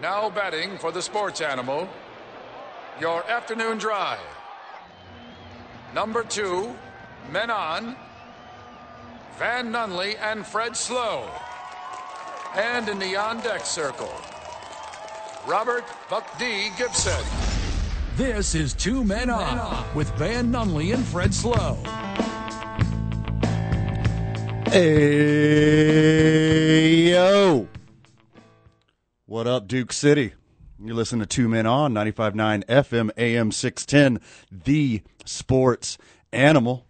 [0.00, 1.88] Now batting for the sports animal,
[3.00, 4.20] your afternoon drive.
[5.92, 6.72] Number two,
[7.32, 7.96] men on,
[9.38, 11.28] Van Nunley and Fred Slow.
[12.54, 14.12] And in the on deck circle,
[15.46, 16.70] Robert Buck D.
[16.76, 17.24] Gibson.
[18.16, 21.78] This is Two Men On with Van Nunley and Fred Slow.
[24.72, 25.92] Hey,
[27.12, 27.67] yo.
[29.28, 30.32] What up, Duke City?
[30.82, 35.98] You're listening to Two Men On, 95.9 FM, AM 610, the sports
[36.32, 36.86] animal.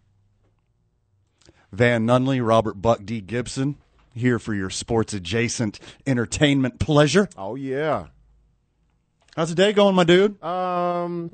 [1.73, 3.20] Van Nunley, Robert Buck D.
[3.20, 3.77] Gibson,
[4.15, 7.29] here for your sports adjacent entertainment pleasure.
[7.37, 8.06] Oh yeah.
[9.34, 10.41] How's the day going, my dude?
[10.41, 11.32] Um,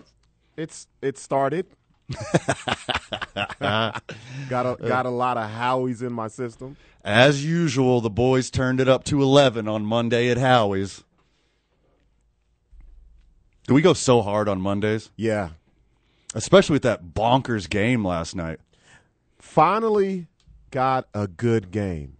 [0.56, 1.66] it's it started.
[3.60, 4.02] got
[4.50, 6.76] a got a lot of Howies in my system.
[7.02, 11.04] As usual, the boys turned it up to 11 on Monday at Howie's.
[13.66, 15.10] Do we go so hard on Mondays?
[15.16, 15.50] Yeah.
[16.34, 18.60] Especially with that bonkers game last night.
[19.38, 20.26] Finally
[20.70, 22.16] got a good game.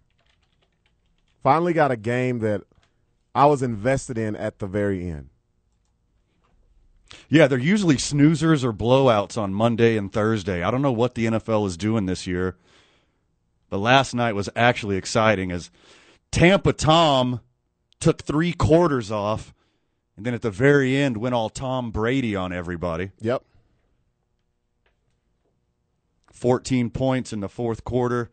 [1.43, 2.63] Finally got a game that
[3.35, 5.29] I was invested in at the very end.
[7.29, 10.63] Yeah, they're usually snoozers or blowouts on Monday and Thursday.
[10.63, 12.57] I don't know what the NFL is doing this year.
[13.71, 15.71] But last night was actually exciting as
[16.31, 17.41] Tampa Tom
[18.01, 19.55] took three quarters off
[20.17, 23.11] and then at the very end went all Tom Brady on everybody.
[23.21, 23.43] Yep.
[26.33, 28.31] 14 points in the fourth quarter,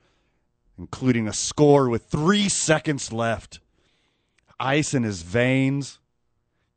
[0.77, 3.59] including a score with three seconds left.
[4.59, 5.99] Ice in his veins.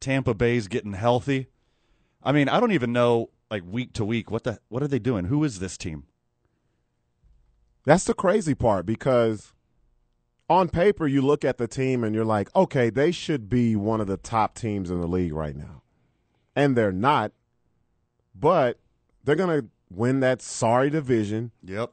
[0.01, 1.49] Tampa Bay's getting healthy.
[2.25, 4.99] I mean, I don't even know like week to week what the what are they
[4.99, 5.27] doing?
[5.27, 6.05] Who is this team?
[7.85, 9.53] That's the crazy part because
[10.49, 14.01] on paper you look at the team and you're like, okay, they should be one
[14.01, 15.83] of the top teams in the league right now.
[16.57, 17.33] And they're not,
[18.35, 18.79] but
[19.25, 21.51] they're going to win that sorry division.
[21.63, 21.93] Yep.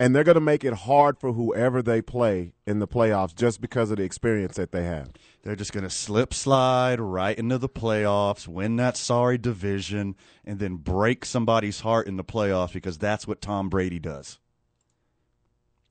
[0.00, 3.60] And they're going to make it hard for whoever they play in the playoffs just
[3.60, 5.10] because of the experience that they have.
[5.42, 10.58] They're just going to slip slide right into the playoffs, win that sorry division, and
[10.58, 14.38] then break somebody's heart in the playoffs because that's what Tom Brady does.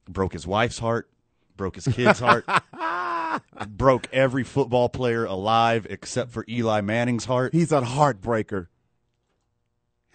[0.10, 1.10] Broke his wife's heart,
[1.56, 2.46] broke his kid's heart,
[3.68, 7.54] broke every football player alive except for Eli Manning's heart.
[7.54, 8.68] He's a heartbreaker.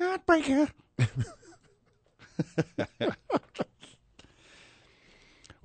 [0.00, 0.70] Heartbreaker.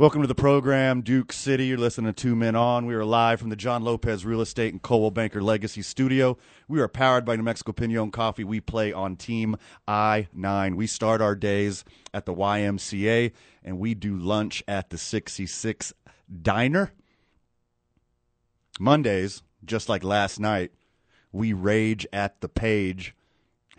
[0.02, 1.68] Welcome to the program, Duke City.
[1.68, 2.88] You're listening to Two Men On.
[2.88, 6.40] We are live from the John Lopez Real Estate and Coldwell Banker Legacy Studio.
[6.68, 8.44] We are powered by New Mexico Pinon Coffee.
[8.44, 9.58] We play on Team
[9.88, 10.76] I 9.
[10.76, 11.86] We start our days
[12.16, 13.32] at the YMCA
[13.64, 15.94] and we do lunch at the 66
[16.42, 16.94] Diner.
[18.80, 20.72] Mondays, just like last night,
[21.32, 23.14] we rage at the page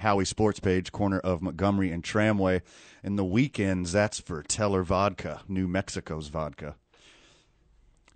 [0.03, 2.63] Howie Sports Page, corner of Montgomery and Tramway.
[3.03, 6.77] And the weekends, that's for Teller Vodka, New Mexico's vodka.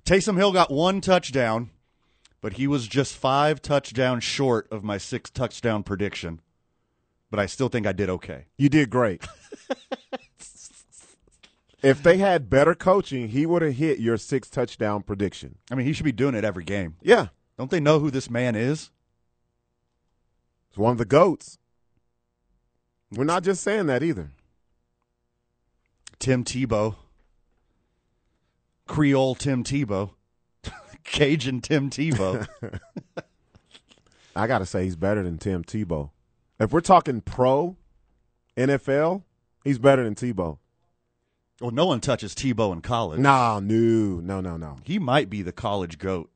[0.04, 1.70] Taysom Hill got one touchdown,
[2.40, 6.40] but he was just five touchdowns short of my six touchdown prediction.
[7.30, 8.46] But I still think I did okay.
[8.56, 9.26] You did great.
[11.82, 15.58] if they had better coaching, he would have hit your six touchdown prediction.
[15.70, 16.96] I mean, he should be doing it every game.
[17.02, 17.28] Yeah.
[17.58, 18.90] Don't they know who this man is?
[20.68, 21.58] It's one of the GOATs.
[23.14, 24.30] We're not just saying that either.
[26.18, 26.96] Tim Tebow,
[28.86, 30.10] Creole Tim Tebow,
[31.04, 32.46] Cajun Tim Tebow.
[34.36, 36.10] I got to say, he's better than Tim Tebow.
[36.58, 37.76] If we're talking pro
[38.56, 39.22] NFL,
[39.64, 40.58] he's better than Tebow.
[41.60, 43.20] well, no one touches Tebow in college.
[43.20, 44.76] Nah, no, no, no, no.
[44.84, 46.30] He might be the college goat.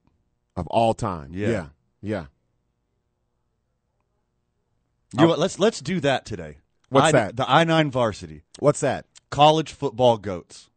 [0.56, 1.31] Of all time.
[1.32, 1.48] Yeah.
[1.48, 1.66] Yeah.
[2.02, 2.25] Yeah.
[5.12, 5.38] You know what?
[5.38, 6.59] Let's let's do that today.
[6.88, 7.37] What's I, that?
[7.37, 9.06] The I nine varsity What's that?
[9.31, 10.69] college football goats.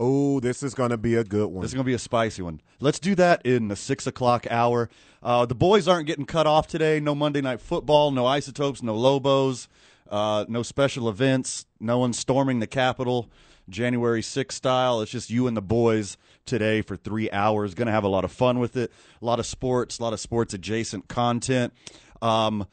[0.00, 1.62] Oh, this is going to be a good one.
[1.62, 2.60] This is going to be a spicy one.
[2.80, 4.90] Let's do that in the six o'clock hour.
[5.22, 6.98] Uh, the boys aren't getting cut off today.
[6.98, 8.10] No Monday night football.
[8.10, 8.82] No isotopes.
[8.82, 9.68] No Lobos.
[10.10, 11.66] Uh, no special events.
[11.78, 13.30] No one storming the Capitol.
[13.68, 15.00] January 6th style.
[15.00, 16.16] It's just you and the boys
[16.46, 17.74] today for three hours.
[17.74, 18.90] Going to have a lot of fun with it.
[19.20, 20.00] A lot of sports.
[20.00, 21.72] A lot of sports adjacent content.
[22.20, 22.66] Um,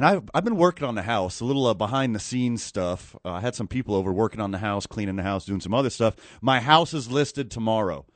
[0.00, 3.14] and I've I've been working on the house, a little uh, behind the scenes stuff.
[3.22, 5.74] Uh, I had some people over working on the house, cleaning the house, doing some
[5.74, 6.16] other stuff.
[6.40, 8.06] My house is listed tomorrow,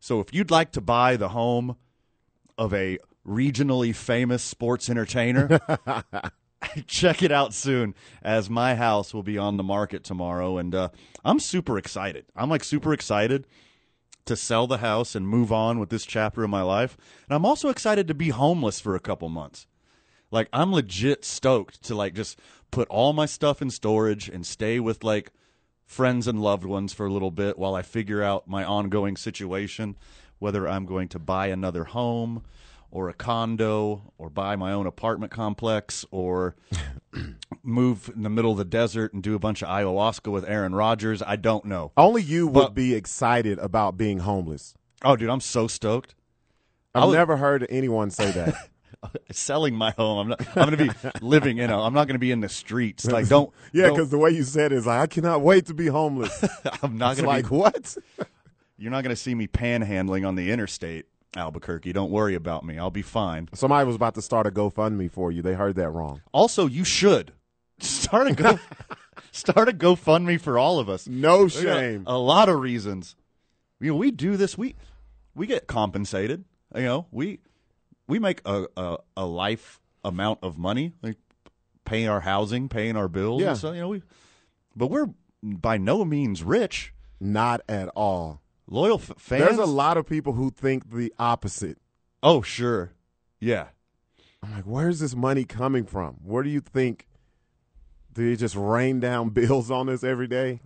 [0.00, 1.76] so if you'd like to buy the home
[2.56, 5.60] of a regionally famous sports entertainer,
[6.86, 7.94] check it out soon.
[8.22, 10.88] As my house will be on the market tomorrow, and uh,
[11.22, 12.24] I'm super excited.
[12.34, 13.46] I'm like super excited
[14.24, 16.96] to sell the house and move on with this chapter of my life.
[17.28, 19.66] And I'm also excited to be homeless for a couple months.
[20.30, 22.38] Like I'm legit stoked to like just
[22.70, 25.32] put all my stuff in storage and stay with like
[25.86, 29.96] friends and loved ones for a little bit while I figure out my ongoing situation,
[30.38, 32.42] whether I'm going to buy another home
[32.90, 36.56] or a condo or buy my own apartment complex or
[37.62, 40.74] move in the middle of the desert and do a bunch of ayahuasca with Aaron
[40.74, 41.22] Rodgers.
[41.22, 41.92] I don't know.
[41.96, 44.74] Only you would But- be excited about being homeless.
[45.04, 46.14] Oh, dude, I'm so stoked.
[46.94, 48.54] I've was- never heard anyone say that.
[49.30, 50.18] Selling my home.
[50.18, 50.56] I'm not.
[50.56, 51.70] I'm going to be living in.
[51.70, 53.06] A, I'm not going to be in the streets.
[53.06, 53.52] Like, don't.
[53.72, 56.44] yeah, because the way you said it is like, I cannot wait to be homeless.
[56.82, 57.54] I'm not going to like, be.
[57.54, 57.96] what?
[58.76, 61.06] You're not going to see me panhandling on the interstate,
[61.36, 61.92] Albuquerque.
[61.92, 62.78] Don't worry about me.
[62.78, 63.48] I'll be fine.
[63.54, 65.42] Somebody was about to start a GoFundMe for you.
[65.42, 66.22] They heard that wrong.
[66.32, 67.32] Also, you should
[67.80, 68.58] start a go.
[69.32, 71.08] start a GoFundMe for all of us.
[71.08, 72.04] No shame.
[72.06, 73.16] A lot of reasons.
[73.80, 74.58] You know, we do this.
[74.58, 74.74] We
[75.34, 76.44] we get compensated.
[76.74, 77.40] You know, we
[78.08, 81.16] we make a a, a life amount of money, like
[81.84, 83.42] paying our housing, paying our bills.
[83.42, 83.50] Yeah.
[83.50, 84.02] And so you know we,
[84.74, 85.10] but we're
[85.42, 86.92] by no means rich.
[87.20, 88.40] Not at all.
[88.68, 89.44] Loyal f- fans.
[89.44, 91.78] There's a lot of people who think the opposite.
[92.22, 92.92] Oh sure,
[93.40, 93.68] yeah.
[94.42, 96.14] I'm like, where's this money coming from?
[96.22, 97.06] Where do you think?
[98.12, 100.60] Do you just rain down bills on us every day?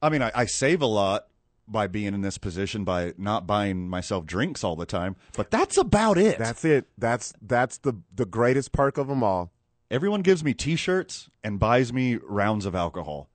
[0.00, 1.26] I mean, I, I save a lot
[1.68, 5.76] by being in this position by not buying myself drinks all the time, but that's
[5.76, 6.38] about it.
[6.38, 6.86] That's it.
[6.98, 9.52] That's that's the the greatest perk of them all.
[9.90, 13.28] Everyone gives me T-shirts and buys me rounds of alcohol.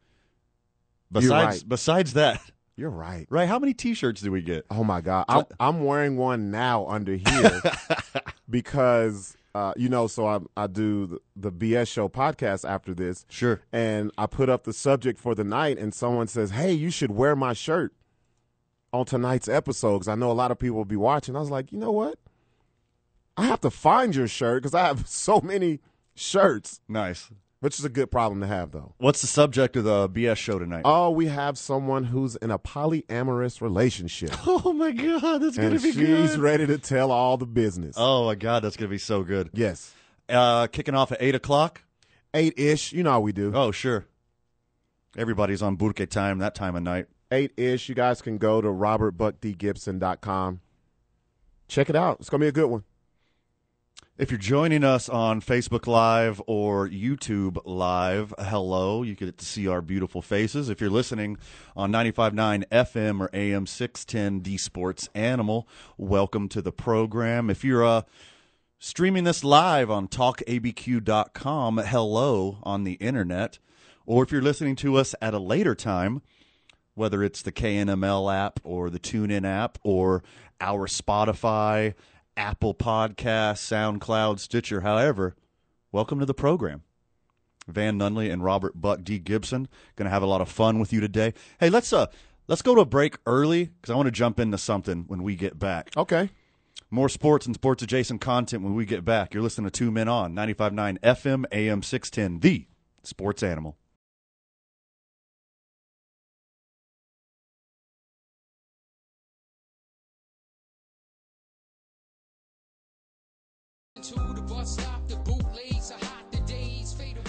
[1.11, 1.69] Besides, right.
[1.69, 2.41] besides that,
[2.75, 3.27] You're right.
[3.29, 3.47] right?
[3.47, 4.65] How many T-shirts do we get?
[4.69, 7.61] Oh my god, I'm, I'm wearing one now under here
[8.49, 10.07] because uh, you know.
[10.07, 13.61] So I I do the, the BS show podcast after this, Sure.
[13.71, 17.11] and I put up the subject for the night, and someone says, "Hey, you should
[17.11, 17.93] wear my shirt
[18.93, 21.49] on tonight's episode because I know a lot of people will be watching." I was
[21.51, 22.17] like, you know what?
[23.35, 25.79] I have to find your shirt because I have so many
[26.15, 27.29] shirts, Nice.
[27.59, 28.93] which is a good problem to have, though.
[28.97, 30.81] What's the subject of the BS show tonight?
[30.85, 34.31] Oh, we have someone who's in a polyamorous relationship.
[34.47, 36.29] Oh my god, that's and gonna be she's good.
[36.29, 37.95] she's ready to tell all the business.
[37.97, 39.49] Oh my god, that's gonna be so good.
[39.53, 39.93] Yes.
[40.27, 41.81] Uh, kicking off at eight o'clock.
[42.33, 42.91] Eight ish.
[42.91, 43.51] You know how we do.
[43.55, 44.05] Oh sure.
[45.15, 47.07] Everybody's on Burque time that time of night.
[47.31, 47.89] Eight ish.
[47.89, 50.61] You guys can go to robertbuckdgibson.com.
[51.67, 52.17] Check it out.
[52.19, 52.83] It's going to be a good one.
[54.17, 59.03] If you're joining us on Facebook Live or YouTube Live, hello.
[59.03, 60.69] You get to see our beautiful faces.
[60.69, 61.37] If you're listening
[61.75, 67.51] on 95.9 FM or AM 610 D Sports Animal, welcome to the program.
[67.51, 68.01] If you're uh,
[68.79, 73.59] streaming this live on talkabq.com, hello on the internet.
[74.07, 76.23] Or if you're listening to us at a later time,
[76.97, 80.23] whether it's the KNML app or the TuneIn app or
[80.59, 81.93] our Spotify,
[82.35, 85.35] Apple Podcasts, SoundCloud, Stitcher, however,
[85.91, 86.81] welcome to the program.
[87.67, 89.19] Van Nunley and Robert Buck D.
[89.19, 91.33] Gibson going to have a lot of fun with you today.
[91.59, 92.07] Hey, let's uh
[92.47, 95.35] let's go to a break early because I want to jump into something when we
[95.35, 95.91] get back.
[95.95, 96.29] Okay.
[96.89, 99.33] More sports and sports adjacent content when we get back.
[99.33, 102.67] You're listening to Two Men On 95.9 FM AM 610, the
[103.03, 103.77] Sports Animal.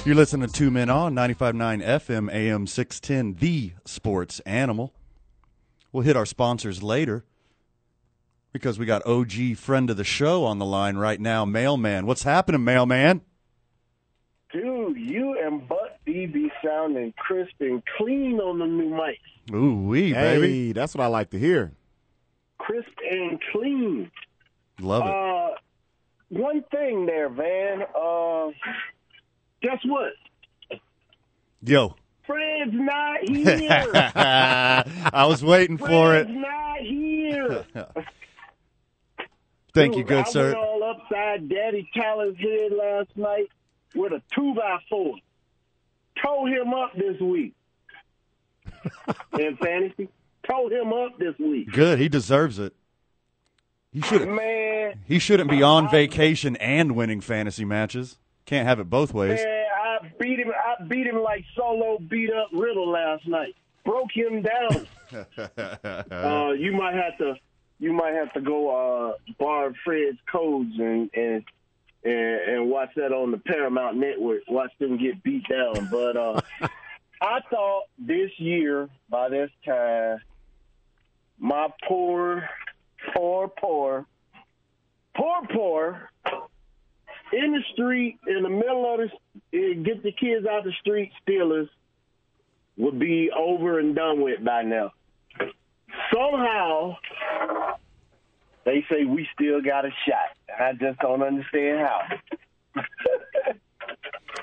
[0.04, 4.94] You're listening to Two Men On 95.9 FM AM 610, the Sports Animal.
[5.92, 7.24] We'll hit our sponsors later
[8.52, 12.06] because we got OG friend of the show on the line right now, Mailman.
[12.06, 13.20] What's happening, Mailman?
[14.52, 19.18] Dude, you and Butt D be sounding crisp and clean on the new mic.
[19.54, 20.72] Ooh wee, Hey, baby.
[20.72, 21.72] that's what I like to hear.
[22.58, 24.10] Crisp and clean.
[24.80, 25.10] Love it.
[25.10, 25.58] Uh,
[26.28, 27.82] one thing there, Van.
[27.94, 28.48] Uh,
[29.62, 30.12] guess what?
[31.62, 31.94] Yo.
[32.26, 33.92] Fred's not here.
[34.14, 36.24] I was waiting for it.
[36.26, 37.64] Fred's not here.
[39.74, 40.44] Thank Dude, you, good I sir.
[40.46, 43.48] went all upside Daddy Talon's head last night
[43.94, 45.14] with a two by four.
[46.22, 47.54] Told him up this week.
[49.38, 50.08] In fantasy,
[50.50, 51.70] told him up this week.
[51.72, 51.98] Good.
[51.98, 52.74] He deserves it.
[53.92, 58.18] He should Man, he shouldn't be on vacation and winning fantasy matches.
[58.44, 59.40] Can't have it both ways.
[59.42, 60.50] man, I beat him.
[60.50, 63.54] I beat him like Solo beat up Riddle last night.
[63.84, 64.86] Broke him down.
[66.10, 67.34] uh, you might have to.
[67.80, 71.44] You might have to go uh, borrow Fred's codes and and
[72.04, 74.42] and, and watch that on the Paramount Network.
[74.48, 75.88] Watch them get beat down.
[75.90, 76.40] But uh,
[77.20, 80.18] I thought this year, by this time,
[81.38, 82.48] my poor,
[83.14, 84.06] poor, poor,
[85.16, 86.10] poor, poor,
[87.32, 89.00] in the street, in the middle of
[89.52, 91.68] the, eh, get the kids out the street, Steelers
[92.76, 94.92] would be over and done with by now.
[96.14, 96.96] Somehow,
[98.64, 100.36] they say we still got a shot.
[100.58, 102.82] I just don't understand how.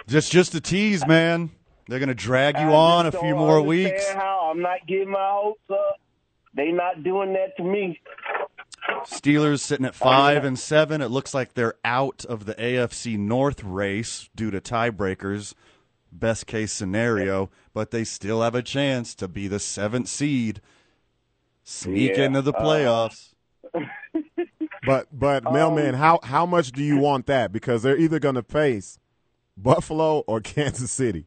[0.07, 1.50] Just just a tease, man.
[1.88, 4.07] They're gonna drag you I on a few more weeks.
[4.12, 6.00] How I'm not getting my hopes up.
[6.53, 8.00] They not doing that to me.
[9.06, 11.01] Steelers sitting at five and seven.
[11.01, 15.54] It looks like they're out of the AFC North race due to tiebreakers.
[16.12, 20.62] Best case scenario, but they still have a chance to be the seventh seed,
[21.63, 23.34] sneak Yeah, into the uh, playoffs.
[24.86, 27.51] But but mailman, how how much do you want that?
[27.51, 29.00] Because they're either going to face
[29.58, 31.25] Buffalo or Kansas City.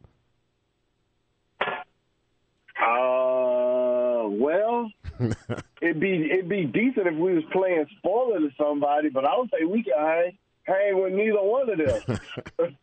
[2.81, 4.91] Uh, well,
[5.83, 9.51] it'd be it'd be decent if we was playing spoiler to somebody, but I don't
[9.51, 12.19] think we can hang hang with neither one of them.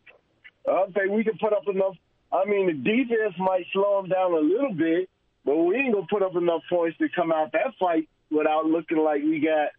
[0.68, 1.94] I don't think we can put up enough.
[2.32, 5.08] I mean, the defense might slow them down a little bit,
[5.44, 8.98] but we ain't gonna put up enough points to come out that fight without looking
[8.98, 9.70] like we got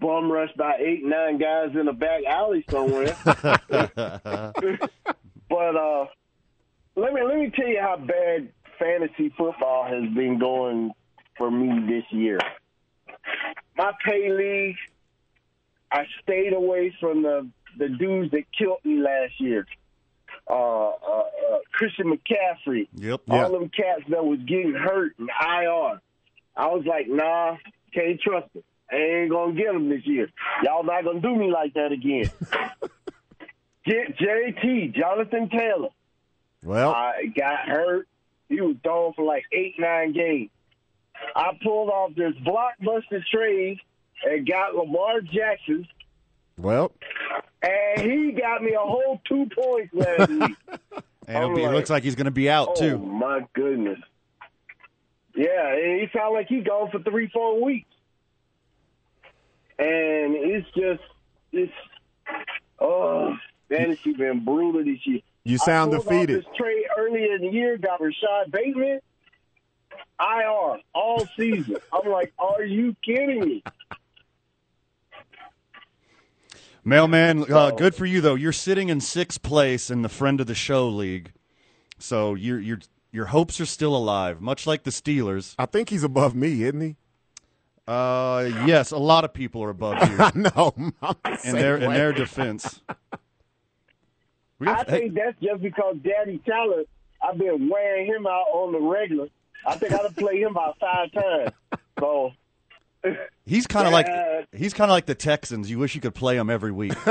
[0.00, 3.16] bum rushed by eight nine guys in a back alley somewhere.
[3.24, 3.56] but
[5.76, 6.06] uh,
[6.96, 10.92] let me let me tell you how bad fantasy football has been going
[11.36, 12.38] for me this year.
[13.76, 14.76] My pay league,
[15.90, 17.48] I stayed away from the
[17.78, 19.66] the dudes that killed me last year.
[20.48, 23.22] Uh, uh, uh, Christian McCaffrey, Yep.
[23.30, 26.00] All them cats that was getting hurt in IR.
[26.56, 27.56] I was like, nah,
[27.94, 28.64] can't trust it.
[28.90, 30.28] I ain't gonna get them this year.
[30.62, 32.30] Y'all not gonna do me like that again.
[33.84, 35.88] Get JT, Jonathan Taylor.
[36.62, 38.06] Well, I got hurt.
[38.48, 40.50] He was gone for like eight, nine games.
[41.36, 43.78] I pulled off this blockbuster trade
[44.24, 45.86] and got Lamar Jackson,
[46.56, 46.92] well,
[47.62, 50.56] and he got me a whole two points last week.
[51.28, 52.98] And it'll I'm it looks like he's going to be out Oh too.
[52.98, 53.98] my goodness!
[55.34, 57.88] Yeah, and he sound like he gone for three, four weeks,
[59.78, 61.02] and it's just
[61.52, 61.72] it's
[62.78, 63.34] oh,
[63.68, 65.20] fantasy been brutal this year.
[65.44, 66.38] you sound I defeated.
[66.38, 69.00] Off this trade earlier in the year got Rashod Bateman,
[70.22, 71.76] IR all season.
[71.92, 73.64] I'm like, are you kidding me?
[76.84, 78.34] Mailman, uh, good for you though.
[78.34, 81.32] You're sitting in sixth place in the friend of the show league,
[81.98, 82.78] so your your
[83.12, 85.54] your hopes are still alive, much like the Steelers.
[85.58, 86.96] I think he's above me, isn't he?
[87.86, 90.74] Uh, yes, a lot of people are above you I know.
[90.76, 92.80] In same their in their defense.
[94.60, 96.84] I think that's just because Daddy Tyler,
[97.22, 99.28] I've been wearing him out on the regular.
[99.66, 101.50] I think I'd have played him about five times.
[101.98, 102.32] So
[103.44, 104.06] he's kind of like
[104.52, 105.70] he's kind of like the Texans.
[105.70, 106.94] You wish you could play him every week.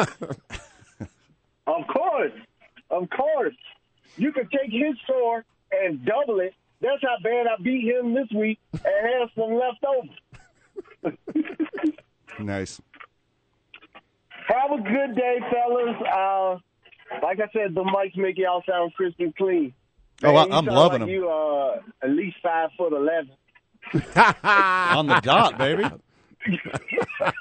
[1.67, 2.31] Of course,
[2.89, 3.55] of course,
[4.17, 6.53] you could take his score and double it.
[6.81, 9.85] That's how bad I beat him this week and have some left
[11.05, 11.15] over.
[12.43, 12.81] nice.
[14.47, 15.95] Have a good day, fellas.
[16.01, 16.57] Uh,
[17.23, 19.73] like I said, the mics make y'all sound crisp and clean.
[20.23, 21.09] Oh, Man, I, I'm loving like them.
[21.09, 23.31] You uh, at least five foot eleven.
[24.43, 25.83] on the dot, baby.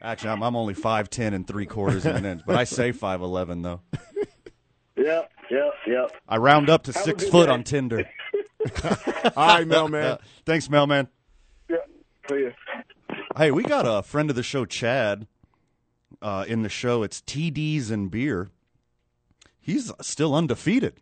[0.00, 2.92] Actually, I'm, I'm only five ten and three quarters of an inch, but I say
[2.92, 3.80] five eleven though.
[4.96, 6.12] Yep, yep, yep.
[6.28, 7.52] I round up to Have six foot day.
[7.52, 8.08] on Tinder.
[9.36, 10.18] All right, mailman.
[10.46, 11.08] Thanks, mailman.
[11.68, 11.88] yep.
[12.30, 12.50] See ya.
[13.36, 15.26] Hey, we got a friend of the show, Chad,
[16.22, 17.02] uh, in the show.
[17.02, 18.50] It's TDs and beer.
[19.60, 21.00] He's still undefeated,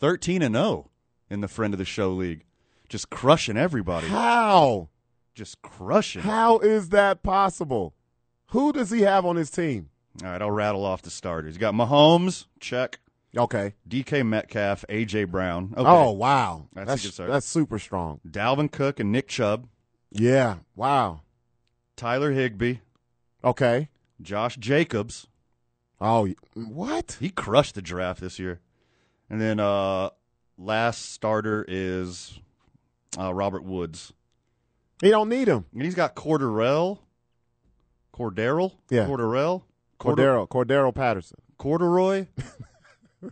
[0.00, 0.90] thirteen and zero
[1.28, 2.44] in the friend of the show league,
[2.88, 4.88] just crushing everybody, How?
[5.34, 6.22] just crushing.
[6.22, 7.94] How is that possible?
[8.48, 9.90] Who does he have on his team?
[10.24, 11.54] All right, I'll rattle off the starters.
[11.54, 12.98] You got Mahomes, check.
[13.36, 13.74] Okay.
[13.88, 15.72] DK Metcalf, AJ Brown.
[15.76, 15.88] Okay.
[15.88, 17.30] Oh wow, That's a that's good start.
[17.30, 18.18] that's super strong.
[18.28, 19.68] Dalvin Cook and Nick Chubb,
[20.10, 20.56] Yeah.
[20.74, 21.20] Wow.
[21.96, 22.78] Tyler Higbee,
[23.44, 23.88] Okay.
[24.20, 25.28] Josh Jacobs.
[26.00, 27.16] Oh, what?
[27.20, 28.60] He crushed the draft this year.
[29.30, 30.10] And then uh
[30.58, 32.38] last starter is
[33.18, 34.12] uh, Robert Woods.
[35.00, 35.64] He don't need him.
[35.72, 36.98] And he's got Corderell.
[38.14, 38.72] Cordarrelle?
[38.90, 39.06] Yeah.
[39.06, 39.62] Corderell?
[39.98, 41.38] Corder- Cordero, Cordero Patterson.
[41.58, 42.26] Corduroy?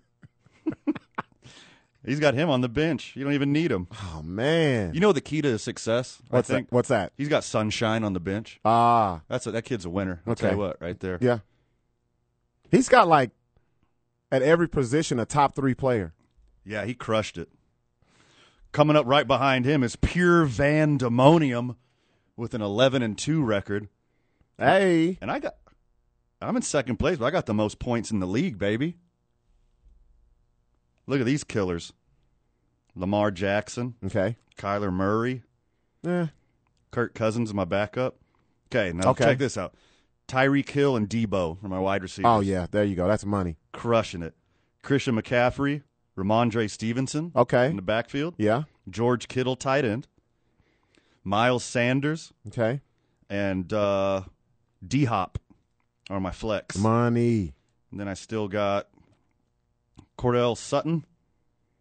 [2.05, 3.14] he's got him on the bench.
[3.17, 3.87] You don't even need him.
[3.93, 4.95] Oh man.
[4.95, 6.21] You know the key to success?
[6.28, 6.75] what's I think that?
[6.75, 7.12] What's that?
[7.17, 8.61] he's got sunshine on the bench.
[8.64, 10.23] Ah, That's a, that kid's a winner.
[10.26, 10.57] I'll tell Okay.
[10.57, 11.19] you what, right there.
[11.21, 11.38] yeah.
[12.71, 13.31] He's got like
[14.30, 16.14] at every position a top three player.
[16.64, 17.49] Yeah, he crushed it.
[18.73, 21.76] Coming up right behind him is Pure Vandemonium
[22.37, 23.88] with an 11 and 2 record.
[24.58, 25.54] Hey, And I got
[26.40, 28.97] I'm in second place, but I got the most points in the league, baby.
[31.06, 31.92] Look at these killers.
[32.94, 34.37] Lamar Jackson, okay.
[34.56, 35.42] Kyler Murray,
[36.02, 36.28] Yeah.
[36.90, 38.16] Kirk Cousins is my backup.
[38.66, 39.25] Okay, now Okay.
[39.25, 39.75] check this out.
[40.26, 42.28] Tyreek Hill and Deebo are my wide receivers.
[42.28, 43.06] Oh yeah, there you go.
[43.08, 43.56] That's money.
[43.78, 44.35] Crushing it.
[44.82, 45.82] Christian McCaffrey,
[46.16, 47.66] Rhamondre Stevenson Okay.
[47.70, 48.35] in the backfield.
[48.38, 48.64] Yeah.
[48.90, 50.08] George Kittle, tight end.
[51.25, 52.80] Miles Sanders Okay.
[53.30, 54.23] and uh,
[54.87, 55.38] D Hop
[56.11, 56.76] are my flex.
[56.78, 57.54] Money.
[57.90, 58.88] And then I still got
[60.16, 61.04] Courtland Sutton.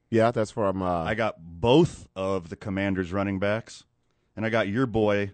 [0.10, 0.82] Yeah, that's from.
[0.82, 3.84] Uh, I got both of the Commanders running backs.
[4.36, 5.32] And I got your boy,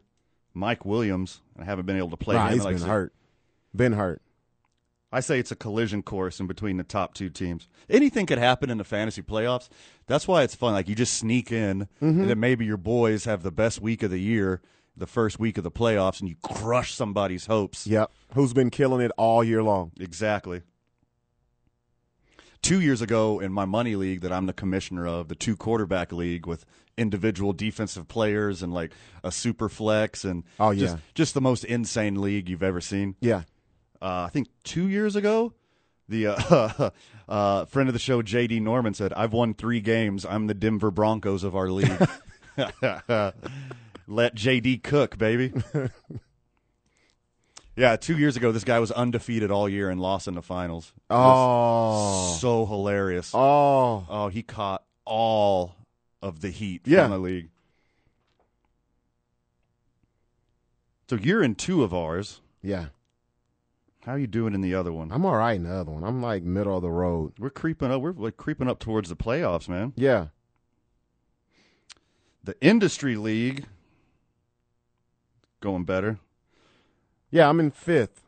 [0.53, 1.41] Mike Williams.
[1.60, 2.53] I haven't been able to play nah, him.
[2.53, 3.13] he's Like, been hurt.
[3.75, 4.22] Been hurt.
[5.13, 7.67] I say it's a collision course in between the top two teams.
[7.89, 9.70] Anything could happen in the fantasy playoffs.
[10.08, 10.74] That's why it's fun.
[10.74, 12.22] Like you just sneak in, Mm-hmm.
[12.22, 14.62] and then maybe your boys have the best week of the year,
[14.98, 17.86] the first week of the playoffs, and you crush somebody's hopes.
[17.88, 18.12] Yep.
[18.34, 19.91] Who's been killing it all year long?
[20.00, 20.63] Exactly.
[22.62, 26.13] Two years ago in my money league that I'm the commissioner of, the two quarterback
[26.13, 26.65] league with
[26.98, 28.93] individual defensive players and like
[29.24, 30.79] a super flex and Oh, yeah.
[30.79, 33.15] just, just the most insane league you've ever seen.
[33.20, 33.41] Yeah.
[34.04, 35.54] Uh, I think two years ago,
[36.10, 36.90] the uh,
[37.30, 40.26] uh, friend of the show, JD Norman, said, I've won three games.
[40.26, 41.88] I'm the Denver Broncos of our league.
[42.58, 45.54] Let JD cook, baby.
[47.78, 50.92] yeah, two years ago, this guy was undefeated all year and lost in the finals.
[50.98, 52.36] It Oh.
[52.42, 53.32] So hilarious.
[53.34, 54.06] Oh.
[54.10, 55.76] Oh, he caught all
[56.22, 57.04] of the heat Yeah.
[57.04, 57.50] from the league.
[61.10, 62.42] So you're in two of ours.
[62.62, 62.88] Yeah.
[64.06, 65.14] How are you doing in the other one?
[65.14, 66.04] I'm all right in the other one.
[66.04, 67.34] I'm like middle of the road.
[67.40, 68.02] We're creeping up.
[68.02, 69.94] We're like creeping up towards the playoffs, man.
[69.96, 70.28] Yeah.
[72.44, 73.66] The industry league
[75.62, 76.20] going better.
[77.32, 78.28] Yeah, I'm in fifth.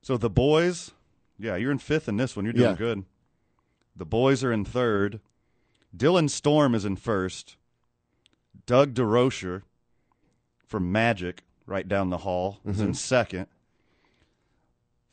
[0.00, 0.92] So the boys,
[1.38, 2.46] yeah, you're in fifth in this one.
[2.46, 2.76] You're doing Yeah.
[2.76, 3.04] good.
[3.94, 5.20] The boys are in third.
[5.94, 7.56] Dylan Storm is in first.
[8.64, 9.64] Doug DeRocher
[10.64, 12.94] from Magic, right down the hall, is in mm-hmm.
[12.94, 13.46] second.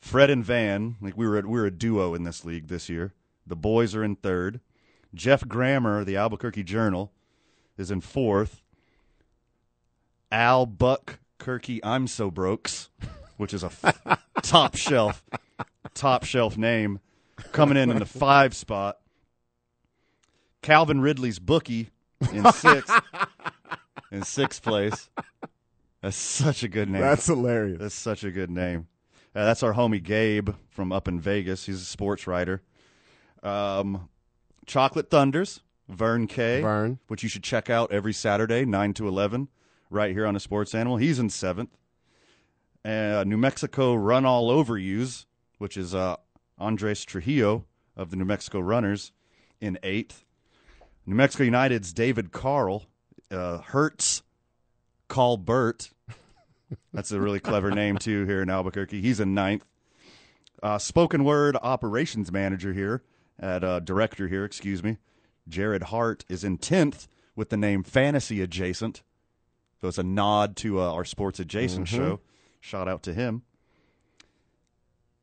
[0.00, 3.14] Fred and Van, like we were, we were a duo in this league this year.
[3.46, 4.60] The boys are in third.
[5.14, 7.12] Geoff Grammer, the Albuquerque Journal,
[7.78, 8.62] is in fourth.
[10.30, 12.90] Al Buck Kirky, I'm so brokes,
[13.36, 15.24] which is a f- top shelf,
[15.94, 17.00] top shelf name,
[17.52, 18.98] coming in in the five spot.
[20.62, 21.90] Calvin Ridley's bookie
[22.32, 23.00] in sixth,
[24.10, 25.08] in sixth place.
[26.02, 27.02] That's such a good name.
[27.02, 27.78] That's hilarious.
[27.78, 28.88] That's such a good name.
[29.36, 31.66] Uh, that's our homie Gabe from up in Vegas.
[31.66, 32.62] He's a sports writer.
[33.42, 34.08] Um,
[34.64, 36.98] Chocolate Thunders, Vern K, Vern.
[37.08, 39.48] which you should check out every Saturday, nine to eleven,
[39.90, 40.96] right here on the Sports Animal.
[40.96, 41.76] He's in seventh.
[42.82, 45.26] Uh, New Mexico Run All Over Yous,
[45.58, 46.16] which is uh,
[46.58, 49.12] Andres Trujillo of the New Mexico Runners,
[49.60, 50.24] in eighth.
[51.04, 52.86] New Mexico United's David Carl,
[53.30, 54.22] uh, Hertz,
[55.08, 55.90] Call Burt.
[56.92, 59.00] That's a really clever name too here in Albuquerque.
[59.00, 59.64] He's in ninth.
[60.62, 63.02] Uh, spoken word operations manager here
[63.38, 64.96] at uh, director here, excuse me.
[65.48, 69.02] Jared Hart is in tenth with the name Fantasy Adjacent.
[69.80, 72.20] So it's a nod to uh, our sports adjacent show.
[72.60, 73.42] Shout out to him.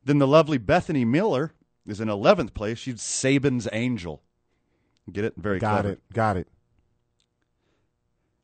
[0.05, 1.53] Then the lovely Bethany Miller
[1.87, 2.77] is in eleventh place.
[2.77, 4.21] She's Saban's Angel.
[5.11, 5.33] Get it?
[5.35, 5.89] Very Got clever.
[5.89, 6.01] it.
[6.13, 6.47] Got it.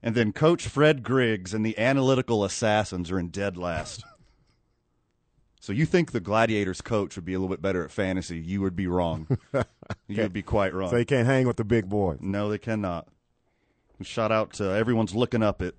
[0.02, 4.04] And then Coach Fred Griggs and the Analytical Assassins are in dead last.
[5.60, 8.40] so you think the Gladiators coach would be a little bit better at fantasy?
[8.40, 9.28] You would be wrong.
[10.08, 10.90] you would be quite wrong.
[10.90, 12.20] So you can't hang with the big boys.
[12.22, 13.08] no, they cannot.
[14.02, 15.76] Shout out to everyone's looking up at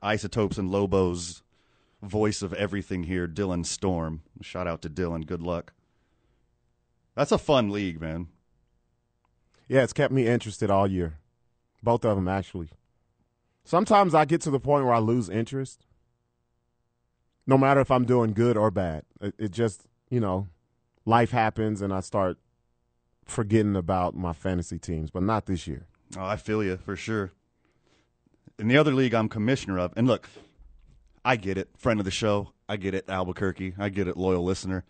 [0.00, 1.42] Isotopes and Lobos
[2.02, 4.22] voice of everything here, Dylan Storm.
[4.40, 5.26] Shout out to Dylan.
[5.26, 5.72] Good luck.
[7.14, 8.28] That's a fun league, man.
[9.68, 11.18] Yeah, it's kept me interested all year.
[11.82, 12.70] Both of them, actually.
[13.64, 15.86] Sometimes I get to the point where I lose interest,
[17.46, 19.04] no matter if I'm doing good or bad.
[19.20, 20.48] It, it just, you know,
[21.04, 22.38] life happens and I start
[23.26, 25.86] forgetting about my fantasy teams, but not this year.
[26.16, 27.32] Oh, I feel you for sure.
[28.58, 30.28] In the other league, I'm commissioner of, and look,
[31.24, 32.52] I get it, friend of the show.
[32.68, 33.74] I get it, Albuquerque.
[33.78, 34.84] I get it, loyal listener.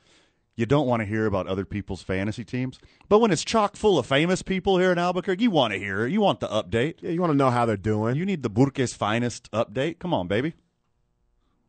[0.61, 3.99] You don't want to hear about other people's fantasy teams, but when it's chock full
[3.99, 6.13] of famous people here in Albuquerque, you want to hear it.
[6.13, 6.97] You want the update.
[7.01, 8.17] Yeah, you want to know how they're doing.
[8.17, 10.01] You need the Burque's finest update.
[10.01, 10.53] Come on, baby.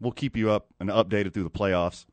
[0.02, 2.06] We'll keep you up and updated through the playoffs.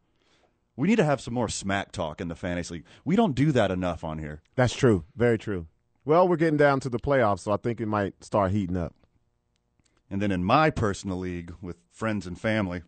[0.76, 2.84] We need to have some more smack talk in the fantasy league.
[3.04, 4.40] We don't do that enough on here.
[4.54, 5.02] That's true.
[5.16, 5.66] Very true.
[6.04, 8.94] Well, we're getting down to the playoffs, so I think it might start heating up.
[10.08, 12.82] And then in my personal league with friends and family,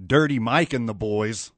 [0.00, 1.50] Dirty Mike and the boys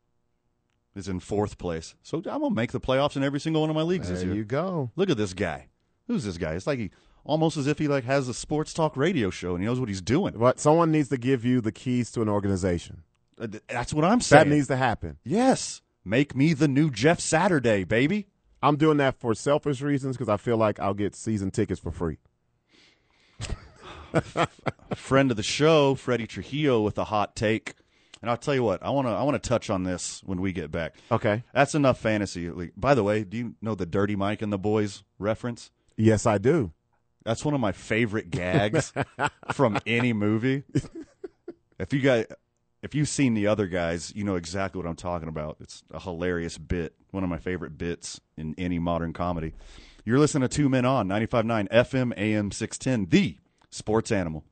[0.94, 1.94] is in fourth place.
[2.02, 4.28] So I'm gonna make the playoffs in every single one of my leagues this There
[4.28, 4.37] year.
[4.38, 4.90] you go.
[4.96, 5.68] Look at this guy.
[6.07, 6.52] Who's this guy?
[6.55, 6.90] It's like he
[7.24, 9.88] almost as if he like has a sports talk radio show and he knows what
[9.88, 10.35] he's doing.
[10.37, 13.02] But someone needs to give you the keys to an organization.
[13.40, 14.48] Uh, th- That's what I'm saying.
[14.48, 15.18] That needs to happen.
[15.24, 15.81] yes.
[16.05, 18.26] Make me the new Jeff Saturday, baby.
[18.61, 21.92] I'm doing that for selfish reasons because I feel like I'll get season tickets for
[21.92, 22.18] free.
[24.96, 27.74] friend of the show, Freddie Trujillo, with a hot take.
[28.22, 30.40] And I'll tell you what, I want to I want to touch on this when
[30.40, 30.94] we get back.
[31.11, 31.42] Okay.
[31.52, 32.48] That's enough fantasy.
[32.76, 35.72] By the way, do you know the Dirty Mike and the Boys reference?
[35.96, 36.72] Yes, I do.
[37.24, 38.92] That's one of my favorite gags
[39.52, 40.62] from any movie.
[41.78, 42.26] If you guys,
[42.82, 45.56] if you've seen the other guys, you know exactly what I'm talking about.
[45.61, 49.52] It's a hilarious bit, one of my favorite bits in any modern comedy.
[50.04, 53.37] You're listening to Two Men On 95.9 FM AM 610, the
[53.70, 54.44] sports animal.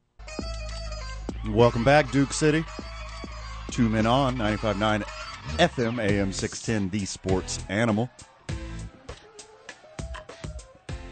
[1.48, 2.64] Welcome back, Duke City.
[3.70, 5.02] Two Men On 95.9
[5.58, 8.10] FM AM 610, the sports animal.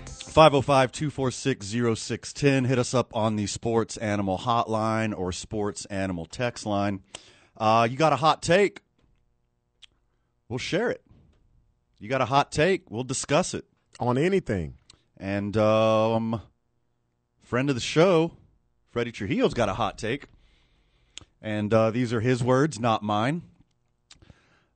[0.06, 2.64] 505 246 0610.
[2.64, 7.02] Hit us up on the Sports Animal Hotline or Sports Animal Text line.
[7.56, 8.82] Uh, you got a hot take?
[10.48, 11.02] We'll share it.
[11.98, 12.90] You got a hot take?
[12.90, 13.64] We'll discuss it.
[13.98, 14.74] On anything.
[15.16, 16.40] And um,
[17.42, 18.32] friend of the show,
[18.90, 20.26] Freddie Trujillo's got a hot take.
[21.40, 23.42] And uh, these are his words, not mine.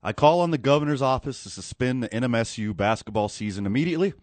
[0.01, 4.13] I call on the governor's office to suspend the NMSU basketball season immediately.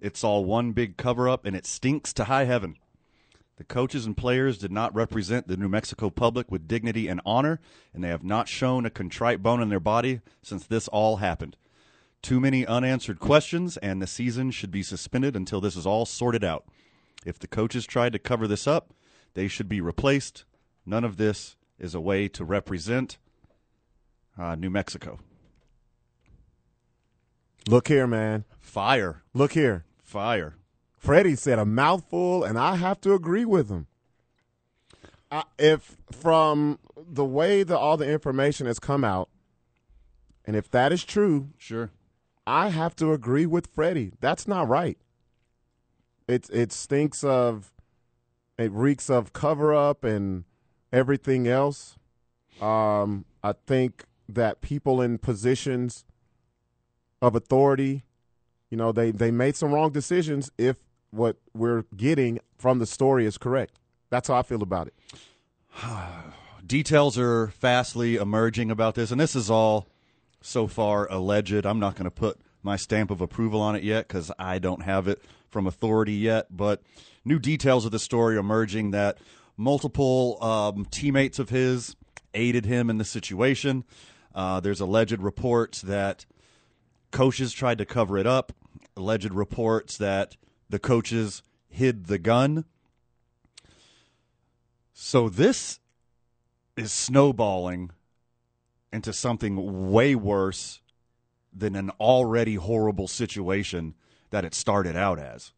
[0.00, 2.76] It's all one big cover up, and it stinks to high heaven.
[3.56, 7.60] The coaches and players did not represent the New Mexico public with dignity and honor,
[7.92, 11.56] and they have not shown a contrite bone in their body since this all happened.
[12.22, 16.44] Too many unanswered questions, and the season should be suspended until this is all sorted
[16.44, 16.64] out.
[17.26, 18.94] If the coaches tried to cover this up,
[19.34, 20.44] they should be replaced.
[20.86, 23.18] None of this is a way to represent
[24.38, 25.18] uh, New Mexico.
[27.68, 28.44] Look here, man.
[28.60, 29.84] Fire, Look here.
[30.02, 30.54] fire.
[30.96, 33.86] Freddie said a mouthful, and I have to agree with him.
[35.30, 39.28] I, if from the way that all the information has come out,
[40.44, 41.90] and if that is true, Sure.
[42.46, 44.12] I have to agree with Freddie.
[44.20, 44.96] That's not right.
[46.26, 47.72] It it stinks of,
[48.58, 50.44] it reeks of cover up and
[50.92, 51.96] everything else.
[52.60, 56.04] Um, I think that people in positions
[57.22, 58.04] of authority,
[58.70, 60.50] you know, they they made some wrong decisions.
[60.58, 60.76] If
[61.10, 63.78] what we're getting from the story is correct,
[64.10, 64.94] that's how I feel about it.
[66.66, 69.86] details are fastly emerging about this, and this is all
[70.40, 71.64] so far alleged.
[71.66, 74.82] I'm not going to put my stamp of approval on it yet because I don't
[74.82, 76.54] have it from authority yet.
[76.54, 76.82] But
[77.24, 79.18] new details of the story emerging that
[79.58, 81.96] multiple um, teammates of his
[82.32, 83.84] aided him in the situation.
[84.34, 86.24] Uh, there's alleged reports that
[87.10, 88.52] coaches tried to cover it up.
[88.96, 90.36] Alleged reports that
[90.70, 92.64] the coaches hid the gun.
[94.92, 95.80] So this
[96.76, 97.90] is snowballing
[98.92, 100.80] into something way worse
[101.52, 103.94] than an already horrible situation
[104.30, 105.52] that it started out as.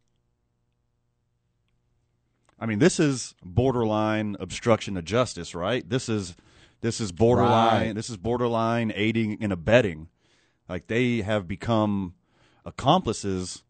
[2.61, 5.89] I mean, this is borderline obstruction of justice, right?
[5.89, 6.37] This is
[6.83, 7.95] this is borderline Right.
[7.95, 10.09] this is borderline aiding and abetting.
[10.69, 12.15] Like they have become
[12.65, 13.65] accomplices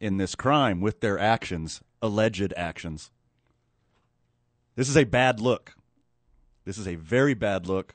[0.00, 3.10] in this crime with their actions, alleged actions.
[4.76, 5.74] This is a bad look.
[6.64, 7.94] This is a very bad look,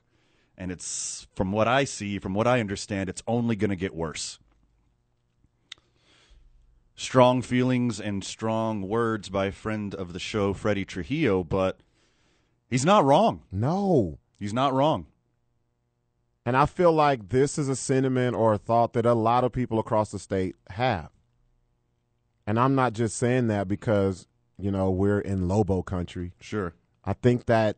[0.57, 3.95] and it's from what I see, from what I understand, it's only going to get
[3.95, 4.39] worse.
[6.95, 11.79] Strong feelings and strong words by a friend of the show, Freddie Trujillo, but
[12.69, 13.41] he's not wrong.
[13.51, 14.19] No.
[14.39, 15.07] He's not wrong.
[16.45, 19.51] And I feel like this is a sentiment or a thought that a lot of
[19.51, 21.09] people across the state have.
[22.47, 24.27] And I'm not just saying that because,
[24.57, 26.33] you know, we're in Lobo country.
[26.39, 26.75] Sure.
[27.03, 27.77] I think that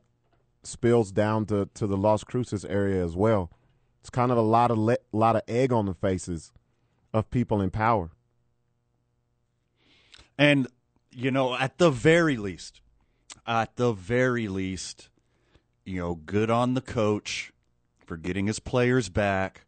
[0.63, 3.49] spills down to, to the Las Cruces area as well.
[4.01, 6.51] It's kind of a lot of le- lot of egg on the faces
[7.13, 8.11] of people in power.
[10.37, 10.67] And,
[11.11, 12.81] you know, at the very least,
[13.45, 15.09] at the very least,
[15.85, 17.51] you know, good on the coach
[18.05, 19.65] for getting his players back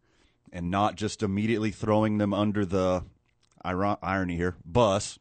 [0.51, 3.03] and not just immediately throwing them under the
[3.63, 5.19] iron- irony here bus.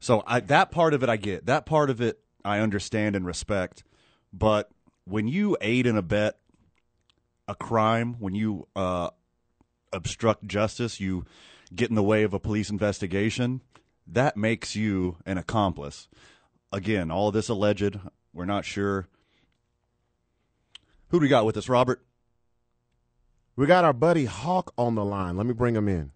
[0.00, 1.46] So I, that part of it I get.
[1.46, 3.84] That part of it I understand and respect.
[4.32, 4.70] But
[5.04, 6.32] when you aid and abet
[7.46, 9.10] a crime, when you uh,
[9.92, 11.24] obstruct justice, you
[11.74, 13.60] get in the way of a police investigation,
[14.06, 16.08] that makes you an accomplice.
[16.72, 17.98] Again, all of this alleged.
[18.32, 19.08] We're not sure.
[21.08, 22.02] Who do we got with us, Robert?
[23.54, 25.36] We got our buddy Hawk on the line.
[25.36, 26.12] Let me bring him in.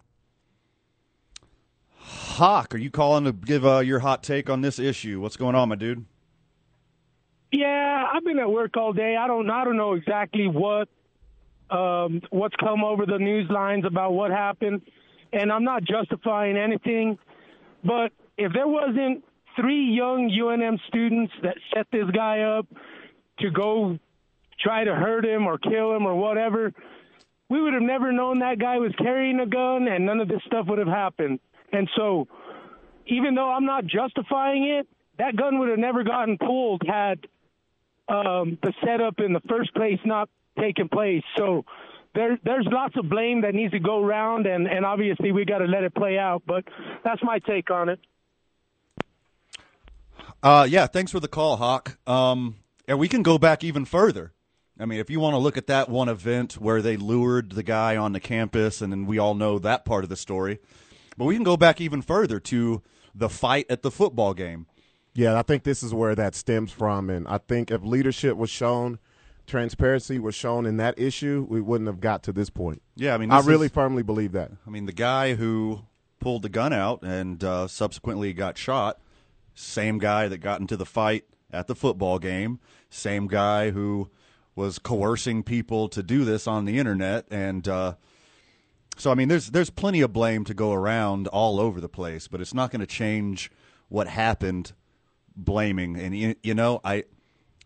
[1.99, 5.21] Hawk, are you calling to give uh, your hot take on this issue?
[5.21, 6.05] What's going on, my dude?
[7.53, 9.17] Yeah, I've been at work all day.
[9.17, 10.89] I don't I don't know exactly what
[11.71, 14.83] um, what's come over the news lines about what happened,
[15.33, 17.19] and I'm not justifying anything.
[17.85, 19.25] But if there wasn't
[19.59, 22.67] three young UNM students that set this guy up
[23.41, 23.99] to go
[24.61, 26.73] try to hurt him or kill him or whatever,
[27.49, 30.41] we would have never known that guy was carrying a gun, and none of this
[30.47, 31.39] stuff would have happened.
[31.73, 32.27] And so,
[33.07, 37.27] even though I'm not justifying it, that gun would have never gotten pulled had
[38.09, 41.23] um, the setup in the first place not taken place.
[41.37, 41.65] So
[42.17, 45.59] there, there's lots of blame that needs to go around, and, and obviously we got
[45.59, 46.43] to let it play out.
[46.47, 46.65] But
[47.05, 48.01] that's my take on it.
[50.43, 51.99] Uh, yeah, thanks for the call, Hawk.
[52.09, 52.57] Um,
[52.89, 54.33] and we can go back even further.
[54.79, 57.63] I mean, if you want to look at that one event where they lured the
[57.63, 60.59] guy on the campus, and then we all know that part of the story.
[61.17, 62.83] But we can go back even further to
[63.15, 64.67] the fight at the football game.
[65.15, 67.09] Yeah, I think this is where that stems from.
[67.09, 68.99] And I think if leadership was shown,
[69.47, 72.83] transparency was shown in that issue, we wouldn't have got to this point.
[72.97, 74.51] Yeah, I mean, I really is- firmly believe that.
[74.67, 75.83] I mean, the guy who
[76.21, 79.01] pulled the gun out and uh, subsequently got shot,
[79.55, 82.59] same guy that got into the fight at the football game,
[82.91, 84.11] same guy who
[84.55, 87.95] was coercing people to do this on the internet, and uh,
[88.97, 92.27] so I mean, there's there's plenty of blame to go around all over the place,
[92.29, 93.51] but it's not going to change
[93.89, 94.73] what happened.
[95.39, 97.05] Blaming and you, you know, I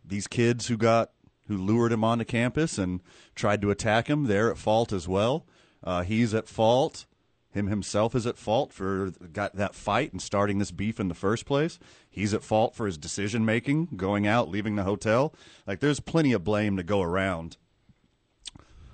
[0.05, 1.13] these kids who got
[1.51, 3.01] who lured him onto campus and
[3.35, 5.45] tried to attack him, they're at fault as well.
[5.83, 7.07] Uh, he's at fault.
[7.51, 11.15] Him himself is at fault for got that fight and starting this beef in the
[11.15, 11.81] first place.
[12.09, 15.35] He's at fault for his decision making, going out, leaving the hotel.
[15.67, 17.57] Like there's plenty of blame to go around.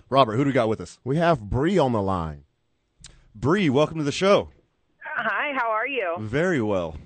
[0.08, 0.98] Robert, who do we got with us?
[1.04, 2.44] We have Bree on the line.
[3.34, 4.48] Bree, welcome to the show.
[5.04, 6.14] Hi, how are you?
[6.20, 6.96] Very well.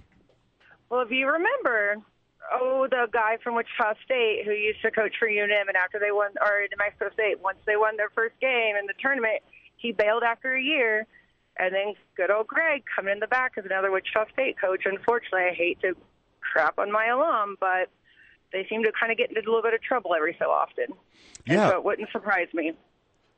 [0.90, 1.96] Well, if you remember,
[2.52, 6.10] oh, the guy from Wichita State who used to coach for UNM, and after they
[6.12, 9.42] won, or New Mexico State, once they won their first game in the tournament,
[9.76, 11.06] he bailed after a year.
[11.58, 14.82] And then good old Greg coming in the back as another Wichita State coach.
[14.86, 15.94] Unfortunately, I hate to
[16.40, 17.88] crap on my alum, but
[18.52, 20.86] they seem to kind of get into a little bit of trouble every so often.
[21.46, 21.68] And Yeah.
[21.68, 22.72] so it wouldn't surprise me.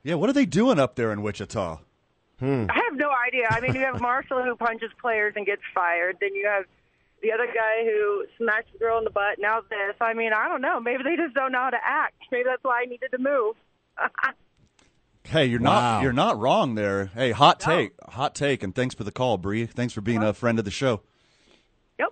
[0.03, 1.79] Yeah, what are they doing up there in Wichita?
[2.41, 3.47] I have no idea.
[3.49, 6.17] I mean, you have Marshall who punches players and gets fired.
[6.19, 6.65] Then you have
[7.23, 9.39] the other guy who smacks the girl in the butt.
[9.39, 9.95] Now this.
[10.01, 10.79] I mean, I don't know.
[10.79, 12.15] Maybe they just don't know how to act.
[12.31, 13.55] Maybe that's why I needed to move.
[15.25, 15.71] Hey, you're Wow.
[15.99, 17.05] not you're not wrong there.
[17.05, 19.65] Hey, hot take, hot take, and thanks for the call, Bree.
[19.65, 20.99] Thanks for being a friend of the show.
[21.97, 22.09] Yep.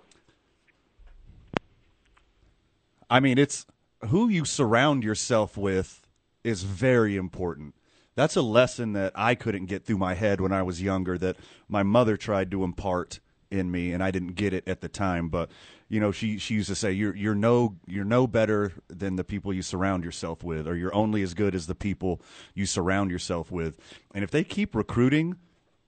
[3.10, 3.66] I mean, it's
[4.08, 6.06] who you surround yourself with
[6.42, 7.74] is very important.
[8.14, 11.36] That's a lesson that I couldn't get through my head when I was younger that
[11.68, 13.20] my mother tried to impart
[13.52, 15.50] in me and I didn't get it at the time, but
[15.88, 19.24] you know, she she used to say you're you're no you're no better than the
[19.24, 22.20] people you surround yourself with or you're only as good as the people
[22.54, 23.78] you surround yourself with.
[24.14, 25.36] And if they keep recruiting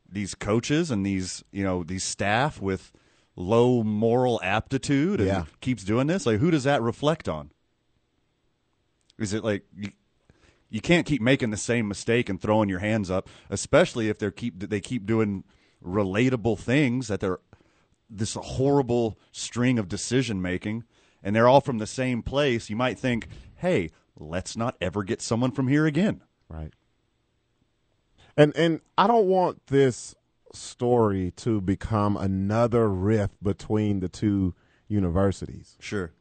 [0.08, 2.92] these coaches and these, you know, these staff with
[3.34, 5.44] low moral aptitude and Yeah.
[5.60, 7.50] keeps doing this, like who does that reflect on?
[9.18, 9.90] Is it like you,
[10.70, 14.30] you can't keep making the same mistake and throwing your hands up, especially if they
[14.30, 15.44] keep they keep doing
[15.84, 17.38] relatable things that they're
[18.16, 20.84] this horrible string of decision making
[21.24, 22.68] and they're all from the same place.
[22.68, 26.72] You might think, "Hey, let's not ever get someone from here again." Right.
[28.36, 30.14] And and I don't want this
[30.52, 34.54] story to become another rift between the two
[34.86, 35.76] universities.
[35.80, 36.12] Sure.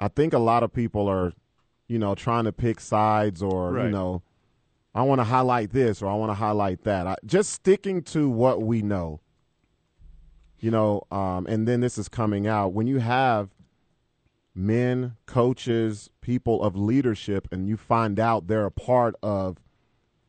[0.00, 1.32] I think a lot of people are,
[1.88, 4.22] you know, trying to pick sides or, you know,
[4.94, 7.06] I want to highlight this or I want to highlight that.
[7.06, 9.20] I, just sticking to what we know.
[10.62, 13.50] You know, um, and then this is coming out when you have
[14.54, 19.58] men, coaches, people of leadership, and you find out they're a part of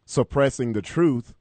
[0.05, 1.35] suppressing the truth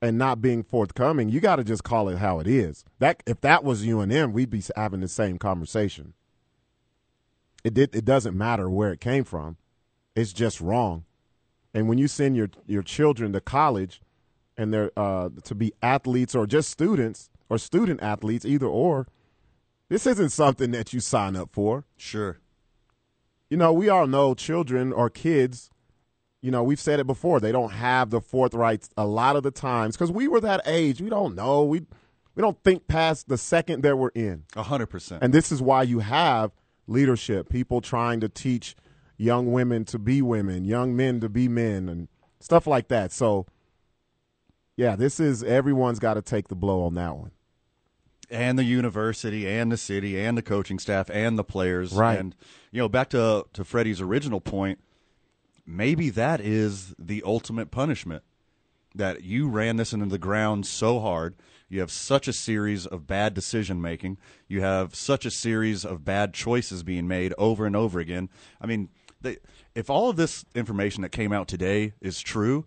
[0.00, 1.28] and not being forthcoming.
[1.28, 2.86] You got to just call it how it is.
[2.98, 6.14] That if that was UNM, we'd be having the same conversation.
[7.62, 7.94] It did.
[7.94, 9.58] It doesn't matter where it came from.
[10.16, 11.04] It's just wrong.
[11.74, 14.00] And when you send your your children to college,
[14.56, 19.06] and they're uh, to be athletes or just students or student athletes, either or,
[19.88, 21.84] this isn't something that you sign up for.
[21.96, 22.38] Sure.
[23.50, 25.70] You know, we all know children or kids
[26.42, 27.38] you know, we've said it before.
[27.38, 31.00] They don't have the forthright a lot of the times because we were that age.
[31.00, 31.62] We don't know.
[31.62, 31.82] We
[32.34, 34.44] we don't think past the second that we're in.
[34.56, 35.22] A hundred percent.
[35.22, 36.50] And this is why you have
[36.88, 38.74] leadership, people trying to teach
[39.16, 42.08] young women to be women, young men to be men, and
[42.40, 43.12] stuff like that.
[43.12, 43.46] So,
[44.76, 47.30] yeah, this is everyone's got to take the blow on that one.
[48.32, 51.92] And the university and the city and the coaching staff and the players.
[51.92, 52.18] Right.
[52.18, 52.34] And
[52.70, 54.80] you know, back to to Freddie's original point,
[55.66, 58.22] maybe that is the ultimate punishment.
[58.94, 61.34] That you ran this into the ground so hard.
[61.70, 64.18] You have such a series of bad decision making.
[64.48, 68.28] You have such a series of bad choices being made over and over again.
[68.60, 68.90] I mean,
[69.22, 69.38] they,
[69.74, 72.66] if all of this information that came out today is true,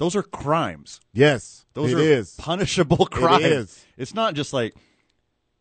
[0.00, 0.98] those are crimes.
[1.12, 2.34] Yes, Those it are is.
[2.36, 3.44] punishable crimes.
[3.44, 3.84] is.
[3.98, 4.74] It's not just like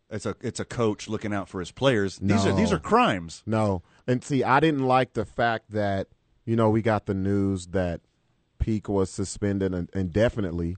[0.10, 2.18] it's a it's a coach looking out for his players.
[2.20, 3.44] These are these are crimes.
[3.46, 3.84] No.
[4.08, 6.08] And see, I didn't like the fact that,
[6.46, 8.02] you know, we got the news that
[8.58, 10.78] Peak was suspended in- indefinitely.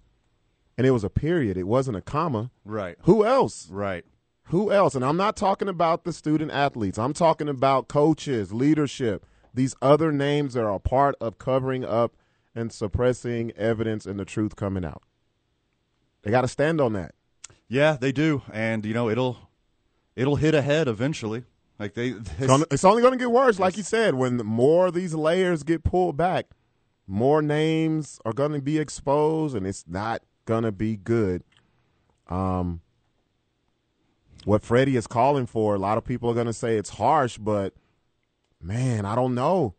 [0.78, 1.56] And it was a period.
[1.56, 2.50] It wasn't a comma.
[2.65, 2.97] Right.
[3.04, 3.69] Who else?
[3.69, 4.04] Right.
[4.45, 4.95] Who else?
[4.95, 6.97] And I'm not talking about the student athletes.
[6.97, 12.15] I'm talking about coaches, leadership, these other names that are a part of covering up
[12.53, 15.03] and suppressing evidence and the truth coming out.
[16.23, 17.15] They got to stand on that.
[17.67, 19.49] Yeah, they do, and you know it'll
[20.15, 21.43] it'll hit ahead eventually.
[21.79, 22.09] Like they,
[22.39, 24.15] It's, it's only going to get worse, like you said.
[24.15, 26.47] When more of these layers get pulled back,
[27.07, 31.43] more names are going to be exposed, and it's not going to be good.
[32.27, 32.81] Um,
[34.45, 37.37] what Freddie is calling for, a lot of people are going to say it's harsh,
[37.37, 37.73] but
[38.61, 39.75] man, I don't know.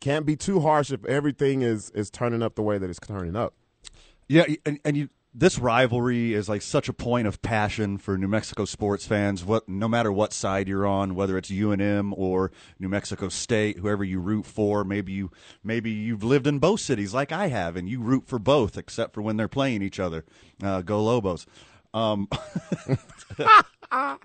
[0.00, 3.36] Can't be too harsh if everything is is turning up the way that it's turning
[3.36, 3.54] up.
[4.28, 8.28] yeah, and, and you this rivalry is like such a point of passion for New
[8.28, 9.44] Mexico sports fans.
[9.44, 14.02] What no matter what side you're on, whether it's UNM or New Mexico State, whoever
[14.02, 15.30] you root for, maybe you
[15.62, 19.14] maybe you've lived in both cities like I have, and you root for both except
[19.14, 20.24] for when they're playing each other.
[20.62, 21.46] Uh, go Lobos.
[21.94, 22.28] Um,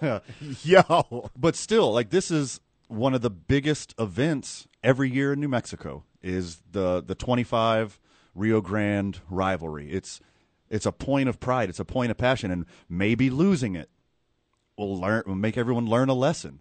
[0.62, 5.48] Yo, but still like this is one of the biggest events every year in New
[5.48, 7.98] Mexico is the the 25
[8.34, 9.90] Rio Grande rivalry.
[9.90, 10.20] It's
[10.70, 13.90] it's a point of pride, it's a point of passion and maybe losing it
[14.76, 16.60] will learn will make everyone learn a lesson.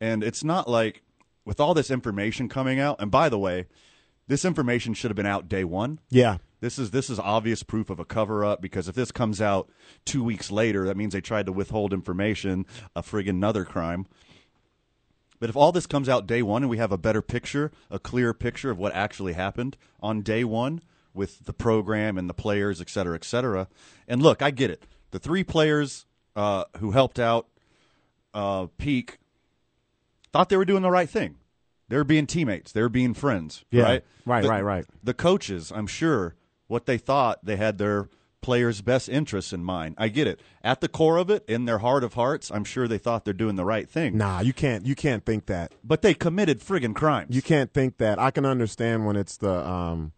[0.00, 1.02] And it's not like
[1.44, 3.66] with all this information coming out and by the way,
[4.28, 5.98] this information should have been out day 1.
[6.10, 9.40] yeah, This is this is obvious proof of a cover up because if this comes
[9.40, 9.68] out
[10.04, 14.06] two weeks later, that means they tried to withhold information, a friggin' another crime.
[15.42, 17.98] But if all this comes out day one and we have a better picture, a
[17.98, 20.82] clearer picture of what actually happened on day one
[21.14, 23.66] with the program and the players, et cetera, et cetera.
[24.06, 24.84] And look, I get it.
[25.10, 27.48] The three players uh, who helped out
[28.32, 29.18] uh, Peak
[30.32, 31.38] thought they were doing the right thing.
[31.88, 32.70] They were being teammates.
[32.70, 33.64] They were being friends.
[33.72, 33.82] Yeah.
[33.82, 34.04] Right.
[34.24, 34.84] Right, The- right, right.
[35.02, 36.36] The coaches, I'm sure,
[36.68, 38.08] what they thought they had their
[38.42, 39.94] players' best interests in mind.
[39.96, 40.40] I get it.
[40.62, 43.32] At the core of it, in their heart of hearts, I'm sure they thought they're
[43.32, 44.18] doing the right thing.
[44.18, 45.72] nah, you can't you can't think that.
[45.82, 47.34] But they committed friggin' crimes.
[47.34, 48.18] You can't think that.
[48.18, 50.12] I can understand when it's the um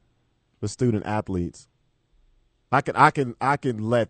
[0.60, 1.68] the student athletes.
[2.72, 4.08] I can I can I can let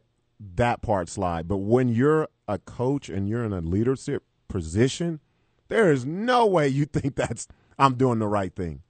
[0.57, 5.21] that part slide, but when you're a coach and you're in a leadership position,
[5.69, 7.47] there is no way you think that's
[7.79, 8.83] I'm doing the right thing.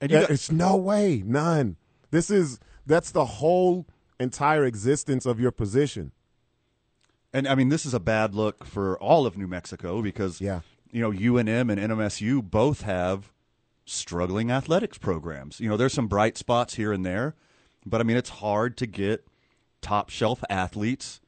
[0.00, 1.76] and you got, It's no way, none.
[2.10, 3.86] This is that's the whole
[4.18, 6.12] entire existence of your position.
[7.32, 10.60] and I mean, this is a bad look for all of New Mexico because Yeah.
[10.90, 13.30] you know UNM and NMSU both have
[13.84, 15.60] struggling athletics programs.
[15.60, 17.34] You know, there's some bright spots here and there,
[17.84, 19.26] but I mean, it's hard to get
[19.82, 21.20] top shelf athletes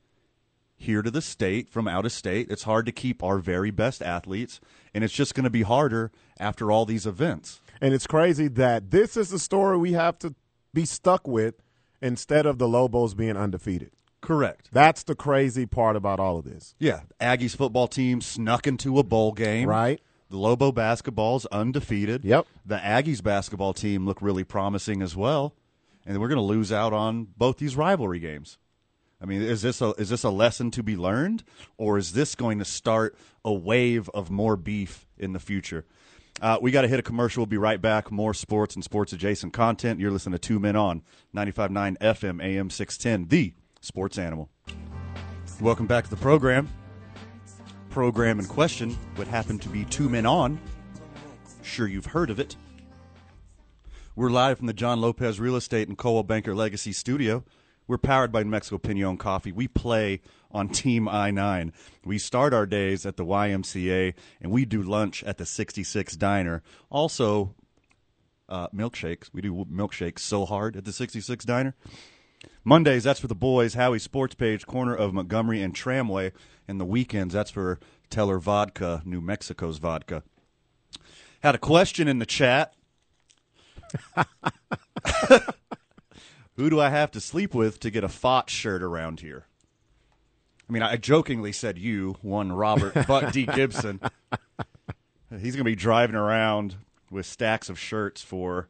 [0.77, 2.46] here to the state from out of state.
[2.51, 4.61] It's hard to keep our very best athletes,
[4.94, 7.61] and it's just going to be harder after all these events.
[7.81, 10.35] And it's crazy that this is the story we have to
[10.72, 11.57] be stuck with
[12.00, 13.90] instead of the Lobos being undefeated.
[14.20, 14.68] Correct.
[14.72, 16.74] That's the crazy part about all of this.
[16.78, 19.68] Yeah, Aggies football team snuck into a bowl game.
[19.68, 20.00] Right.
[20.30, 22.24] The Lobo basketball's undefeated.
[22.24, 22.46] Yep.
[22.66, 25.54] The Aggies basketball team look really promising as well,
[26.04, 28.58] and we're going to lose out on both these rivalry games.
[29.20, 31.44] I mean, is this a is this a lesson to be learned,
[31.77, 35.87] or is this going to start a wave of more beef in the future?
[36.40, 37.40] Uh, we got to hit a commercial.
[37.42, 38.12] We'll be right back.
[38.12, 39.98] More sports and sports adjacent content.
[39.98, 41.02] You're listening to Two Men On
[41.34, 44.48] 95.9 FM AM 610, the Sports Animal.
[45.60, 46.68] Welcome back to the program.
[47.90, 50.60] Program in question would happen to be Two Men On.
[51.62, 52.56] Sure, you've heard of it.
[54.14, 57.44] We're live from the John Lopez Real Estate and Coldwell Banker Legacy Studio.
[57.86, 59.50] We're powered by New Mexico Pinon Coffee.
[59.50, 60.20] We play
[60.51, 61.73] on Team I 9.
[62.05, 66.63] We start our days at the YMCA and we do lunch at the 66 Diner.
[66.90, 67.55] Also,
[68.49, 69.31] uh, milkshakes.
[69.33, 71.75] We do milkshakes so hard at the 66 Diner.
[72.65, 73.75] Mondays, that's for the boys.
[73.75, 76.33] Howie Sports Page, corner of Montgomery and Tramway.
[76.67, 77.79] And the weekends, that's for
[78.11, 80.23] Teller Vodka, New Mexico's vodka.
[81.42, 82.75] Had a question in the chat.
[86.57, 89.48] Who do I have to sleep with to get a FOT shirt around here?
[90.69, 93.46] I mean, I jokingly said you, one Robert Buck D.
[93.46, 94.00] Gibson.
[95.31, 96.77] He's going to be driving around
[97.10, 98.69] with stacks of shirts for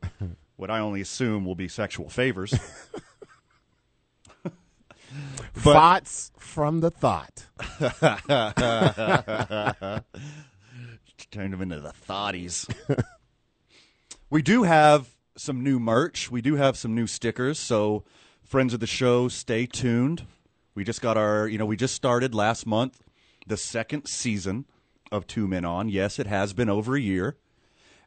[0.57, 2.55] what I only assume will be sexual favors.
[5.55, 7.47] Thoughts from the thought.
[11.31, 12.73] Turned them into the thoughties.
[14.31, 16.31] we do have some new merch.
[16.31, 17.59] We do have some new stickers.
[17.59, 18.05] So,
[18.43, 20.25] friends of the show, stay tuned.
[20.79, 23.03] We just got our, you know, we just started last month
[23.45, 24.65] the second season
[25.11, 25.89] of Two Men On.
[25.89, 27.37] Yes, it has been over a year.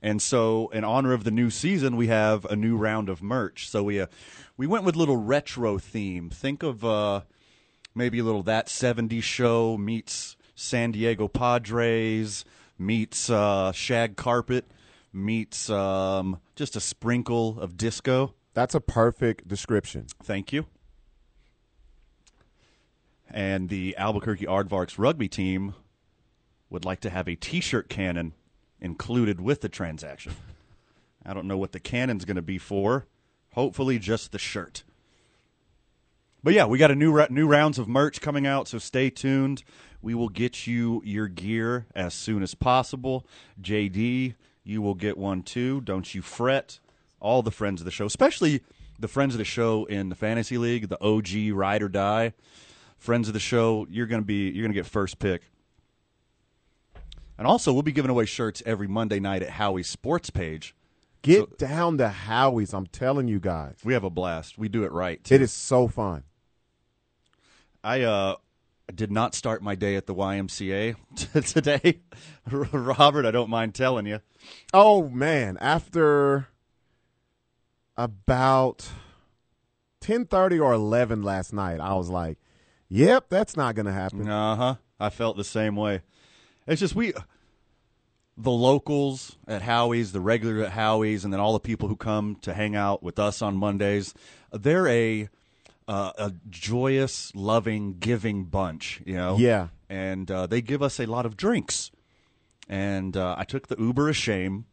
[0.02, 3.68] And so, in honor of the new season, we have a new round of merch.
[3.68, 4.08] So we uh,
[4.56, 6.30] we went with a little retro theme.
[6.30, 7.24] Think of uh,
[7.94, 12.46] maybe a little that '70s show meets San Diego Padres
[12.80, 14.72] meets uh, shag carpet
[15.12, 18.34] meets um, just a sprinkle of disco.
[18.54, 20.06] That's a perfect description.
[20.24, 20.68] Thank you.
[23.34, 25.74] And the Albuquerque Aardvarks rugby team
[26.70, 28.34] would like to have a T-shirt cannon
[28.80, 30.34] included with the transaction.
[31.26, 33.06] I don't know what the cannon's going to be for.
[33.54, 34.84] Hopefully, just the shirt.
[36.44, 39.64] But yeah, we got a new new rounds of merch coming out, so stay tuned.
[40.02, 43.28] We will get you your gear as soon as possible.
[43.62, 45.82] JD, you will get one too.
[45.82, 46.80] Don't you fret.
[47.20, 48.62] All the friends of the show, especially
[49.00, 52.34] the friends of the show in the fantasy league, the OG ride or die
[53.02, 55.42] friends of the show, you're gonna be you're gonna get first pick.
[57.38, 60.76] And also, we'll be giving away shirts every Monday night at Howie's Sports Page.
[61.24, 62.74] Get so, down to Howie's.
[62.74, 63.78] I'm telling you guys.
[63.84, 64.58] We have a blast.
[64.60, 65.22] We do it right.
[65.24, 65.36] Too.
[65.36, 66.24] It is so fun.
[67.84, 68.36] I uh
[68.94, 70.96] did not start my day at the YMCA
[71.52, 72.02] today.
[72.52, 74.20] Robert, I don't mind telling you.
[74.74, 76.48] Oh man, after
[77.98, 78.88] about
[80.02, 82.38] 10:30 or 11 last night, I was like,
[82.92, 84.76] "Yep, that's not going to happen." Uh-huh.
[85.00, 86.02] I felt the same way.
[86.68, 87.14] It's just we
[88.38, 92.36] the locals at Howie's, the regular at Howie's, and then all the people who come
[92.42, 94.14] to hang out with us on Mondays,
[94.52, 95.30] they're a
[95.88, 99.38] uh, a joyous, loving, giving bunch, you know.
[99.38, 99.68] Yeah.
[99.90, 101.92] And uh, they give us a lot of drinks.
[102.70, 104.66] And uh, I took the Uber of shame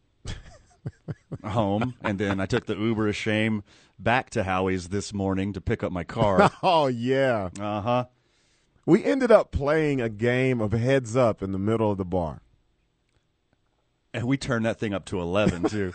[1.45, 3.65] home, and then I took the Uber of shame
[3.99, 6.51] back to Howie's this morning to pick up my car.
[6.63, 7.51] oh yeah.
[7.59, 8.05] Uh huh.
[8.87, 12.41] We ended up playing a game of heads up in the middle of the bar.
[14.15, 15.93] And we turned that thing up to 11, too.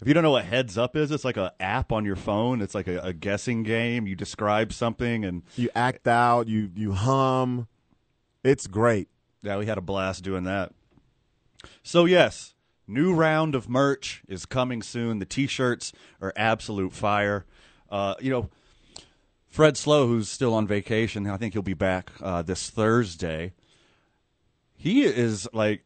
[0.00, 2.60] if you don't know what heads up is, it's like an app on your phone.
[2.60, 4.08] It's like a, a guessing game.
[4.08, 7.68] You describe something and you act out, you, you hum.
[8.42, 9.08] It's great.
[9.42, 10.72] Yeah, we had a blast doing that.
[11.84, 12.54] So, yes,
[12.90, 15.18] new round of merch is coming soon.
[15.18, 17.46] The t shirts are absolute fire.
[17.90, 18.50] Uh, you know,
[19.48, 23.52] Fred Slow, who's still on vacation, I think he'll be back uh, this Thursday.
[24.76, 25.84] He is like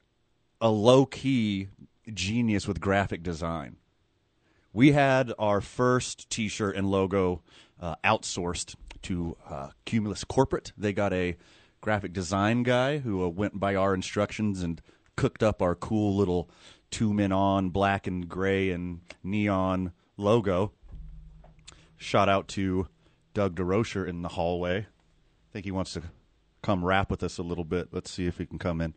[0.61, 1.69] a low key
[2.13, 3.77] genius with graphic design.
[4.73, 7.43] We had our first t shirt and logo
[7.81, 10.73] uh, outsourced to uh, Cumulus Corporate.
[10.77, 11.37] They got a
[11.81, 14.81] graphic design guy who uh, went by our instructions and
[15.17, 16.51] cooked up our cool little
[16.95, 20.71] two men on black and gray and neon logo.
[21.97, 22.87] Shout out to
[23.35, 24.79] Doug DeRocher in the hallway.
[24.79, 26.03] I think he wants to
[26.63, 27.89] come rap with us a little bit.
[27.91, 28.95] Let's see if he can come in.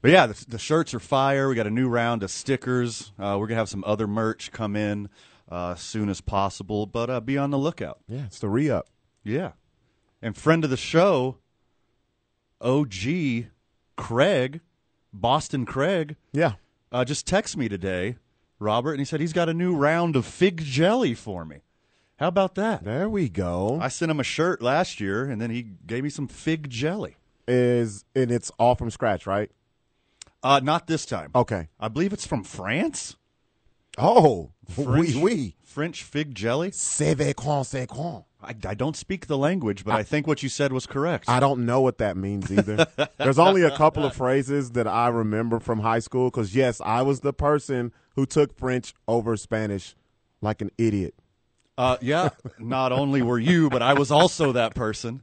[0.00, 1.50] But yeah, the, the shirts are fire.
[1.50, 3.12] We got a new round of stickers.
[3.18, 5.10] Uh, we're gonna have some other merch come in
[5.52, 6.86] uh, as soon as possible.
[6.86, 7.98] But uh, be on the lookout.
[8.08, 8.88] Yeah, it's the re up.
[9.22, 9.52] Yeah,
[10.22, 11.36] and friend of the show,
[12.62, 12.94] OG
[13.96, 14.60] Craig,
[15.20, 16.16] Boston Craig.
[16.32, 16.54] Yeah,
[16.92, 18.16] uh, just text me today,
[18.58, 21.60] Robert, and he said he's got a new round of fig jelly for me.
[22.18, 22.84] How about that?
[22.84, 23.78] There we go.
[23.80, 27.16] I sent him a shirt last year, and then he gave me some fig jelly.
[27.48, 29.50] Is and it's all from scratch, right?
[30.42, 31.30] Uh, not this time.
[31.34, 33.16] Okay, I believe it's from France.
[33.98, 35.56] Oh, French, oui, oui.
[35.62, 36.70] French fig jelly.
[36.70, 37.14] C'est
[37.86, 38.24] con.
[38.46, 41.28] I, I don't speak the language, but I, I, think what you said was correct.
[41.28, 42.86] I don't know what that means either.
[43.18, 47.02] There's only a couple of phrases that I remember from high school because, yes, I
[47.02, 49.94] was the person who took French over Spanish
[50.40, 51.14] like an idiot.
[51.76, 55.22] Uh, yeah, not only were you, but I was also that person.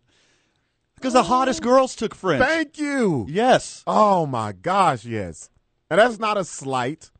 [0.96, 2.44] Because the hottest girls took French.
[2.44, 3.26] Thank you.
[3.30, 3.84] Yes.
[3.88, 5.50] Oh my gosh, yes.
[5.90, 7.12] And that's not a slight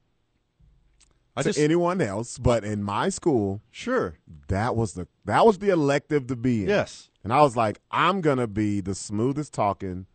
[1.36, 4.16] I to just anyone else, but in my school, sure.
[4.50, 6.70] that was the that was the elective to be in.
[6.70, 7.10] Yes.
[7.24, 10.06] And I was like, I'm gonna be the smoothest talking,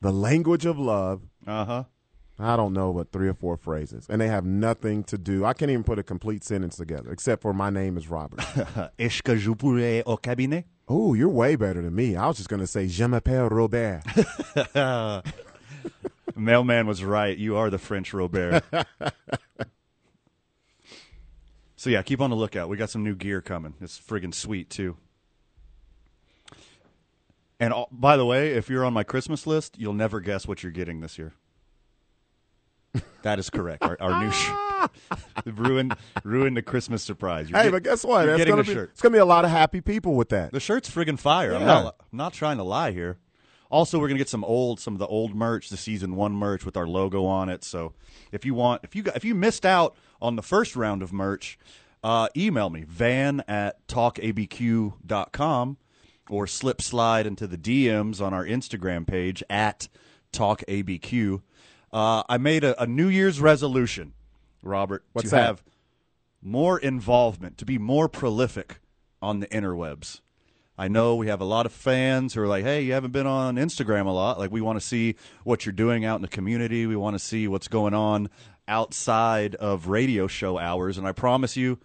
[0.00, 1.22] the language of love.
[1.46, 1.84] Uh huh.
[2.38, 5.44] I don't know but three or four phrases, and they have nothing to do.
[5.44, 8.40] I can't even put a complete sentence together, except for my name is Robert.
[8.98, 10.64] Est-ce que je pourrais au cabinet?
[10.88, 12.14] oh, you're way better than me.
[12.16, 14.02] I was just gonna say Je m'appelle Robert.
[16.38, 17.36] Mailman was right.
[17.36, 18.62] You are the French Robert.
[21.76, 22.68] so yeah, keep on the lookout.
[22.68, 23.74] We got some new gear coming.
[23.80, 24.96] It's friggin' sweet too.
[27.60, 30.62] And all, by the way, if you're on my Christmas list, you'll never guess what
[30.62, 31.34] you're getting this year.
[33.22, 33.82] That is correct.
[33.82, 34.90] Our, our new shirt
[35.46, 37.48] ruined ruined the Christmas surprise.
[37.48, 38.26] You're hey, get- but guess what?
[38.26, 38.90] That's getting gonna the be, shirt.
[38.92, 40.52] It's gonna be a lot of happy people with that.
[40.52, 41.54] The shirt's friggin' fire.
[41.54, 43.18] I'm not I'm not trying to lie here.
[43.74, 46.64] Also, we're gonna get some old, some of the old merch, the season one merch
[46.64, 47.64] with our logo on it.
[47.64, 47.92] So,
[48.30, 51.12] if you want, if you got, if you missed out on the first round of
[51.12, 51.58] merch,
[52.04, 55.76] uh, email me van at talkabq.com
[56.30, 59.88] or slip slide into the DMs on our Instagram page at
[60.32, 61.42] talkabq.
[61.92, 64.12] Uh, I made a, a New Year's resolution,
[64.62, 65.46] Robert, What's to that?
[65.46, 65.64] have
[66.40, 68.78] more involvement, to be more prolific
[69.20, 70.20] on the interwebs.
[70.76, 73.28] I know we have a lot of fans who are like, hey, you haven't been
[73.28, 74.38] on Instagram a lot.
[74.38, 75.14] Like, we want to see
[75.44, 76.86] what you're doing out in the community.
[76.86, 78.28] We want to see what's going on
[78.66, 80.98] outside of radio show hours.
[80.98, 81.78] And I promise you,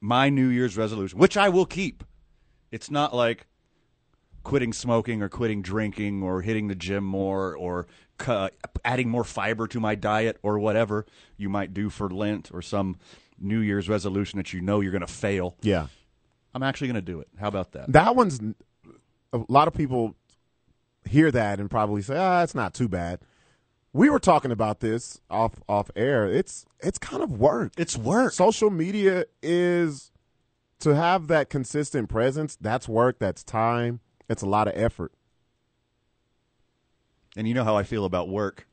[0.00, 2.04] my New Year's resolution, which I will keep,
[2.70, 3.46] it's not like
[4.44, 8.48] quitting smoking or quitting drinking or hitting the gym more or cu-
[8.84, 11.04] adding more fiber to my diet or whatever
[11.36, 12.96] you might do for Lent or some
[13.40, 15.56] New Year's resolution that you know you're going to fail.
[15.62, 15.88] Yeah,
[16.56, 17.28] I'm actually going to do it.
[17.38, 17.92] How about that?
[17.92, 18.40] that one's
[19.34, 20.14] a lot of people
[21.06, 23.20] hear that and probably say, "Ah, it's not too bad."
[23.92, 26.26] We were talking about this off off air.
[26.26, 27.72] It's it's kind of work.
[27.76, 28.32] It's work.
[28.32, 30.10] Social media is
[30.80, 32.56] to have that consistent presence.
[32.58, 33.18] That's work.
[33.18, 34.00] That's time.
[34.26, 35.12] It's a lot of effort.
[37.36, 38.66] And you know how I feel about work.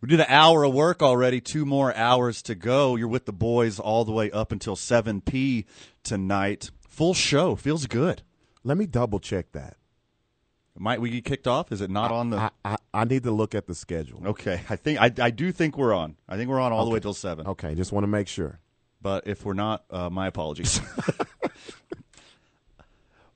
[0.00, 2.96] We did an hour of work already, two more hours to go.
[2.96, 5.66] You're with the boys all the way up until 7 p
[6.02, 6.70] tonight.
[6.88, 7.54] Full show.
[7.54, 8.22] Feels good.
[8.64, 9.76] Let me double check that.
[10.78, 11.70] Might we get kicked off?
[11.72, 14.26] Is it not on the I, I, I need to look at the schedule.
[14.28, 14.62] Okay.
[14.70, 16.16] I think I, I do think we're on.
[16.26, 17.46] I think we're on all the way till 7.
[17.46, 18.60] Okay, just want to make sure.
[19.02, 20.80] But if we're not, uh, my apologies.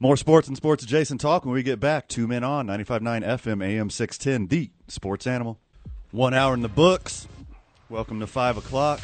[0.01, 2.09] More sports and sports adjacent talk when we get back.
[2.09, 5.59] Two men on 95.9 FM AM 610, the sports animal.
[6.15, 7.27] One hour in the books.
[7.89, 9.01] Welcome to 5 o'clock.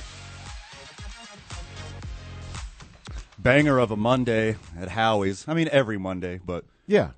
[3.36, 5.44] Banger of a Monday at Howie's.
[5.48, 7.10] I mean, every Monday, but Yeah.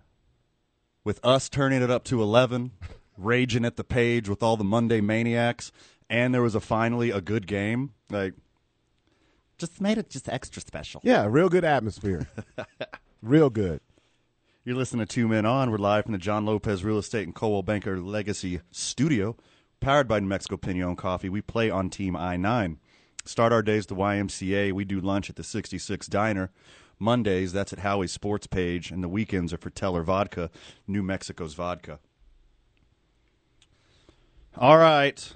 [1.04, 2.70] with us turning it up to 11,
[3.18, 5.72] raging at the page with all the Monday maniacs,
[6.08, 7.92] and there was a finally a good game.
[8.08, 8.32] Like,
[9.58, 11.02] just made it just extra special.
[11.04, 12.28] Yeah, real good atmosphere.
[13.22, 13.82] real good.
[14.64, 15.70] You're listening to Two Men On.
[15.70, 19.36] We're live from the John Lopez Real Estate and Coldwell Banker Legacy Studio,
[19.82, 21.28] powered by New Mexico Pinon Coffee.
[21.28, 22.78] We play on Team I 9.
[23.24, 24.72] Start our days at the YMCA.
[24.72, 26.50] We do lunch at the 66 Diner.
[26.98, 30.50] Mondays, that's at Howie's Sports Page, and the weekends are for Teller Vodka,
[30.86, 31.98] New Mexico's vodka.
[34.56, 35.32] All right.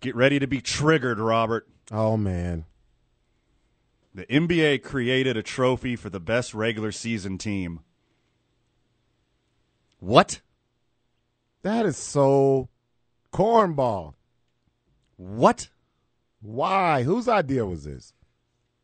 [0.00, 1.66] Get ready to be triggered, Robert.
[1.90, 2.66] Oh man.
[4.14, 7.80] The NBA created a trophy for the best regular season team.
[10.00, 10.40] What?
[11.66, 12.68] That is so
[13.32, 14.14] cornball.
[15.16, 15.68] What?
[16.40, 17.02] Why?
[17.02, 18.12] Whose idea was this?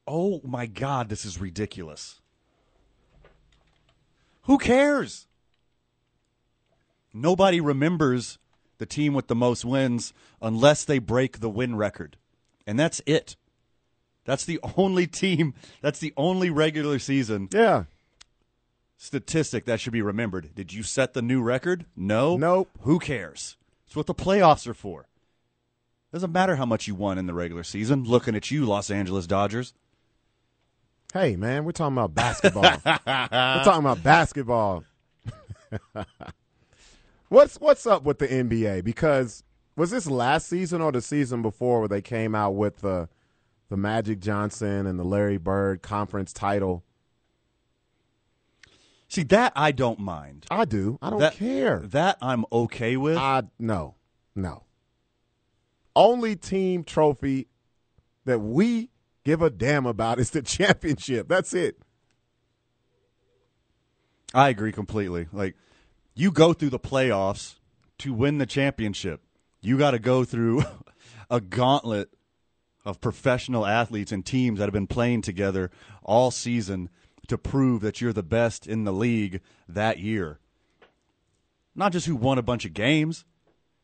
[0.05, 2.21] Oh my God, this is ridiculous.
[4.47, 5.29] Who cares?
[7.15, 8.41] Nobody remembers
[8.79, 12.17] the team with the most wins unless they break the win record.
[12.67, 13.37] And that's it.
[14.25, 17.85] That's the only team, that's the only regular season Yeah.
[19.03, 20.55] Statistic that should be remembered.
[20.55, 21.87] Did you set the new record?
[21.97, 22.37] No.
[22.37, 22.71] Nope.
[22.83, 23.57] Who cares?
[23.85, 25.09] It's what the playoffs are for.
[26.13, 28.05] Doesn't matter how much you won in the regular season.
[28.05, 29.75] Looking at you, Los Angeles Dodgers.
[31.13, 32.63] Hey man, we're talking about basketball.
[32.63, 34.85] we're talking about basketball.
[37.29, 38.85] what's what's up with the NBA?
[38.85, 39.43] Because
[39.77, 43.09] was this last season or the season before where they came out with the
[43.69, 46.85] the Magic Johnson and the Larry Bird conference title?
[49.13, 50.47] See, that I don't mind.
[50.51, 50.99] I do.
[51.03, 51.81] I don't that, care.
[51.81, 53.19] That I'm okay with.
[53.19, 53.97] I no,
[54.35, 54.65] no.
[55.95, 57.49] Only team trophy
[58.25, 58.89] that we
[59.23, 61.29] give a damn about is the championship.
[61.29, 61.77] That's it.
[64.33, 65.29] I agree completely.
[65.31, 65.57] Like,
[66.15, 67.57] you go through the playoffs
[67.99, 69.21] to win the championship,
[69.61, 70.65] you got to go through
[71.31, 72.09] a gauntlet
[72.83, 75.71] of professional athletes and teams that have been playing together
[76.03, 76.89] all season
[77.29, 80.39] to prove that you're the best in the league that year.
[81.75, 83.25] Not just who won a bunch of games.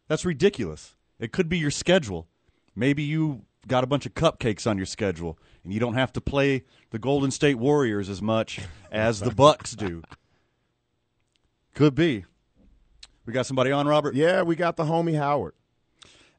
[0.09, 0.97] That's ridiculous.
[1.19, 2.29] It could be your schedule.
[2.75, 6.21] Maybe you got a bunch of cupcakes on your schedule and you don't have to
[6.21, 8.61] play the Golden State Warriors as much
[8.93, 10.03] as the Bucks do.
[11.75, 12.25] Could be.
[13.27, 14.15] We got somebody on, Robert?
[14.15, 15.55] Yeah, we got the homie Howard.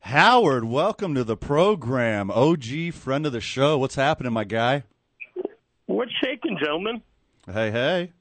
[0.02, 2.32] Howard, welcome to the program.
[2.32, 3.78] OG friend of the show.
[3.78, 4.84] What's happening, my guy?
[5.90, 7.02] What's shaking, gentlemen?
[7.48, 8.12] Hey, hey.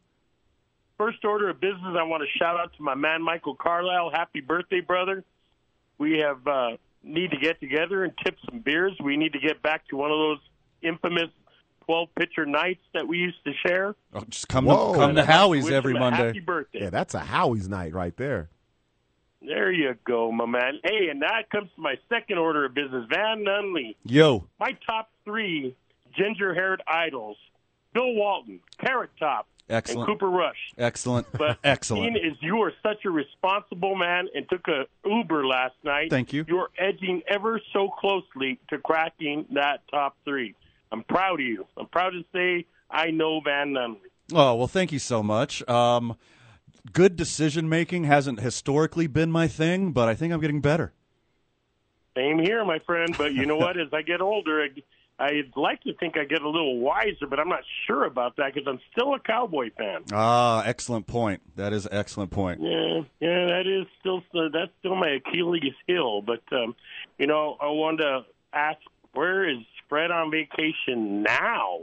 [0.97, 4.11] First order of business, I want to shout out to my man Michael Carlisle.
[4.11, 5.23] Happy birthday, brother.
[5.99, 8.95] We have uh, need to get together and tip some beers.
[9.05, 10.39] We need to get back to one of those
[10.81, 11.29] infamous
[11.85, 13.95] 12 pitcher nights that we used to share.
[14.15, 14.95] Oh, just come Whoa.
[14.95, 16.29] to, come to Howie's every Monday.
[16.29, 16.85] Happy birthday.
[16.85, 18.49] Yeah, that's a Howie's night right there.
[19.43, 20.81] There you go, my man.
[20.83, 23.05] Hey, and that comes to my second order of business.
[23.11, 23.95] Van Nunley.
[24.05, 25.77] Yo, My top three
[26.17, 27.37] ginger haired idols
[27.95, 30.09] Bill Walton, Carrot Top, Excellent.
[30.09, 30.73] and Cooper Rush.
[30.79, 31.27] excellent.
[31.37, 32.15] But excellent.
[32.15, 36.11] Dean, is you are such a responsible man and took a Uber last night.
[36.11, 36.45] Thank you.
[36.49, 40.55] You're edging ever so closely to cracking that top three.
[40.93, 41.67] I'm proud of you.
[41.77, 43.99] I'm proud to say I know Van Nunley.
[44.33, 45.67] Oh, well, thank you so much.
[45.69, 46.17] Um,
[46.93, 50.93] good decision making hasn't historically been my thing, but I think I'm getting better.
[52.17, 53.15] Same here, my friend.
[53.17, 53.79] But you know what?
[53.79, 54.69] As I get older, I,
[55.19, 58.55] I'd like to think I get a little wiser, but I'm not sure about that
[58.55, 60.05] because I'm still a Cowboy fan.
[60.13, 61.43] Ah, excellent point.
[61.57, 62.61] That is an excellent point.
[62.61, 66.23] Yeah, yeah, that is still that's still my Achilles heel.
[66.23, 66.77] But um,
[67.19, 68.21] you know, I wanted to
[68.53, 68.79] ask,
[69.13, 69.59] where is
[69.89, 71.81] Fred on vacation now?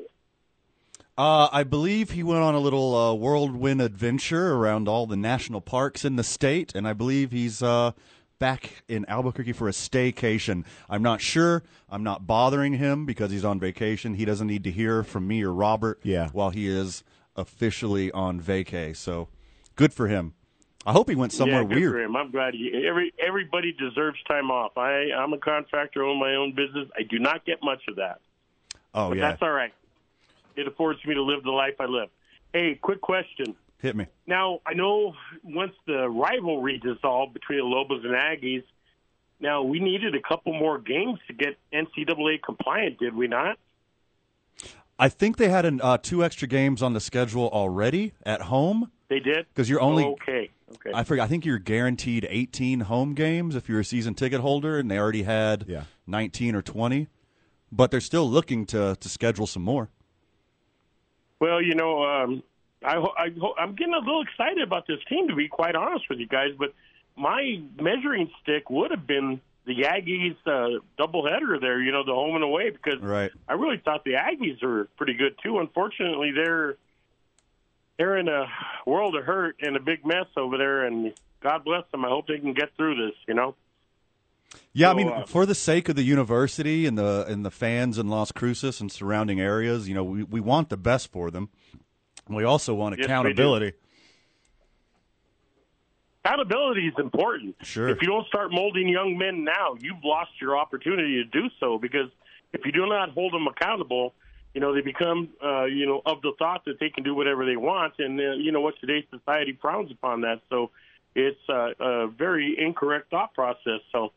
[1.18, 5.62] Uh, I believe he went on a little uh, whirlwind adventure around all the national
[5.62, 7.92] parks in the state, and I believe he's uh,
[8.40, 10.66] back in Albuquerque for a staycation.
[10.90, 11.64] I'm not sure.
[11.90, 14.16] I'm not bothering him because he's on vacation.
[14.16, 16.30] He doesn't need to hear from me or Robert Yeah.
[16.34, 17.04] while he is
[17.36, 18.96] officially on vacay.
[18.96, 19.30] So
[19.76, 20.34] good for him.
[20.88, 21.92] I hope he went somewhere yeah, good weird.
[21.94, 22.16] For him.
[22.16, 24.78] I'm glad he, every everybody deserves time off.
[24.78, 26.88] I I'm a contractor, own my own business.
[26.96, 28.20] I do not get much of that,
[28.94, 29.74] Oh but yeah, that's all right.
[30.56, 32.10] It affords me to live the life I live.
[32.54, 33.56] Hey, quick question.
[33.80, 34.08] Hit me.
[34.28, 35.14] Now, I know
[35.44, 38.64] once the rivalry dissolved between the Lobos and Aggies,
[39.40, 43.58] now we needed a couple more games to get NCAA compliant, did we not?
[44.98, 48.92] I think they had an, uh, two extra games on the schedule already at home
[49.10, 49.46] They did?
[49.54, 50.06] because you're only.
[50.06, 50.50] okay.
[50.74, 50.92] Okay.
[50.96, 51.26] I forget.
[51.26, 54.98] I think you're guaranteed 18 home games if you're a season ticket holder, and they
[54.98, 55.84] already had Yeah.
[56.08, 57.08] 19 or 20.
[57.72, 59.90] But they're still looking to to schedule some more.
[61.40, 62.42] Well, you know, um,
[62.86, 66.20] I, I I'm getting a little excited about this team, to be quite honest with
[66.20, 66.52] you guys.
[66.58, 66.74] But
[67.16, 71.82] my measuring stick would have been the Aggies uh, doubleheader there.
[71.82, 73.32] You know, the home and away, because Right.
[73.48, 75.60] I really thought the Aggies were pretty good too.
[75.60, 76.76] Unfortunately, they're
[77.98, 78.46] they're in a
[78.86, 80.86] world of hurt and a big mess over there.
[80.86, 82.06] And God bless them.
[82.06, 83.16] I hope they can get through this.
[83.28, 83.56] You know.
[84.74, 87.98] Yeah, I mean, uh, for the sake of the university and the and the fans
[87.98, 91.50] in Las Cruces and surrounding areas, you know, we, we want the best for them.
[92.30, 93.74] We also want Yes, accountability.
[96.24, 97.56] Accountability is important.
[97.62, 97.88] Sure.
[97.88, 101.78] If you don't start molding young men now, you've lost your opportunity to do so
[101.78, 102.10] because
[102.52, 104.14] if you do not hold them accountable,
[104.56, 107.46] you know, they become, uh, you know, of the thought that they can do whatever
[107.46, 107.94] they want.
[108.00, 110.42] And, uh, you know what, today's society frowns upon that.
[110.50, 110.72] So
[111.14, 113.82] it's uh, a very incorrect thought process.
[113.92, 114.12] So,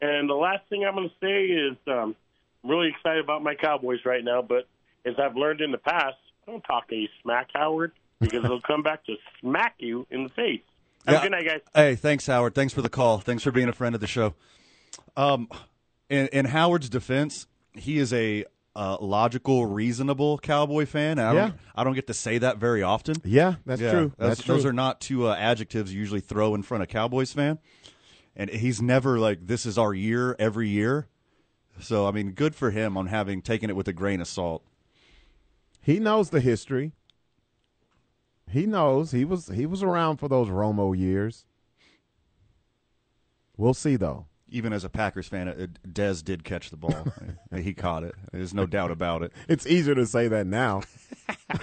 [0.00, 2.16] and the last thing I'm going to say is um,
[2.64, 4.66] I'm really excited about my Cowboys right now, but
[5.04, 9.04] as I've learned in the past, don't talk any smack, Howard, because they'll come back
[9.06, 10.60] to smack you in the face.
[11.06, 11.22] Have Yeah.
[11.22, 11.60] good night, guys.
[11.74, 12.54] Hey, thanks, Howard.
[12.54, 13.18] Thanks for the call.
[13.18, 14.34] Thanks for being a friend of the show.
[15.16, 15.48] Um,
[16.08, 21.18] in, in Howard's defense, he is a uh, logical, reasonable Cowboy fan.
[21.18, 21.52] And I don't, Yeah.
[21.74, 23.16] I don't get to say that very often.
[23.24, 24.12] Yeah, that's Yeah, true.
[24.16, 24.54] That's, That's true.
[24.54, 27.58] Those are not two uh, adjectives you usually throw in front of Cowboys fan.
[28.34, 31.06] And he's never like, this is our year every year.
[31.80, 34.62] So, I mean, good for him on having taken it with a grain of salt.
[35.82, 36.92] He knows the history.
[38.48, 41.44] He knows he was he was around for those Romo years.
[43.56, 44.26] We'll see though.
[44.48, 47.06] Even as a Packers fan, uh, Dez did catch the ball.
[47.56, 48.14] he caught it.
[48.32, 49.32] There's no doubt about it.
[49.48, 50.82] It's easier to say that now.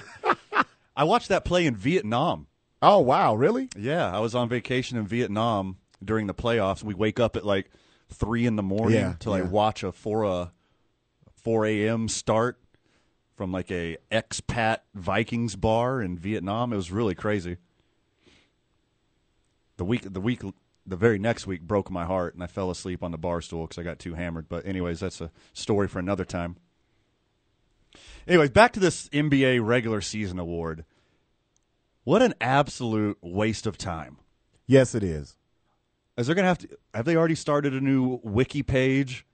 [0.96, 2.48] I watched that play in Vietnam.
[2.82, 3.70] Oh wow, really?
[3.78, 6.84] Yeah, I was on vacation in Vietnam during the playoffs.
[6.84, 7.70] We wake up at like
[8.10, 9.50] three in the morning Yeah, to like yeah.
[9.50, 10.48] watch a four uh,
[11.36, 12.08] four a.m.
[12.08, 12.60] start
[13.40, 16.74] from like a expat Vikings bar in Vietnam.
[16.74, 17.56] It was really crazy.
[19.78, 20.42] The week the week
[20.86, 23.66] the very next week broke my heart, and I fell asleep on the bar stool
[23.66, 24.50] because I got too hammered.
[24.50, 26.58] But anyways, that's a story for another time.
[28.28, 30.84] Anyways, back to this NBA regular season award.
[32.04, 34.18] What an absolute waste of time.
[34.68, 35.38] Yes, it is.
[36.18, 39.26] Is there gonna have to have they already started a new wiki page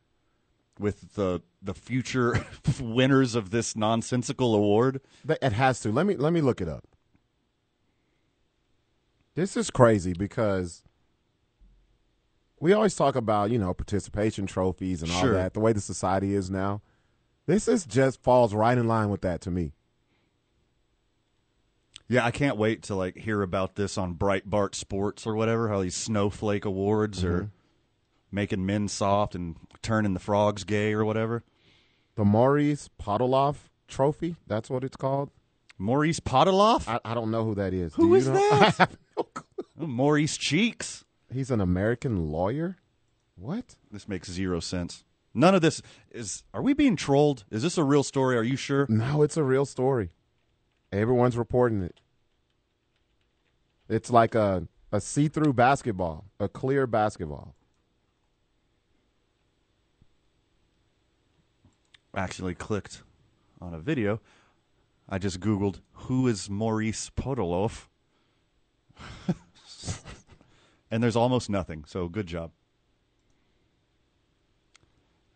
[0.80, 2.46] with the the future
[2.80, 5.02] winners of this nonsensical award?
[5.24, 5.92] But It has to.
[5.92, 6.86] Let me let me look it up.
[9.36, 10.84] This is crazy because
[12.60, 15.34] we always talk about, you know, participation trophies and all Sure.
[15.34, 16.82] that, the way the society is now.
[17.46, 19.74] This is just falls right in line with that to me.
[22.08, 25.70] Yeah, I can't wait to like hear about this on Breitbart Sports or whatever.
[25.70, 27.46] How these snowflake awards are mm-hmm.
[28.36, 31.44] Making men soft and turning the frogs gay or whatever.
[32.16, 33.56] The Maurice Podoloff
[33.88, 35.32] Trophy, that's what it's called.
[35.78, 37.96] Maurice Podoloff, I, I don't know who that is.
[37.96, 38.34] Who Do you is know?
[38.60, 38.92] that?
[39.78, 41.04] No Maurice Cheeks.
[41.34, 42.78] He's an American lawyer?
[43.36, 43.76] What?
[43.92, 45.04] This makes zero sense.
[45.34, 45.82] None of this
[46.12, 46.44] is.
[46.54, 47.44] Are we being trolled?
[47.52, 48.38] Is this a real story?
[48.38, 48.86] Are you sure?
[48.88, 50.12] No, it's a real story.
[50.94, 52.00] Everyone's reporting it.
[53.90, 57.55] It's like a a see-through basketball, a clear basketball.
[62.16, 63.04] Actually, clicked
[63.62, 64.22] on a video.
[65.08, 67.88] I just Googled who is Maurice Podoloff,
[70.92, 71.84] and there's almost nothing.
[71.86, 72.52] So good job.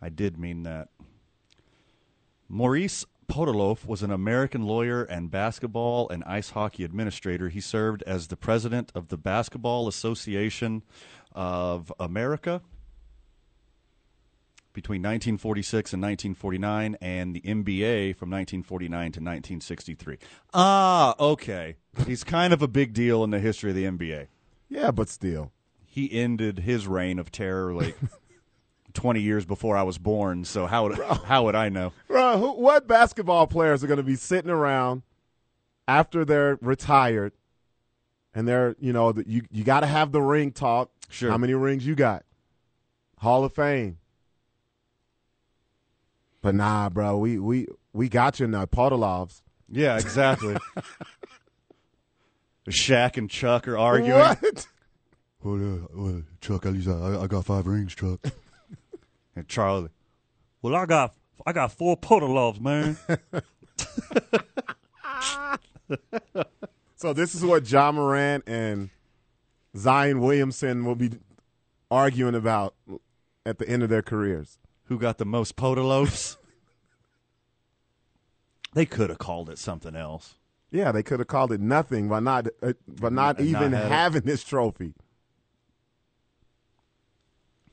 [0.02, 0.90] I did mean that.
[2.48, 7.50] Maurice Podoloff was an American lawyer and basketball and ice hockey administrator.
[7.50, 10.84] He served as the president of the Basketball Association
[11.34, 12.62] of America
[14.80, 20.18] between 1946 and 1949 and the NBA from 1949 to 1963.
[20.54, 21.76] Ah, okay.
[22.08, 24.28] He's kind of a big deal in the history of the NBA.
[24.70, 25.52] Yeah, but still.
[25.86, 27.98] He ended his reign of terror like
[28.94, 31.92] 20 years before I was born, so how would how would I know?
[32.08, 35.04] Bro, who, what basketball players are going to be sitting around
[35.90, 37.34] after they're retired
[38.34, 40.90] and they're, you know, the, you you got to have the ring talk.
[41.10, 41.32] Sure.
[41.32, 42.24] How many rings you got?
[43.18, 43.99] Hall of Fame.
[46.42, 49.42] But nah, bro, we we we got you now, Podoloffs.
[49.70, 50.58] Yeah, exactly.
[52.70, 54.20] Shaq and Chuck are arguing.
[54.20, 54.68] What?
[55.42, 58.20] Well, uh, well, Chuck, at least I, I got five rings, Chuck.
[59.36, 59.90] and Charlie,
[60.62, 61.16] well, I got
[61.46, 62.98] I got four Podoloffs, man.
[67.00, 68.90] So this is what Ja Morant and
[69.74, 71.12] Zion Williamson will be
[71.90, 72.76] arguing about
[73.46, 74.58] at the end of their careers.
[74.90, 76.38] Who got the most Podoloffs?
[78.74, 80.36] they could have called it something else.
[80.72, 83.74] Yeah, they could have called it nothing by not uh, by not And not even
[83.74, 83.88] it.
[83.88, 84.94] having this trophy.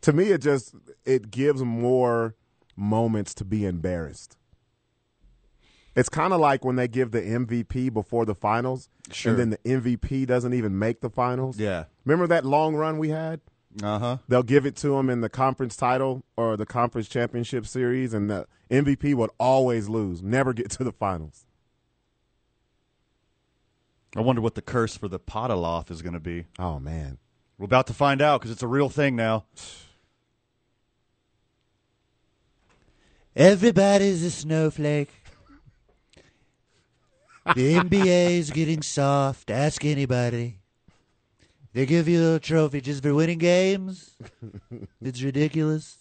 [0.03, 2.37] To me, it just it gives more
[2.77, 4.37] moments to be embarrassed.
[5.95, 9.33] It's kind of like when they give the MVP before the finals, Sure.
[9.33, 11.59] and then the MVP doesn't even make the finals.
[11.59, 11.85] Yeah.
[12.05, 13.41] Remember that long run we had?
[13.83, 14.17] Uh huh.
[14.29, 18.31] They'll give it to him in the conference title or the conference championship series, and
[18.31, 21.47] the MVP would always lose, never get to the finals.
[24.17, 26.47] I wonder what the curse for the Podoloff is going to be.
[26.59, 27.19] Oh man,
[27.59, 29.45] We're about to find out because it's a real thing now.
[33.37, 35.11] Everybody's a snowflake.
[37.55, 39.51] The NBA's getting soft.
[39.51, 40.59] Ask anybody.
[41.77, 44.17] They give you a trophy just for winning games.
[45.03, 45.99] It's ridiculous.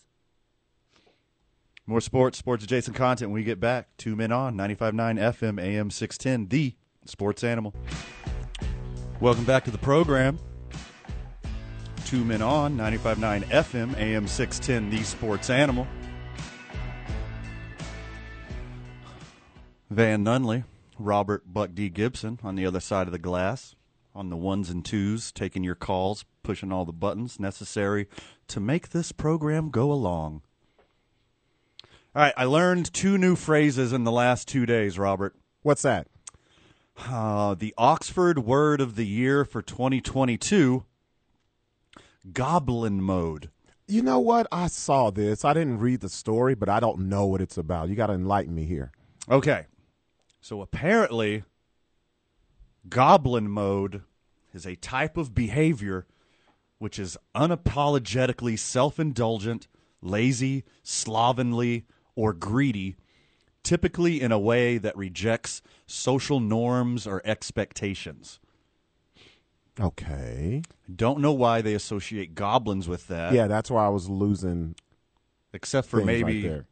[1.85, 3.89] More sports, sports adjacent content when we get back.
[3.97, 7.73] Two men on 95.9 FM, AM 610, the sports animal.
[9.19, 10.39] Welcome back to the program.
[12.05, 15.87] Two men on 95.9 FM, AM 610, the sports animal.
[19.89, 20.63] Van Nunley,
[20.97, 21.89] Robert Buck D.
[21.89, 23.74] Gibson on the other side of the glass,
[24.15, 28.07] on the ones and twos, taking your calls, pushing all the buttons necessary
[28.47, 30.41] to make this program go along.
[32.15, 35.35] All right, I learned two new phrases in the last two days, Robert.
[35.63, 36.07] what's that?
[36.97, 40.85] Uh, the Oxford word of the year for 2022
[42.31, 43.49] goblin mode.
[43.87, 44.47] You know what?
[44.51, 45.43] I saw this.
[45.43, 47.89] I didn't read the story, but I don't know what it's about.
[47.89, 48.91] You got to enlighten me here.
[49.29, 49.65] Okay.
[50.41, 51.43] So apparently,
[52.89, 54.03] goblin mode
[54.53, 56.05] is a type of behavior
[56.77, 59.67] which is unapologetically self indulgent,
[60.01, 62.95] lazy, slovenly, or greedy,
[63.63, 68.39] typically in a way that rejects social norms or expectations.
[69.79, 70.61] Okay.
[70.93, 73.33] Don't know why they associate goblins with that.
[73.33, 74.75] Yeah, that's why I was losing
[75.53, 76.65] except for right maybe there.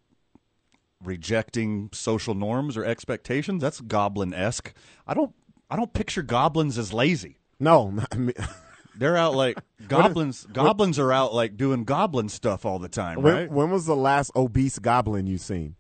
[1.04, 3.62] rejecting social norms or expectations.
[3.62, 4.74] That's goblin esque.
[5.08, 5.34] I don't.
[5.74, 7.40] I don't picture goblins as lazy.
[7.60, 8.34] No, not me.
[8.96, 9.58] They're out like
[9.88, 10.46] goblins.
[10.46, 13.52] goblins are out like doing goblin stuff all the time, when, right?
[13.52, 15.76] when was the last obese goblin you seen?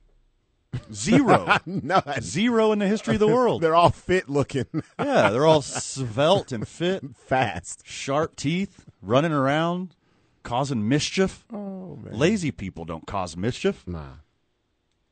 [0.91, 1.57] Zero.
[1.67, 3.61] no, Zero in the history of the world.
[3.61, 4.65] they're all fit looking,
[4.97, 7.83] yeah, they're all svelte and fit, fast.
[7.85, 9.95] sharp teeth, running around,
[10.41, 11.45] causing mischief.
[11.53, 13.83] Oh man, Lazy people don't cause mischief.
[13.85, 14.13] nah.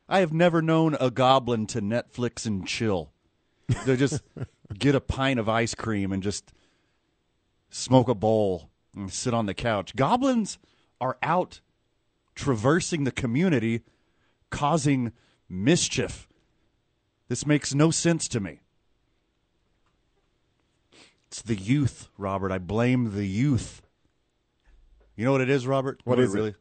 [0.09, 3.11] I have never known a goblin to Netflix and chill.
[3.85, 4.23] They're just
[4.77, 6.51] get a pint of ice cream and just
[7.69, 9.95] smoke a bowl and sit on the couch.
[9.95, 10.57] Goblins
[10.99, 11.61] are out
[12.35, 13.81] traversing the community,
[14.49, 15.11] causing
[15.49, 16.27] mischief.
[17.27, 18.59] This makes no sense to me.
[21.27, 22.51] It's the youth, Robert.
[22.51, 23.81] I blame the youth.
[25.15, 26.01] You know what it is, Robert?
[26.03, 26.55] What know is it?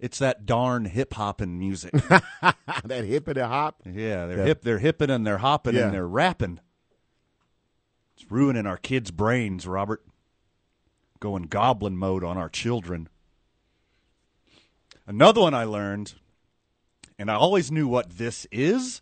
[0.00, 1.92] It's that darn hip hopping music.
[2.84, 3.82] that hippity hop.
[3.84, 4.44] Yeah, they're Yeah.
[4.46, 4.62] hip.
[4.62, 5.84] They're hipping and they're hopping Yeah.
[5.86, 6.58] and they're rapping.
[8.20, 10.04] It's ruining our kids' brains, Robert.
[11.20, 13.08] Going goblin mode on our children.
[15.06, 16.14] Another one I learned,
[17.18, 19.00] and I always knew what this is,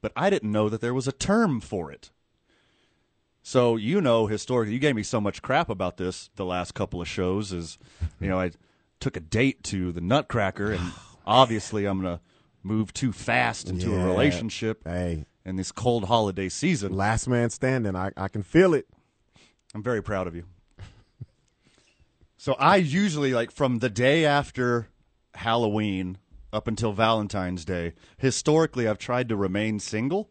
[0.00, 2.10] but I didn't know that there was a term for it.
[3.42, 7.02] So you know, historically, you gave me so much crap about this the last couple
[7.02, 7.52] of shows.
[7.52, 7.76] Is
[8.20, 8.52] you know, I
[9.00, 10.92] took a date to the Nutcracker, and
[11.26, 12.20] obviously, I'm gonna
[12.62, 14.02] move too fast into Yeah.
[14.02, 16.94] a relationship Hey, in this cold holiday season.
[16.96, 17.96] last man standing.
[17.96, 18.86] I, I can feel it.
[19.74, 20.44] I'm very proud of you.
[22.36, 24.88] so I usually like from the day after
[25.34, 26.18] Halloween
[26.52, 27.92] up until Valentine's Day.
[28.18, 30.30] Historically, I've tried to remain single.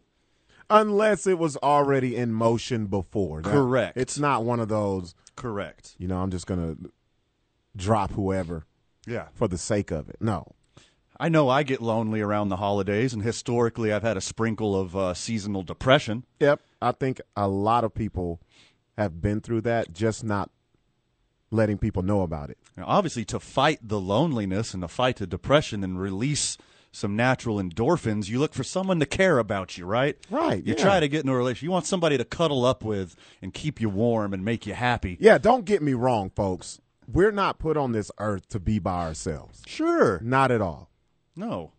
[0.72, 3.42] Unless it was already in motion before.
[3.42, 3.96] That- Correct.
[3.96, 5.96] It's not one of those, Correct.
[5.98, 6.92] you know, I'm just going to
[7.74, 8.66] drop whoever
[9.06, 9.28] Yeah.
[9.34, 10.16] for the sake of it.
[10.20, 10.54] No.
[11.20, 14.96] I know I get lonely around the holidays, and historically, I've had a sprinkle of
[14.96, 16.24] uh, seasonal depression.
[16.40, 16.60] Yep.
[16.80, 18.40] I think a lot of people
[18.96, 20.50] have been through that, just not
[21.50, 22.58] letting people know about it.
[22.76, 26.56] Now, obviously, to fight the loneliness and to fight the depression and release
[26.92, 30.16] some natural endorphins, you look for someone to care about you, right?
[30.30, 30.82] Right, You yeah.
[30.82, 31.62] try to get into a relationship.
[31.64, 35.16] You want somebody to cuddle up with and keep you warm and make you happy.
[35.20, 36.80] Yeah, don't get me wrong, folks.
[37.06, 39.62] We're not put on this earth to be by ourselves.
[39.66, 40.20] Sure.
[40.22, 40.89] Not at all.
[41.40, 41.72] No.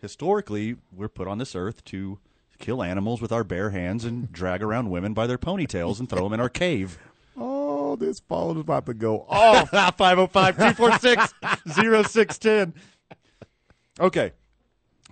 [0.00, 2.18] Historically, we're put on this earth to
[2.58, 6.24] kill animals with our bare hands and drag around women by their ponytails and throw
[6.24, 6.98] them in our cave.
[7.36, 9.70] Oh, this phone is about to go off.
[9.96, 11.34] 505 246
[11.74, 12.74] 0610.
[14.00, 14.32] Okay.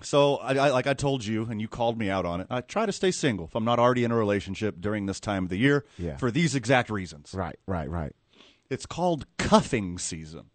[0.02, 2.60] So, I, I, like I told you, and you called me out on it, I
[2.60, 5.48] try to stay single if I'm not already in a relationship during this time of
[5.50, 6.16] the year Yeah.
[6.16, 7.32] for these exact reasons.
[7.34, 8.14] right, right, right.
[8.68, 10.50] It's called cuffing season.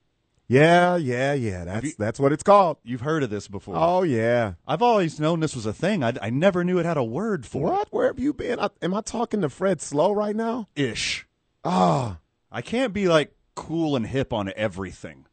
[0.52, 1.64] Yeah, yeah, yeah.
[1.64, 2.76] That's that's what it's called.
[2.84, 3.76] You've heard of this before.
[3.78, 4.56] Oh yeah.
[4.68, 6.04] I've always known this was a thing.
[6.04, 7.72] I, I never knew it had a word for it.
[7.72, 7.88] What?
[7.92, 8.60] Where have you been?
[8.60, 10.68] I, am I talking to Fred Slow right now?
[10.76, 11.26] Ish.
[11.64, 12.18] Ah,
[12.52, 15.26] I can't be like cool and hip on everything.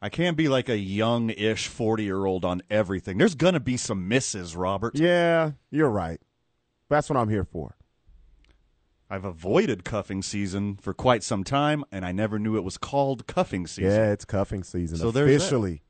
[0.00, 3.18] I can't be like a young ish 40 year old on everything.
[3.18, 4.96] There's going to be some misses, Robert.
[4.96, 6.22] yeah, you're right.
[6.88, 7.76] That's what I'm here for.
[9.14, 13.28] I've avoided cuffing season for quite some time, and I never knew it was called
[13.28, 13.92] cuffing season.
[13.92, 15.36] Yeah, it's cuffing season So there's that.
[15.36, 15.82] officially.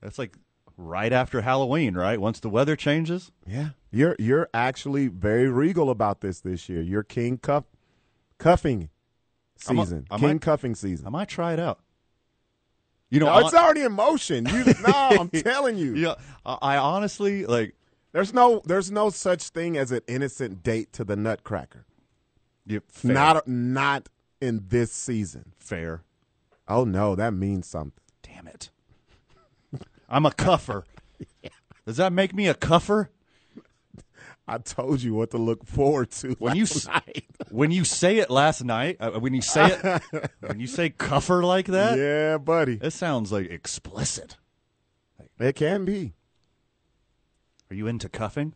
[0.00, 0.36] That's like
[0.76, 2.20] right after Halloween, right?
[2.20, 3.32] Once the weather changes.
[3.44, 6.80] Yeah, you're you're actually very regal about this this year.
[6.80, 7.64] You're king cuff
[8.38, 8.84] cuffing
[9.58, 10.06] a- season.
[10.16, 11.08] King might- cuffing season.
[11.08, 11.80] I might try it out.
[13.10, 14.46] You know, no, it's already in motion.
[14.46, 15.96] You no, I'm telling you.
[15.96, 17.74] yeah, I, I honestly like.
[18.12, 21.84] There's no there's no such thing as an innocent date to the Nutcracker.
[22.66, 24.08] Yeah, fair, Not not
[24.40, 25.52] in this season.
[25.58, 26.02] fair.
[26.68, 27.92] Oh no, that means something.
[28.22, 28.70] Damn it.
[30.08, 30.84] I'm a cuffer.
[31.86, 33.10] Does that make me a cuffer?
[34.48, 37.24] I told you what to look forward to When you night.
[37.50, 40.02] When you say it last night, uh, when you say it,
[40.40, 42.78] when you say cuffer like that, yeah, buddy.
[42.82, 44.36] it sounds like explicit.
[45.38, 46.14] It can be.
[47.70, 48.54] Are you into cuffing?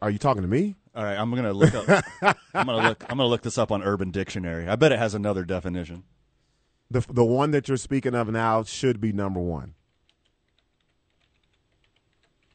[0.00, 0.76] Are you talking to me?
[0.94, 2.04] All right, I'm gonna look up.
[2.54, 3.04] I'm gonna look.
[3.08, 4.68] I'm gonna look this up on Urban Dictionary.
[4.68, 6.02] I bet it has another definition.
[6.90, 9.74] The the one that you're speaking of now should be number one.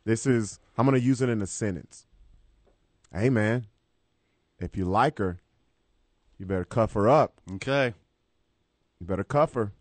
[0.03, 2.05] This is I'm gonna use it in a sentence.
[3.13, 3.67] Hey man,
[4.59, 5.39] if you like her,
[6.37, 7.39] you better cuff her up.
[7.53, 7.93] Okay.
[8.99, 9.71] You better cuff her.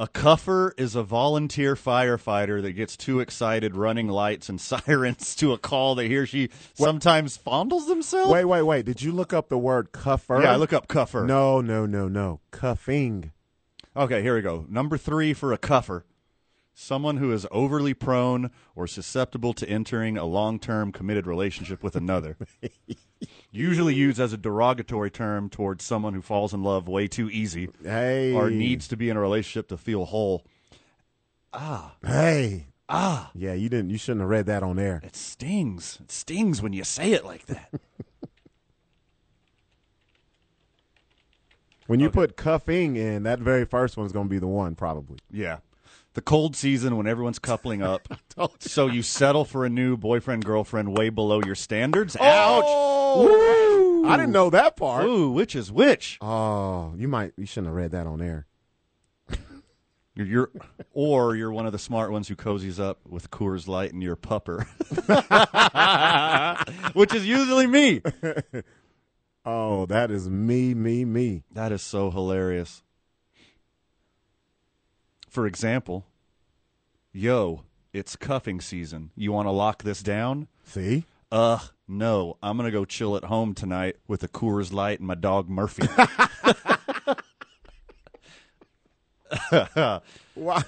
[0.00, 5.52] A cuffer is a volunteer firefighter that gets too excited running lights and sirens to
[5.52, 8.32] a call that he or she sometimes fondles themselves.
[8.32, 8.86] Wait, wait, wait.
[8.86, 10.40] Did you look up the word cuffer?
[10.40, 11.26] Yeah, I look up cuffer.
[11.26, 12.40] No, no, no, no.
[12.50, 13.32] Cuffing.
[13.94, 14.64] Okay, here we go.
[14.70, 16.06] Number three for a cuffer
[16.80, 21.94] someone who is overly prone or susceptible to entering a long term committed relationship with
[21.94, 22.36] another.
[23.52, 27.68] Usually used as a derogatory term towards someone who falls in love way too easy
[27.82, 28.32] Hey.
[28.32, 30.44] or needs to be in a relationship to feel whole.
[31.52, 31.94] Ah.
[32.04, 32.66] Hey.
[32.88, 33.90] Ah, Yeah, you didn't.
[33.90, 35.00] You shouldn't have read that on air.
[35.04, 35.98] it stings.
[36.00, 37.70] It stings when you say it like that.
[41.86, 45.18] When you put cuffing in, that very first one's going to be the one, probably.
[45.28, 45.58] Yeah.
[46.14, 48.08] The cold season when everyone's coupling up.
[48.58, 52.16] so you settle for a new boyfriend, girlfriend way below your standards.
[52.18, 52.24] Oh!
[52.24, 52.64] Ouch.
[52.66, 55.04] Oh, I didn't know that part.
[55.04, 56.18] Ooh, which is which?
[56.20, 57.32] Oh, you might.
[57.36, 58.46] You shouldn't have read that on air.
[60.16, 60.50] You're, you're
[60.92, 64.16] or you're one of the smart ones who cozies up with Coors Light and your
[64.16, 64.66] pupper.
[66.94, 68.02] which is usually me.
[69.44, 71.44] Oh, that is me, me, me.
[71.52, 72.82] That is so hilarious.
[75.30, 76.06] For example,
[77.12, 77.62] yo,
[77.92, 79.12] it's cuffing season.
[79.14, 80.48] You want to lock this down?
[80.64, 81.04] See?
[81.30, 82.36] Uh, no.
[82.42, 85.48] I'm going to go chill at home tonight with a Coors Light and my dog
[85.48, 85.86] Murphy.
[90.34, 90.62] Why?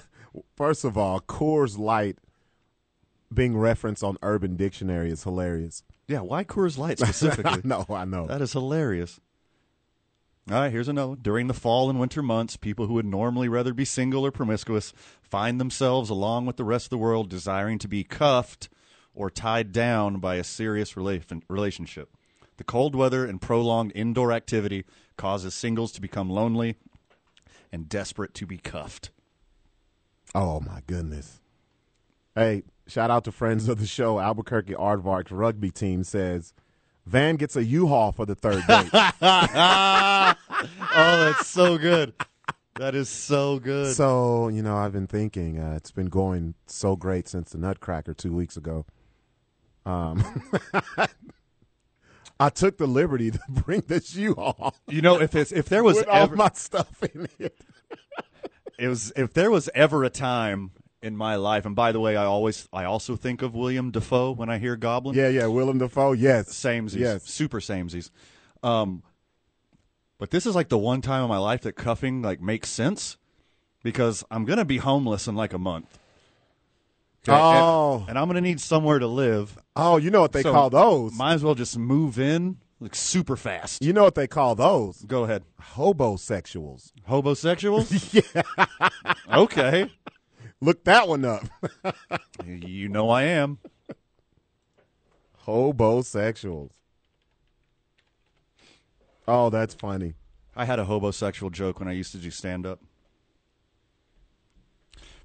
[0.55, 2.17] First of all, Coors Light
[3.33, 5.83] being referenced on Urban Dictionary is hilarious.
[6.07, 7.51] yeah, why Coors Light specifically?
[7.65, 8.27] I know, I know.
[8.27, 9.19] That is hilarious.
[10.51, 11.23] All right, here's a note.
[11.23, 14.91] During the fall and winter months, people who would normally rather be single or promiscuous
[15.21, 18.67] find themselves, along with the rest of the world, desiring to be cuffed
[19.15, 22.09] or tied down by a serious rela- relationship.
[22.57, 24.83] The cold weather and prolonged indoor activity
[25.17, 26.75] causes singles to become lonely
[27.71, 29.11] and desperate to be cuffed.
[30.35, 31.39] Oh my goodness.
[32.35, 34.19] Hey, shout out to friends of the show.
[34.19, 36.53] Albuquerque Aardvark's rugby team says
[37.05, 38.89] Van gets a U-Haul for the third date.
[38.93, 40.35] oh,
[40.91, 42.13] that's so good.
[42.75, 43.93] That is so good.
[43.93, 48.13] so, you know, I've been thinking uh, it's been going so great since the Nutcracker
[48.13, 48.85] 2 weeks ago.
[49.85, 50.23] Um
[52.39, 55.97] I took the liberty to bring this U-Haul you know, if it's if there was
[55.97, 57.57] with all ever my stuff in it.
[58.79, 60.71] it was if there was ever a time
[61.03, 64.31] in my life, and by the way, I always I also think of William Dafoe
[64.31, 65.15] when I hear Goblin.
[65.15, 66.13] Yeah, yeah, Willem Dafoe.
[66.13, 66.49] Yes.
[66.53, 67.23] samesies, Yes.
[67.29, 68.09] super samesies.
[68.63, 69.03] Um,
[70.17, 73.17] but this is like the one time in my life that cuffing like makes sense
[73.83, 75.99] because I'm gonna be homeless in like a month.
[77.27, 77.35] Okay?
[77.37, 78.05] And- Oh.
[78.07, 79.57] and, I'm gonna need somewhere to live.
[79.75, 81.13] Oh, you know what they So, call those?
[81.13, 83.81] Might as well just move in like super fast.
[83.83, 85.03] you know what they call those?
[85.03, 85.43] Go ahead.
[85.75, 86.91] Hobosexuals.
[87.09, 88.13] Hobosexuals?
[88.35, 88.87] yeah.
[89.37, 89.89] okay.
[90.63, 91.43] Look that one up.
[92.45, 93.59] You know I am.
[95.45, 96.71] Hobosexuals.
[99.27, 100.15] Oh, that's funny.
[100.55, 102.79] I had a hobosexual joke when I used to do stand up.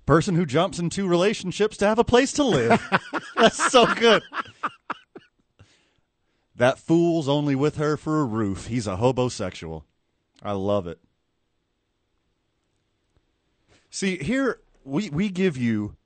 [0.06, 2.80] Person who jumps into relationships to have a place to live.
[3.36, 4.22] That's so good.
[6.56, 8.66] That fool's only with her for a roof.
[8.66, 9.84] He's a hobosexual.
[10.42, 10.98] I love it.
[13.90, 15.96] See, here we, we give you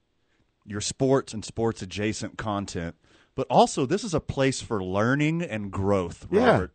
[0.66, 2.94] your sports and sports adjacent content,
[3.34, 6.66] but also this is a place for learning and growth, Yeah.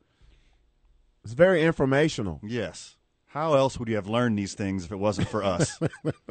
[1.23, 2.39] It's very informational.
[2.41, 2.95] Yes.
[3.27, 5.77] How else would you have learned these things if it wasn't for us?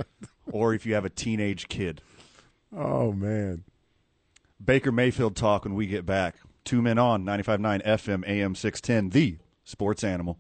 [0.51, 2.01] or if you have a teenage kid?
[2.75, 3.65] Oh man.
[4.65, 6.37] Baker Mayfield talk when we get back.
[6.65, 10.39] Two men on 95.9 FM AM 610, the sports animal.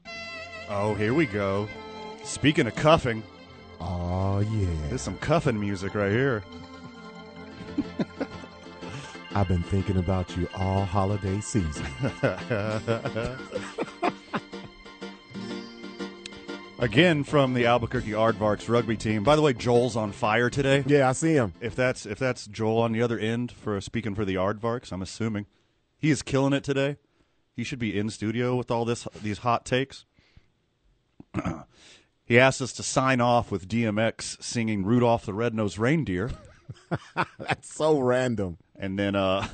[0.70, 1.68] Oh, here we go.
[2.24, 3.22] Speaking of cuffing,
[3.80, 4.68] Oh yeah.
[4.88, 6.42] there's some cuffing music right here.
[9.34, 11.86] I've been thinking about you all holiday season.
[16.78, 19.24] Again from the Albuquerque Aardvarks rugby team.
[19.24, 20.84] By the way, Joel's on fire today.
[20.86, 21.54] yeah, I see him.
[21.60, 25.00] If that's if that's Joel on the other end for speaking for the Aardvarks, I'm
[25.02, 25.46] assuming
[25.98, 26.96] he is killing it today.
[27.54, 30.04] He should be in studio with all this these hot takes.
[32.26, 36.30] he asked us to sign off with DMX singing Rudolph the Red-Nosed Reindeer,
[37.38, 38.58] That's so random.
[38.78, 39.48] and then uh,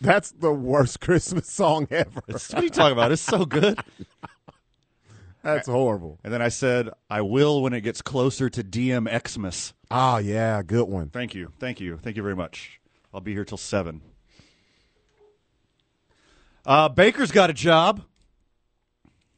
[0.00, 2.20] That's the worst Christmas song ever.
[2.26, 3.10] what are you talking about?
[3.12, 3.78] It's so good.
[5.42, 6.18] That's horrible.
[6.24, 10.88] And then I said, "I will when it gets closer to DMXmas." Oh yeah, good
[10.88, 11.08] one.
[11.10, 12.80] Thank you, thank you, thank you very much.
[13.14, 14.02] I'll be here till seven.
[16.66, 18.02] Uh, Baker's got a job.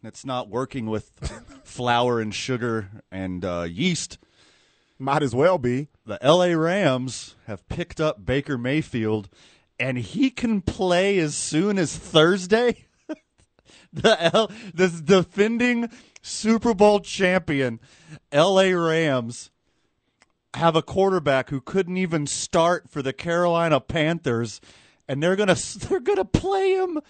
[0.02, 1.10] It's not working with
[1.64, 4.18] flour and sugar and uh, yeast.
[4.98, 5.88] Might as well be.
[6.06, 9.28] The LA Rams have picked up Baker Mayfield,
[9.78, 12.86] and he can play as soon as Thursday.
[13.92, 15.90] the L, the defending
[16.22, 17.80] Super Bowl champion
[18.32, 19.50] LA Rams
[20.54, 24.60] have a quarterback who couldn't even start for the Carolina Panthers
[25.10, 27.00] and they're going to they're to play him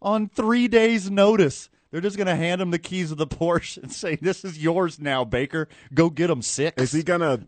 [0.00, 1.68] on 3 days notice.
[1.90, 4.58] They're just going to hand him the keys of the Porsche and say this is
[4.62, 5.68] yours now Baker.
[5.94, 6.82] Go get him 6.
[6.82, 7.46] Is he going to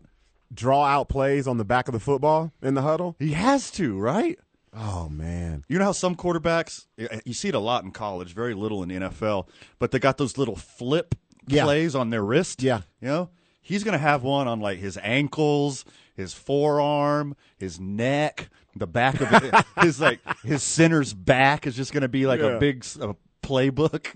[0.53, 3.15] draw out plays on the back of the football in the huddle?
[3.19, 4.39] He has to, right?
[4.73, 5.65] Oh man.
[5.67, 6.85] You know how some quarterbacks
[7.25, 9.47] you see it a lot in college, very little in the NFL,
[9.79, 11.13] but they got those little flip
[11.47, 11.63] Yeah.
[11.65, 12.63] plays on their wrist.
[12.63, 12.81] Yeah.
[13.01, 13.29] You know?
[13.61, 15.83] He's gonna have one on like his ankles,
[16.15, 22.07] his forearm, his neck, the back of his like his center's back is just gonna
[22.07, 22.51] be like Yeah.
[22.55, 24.07] a big a playbook.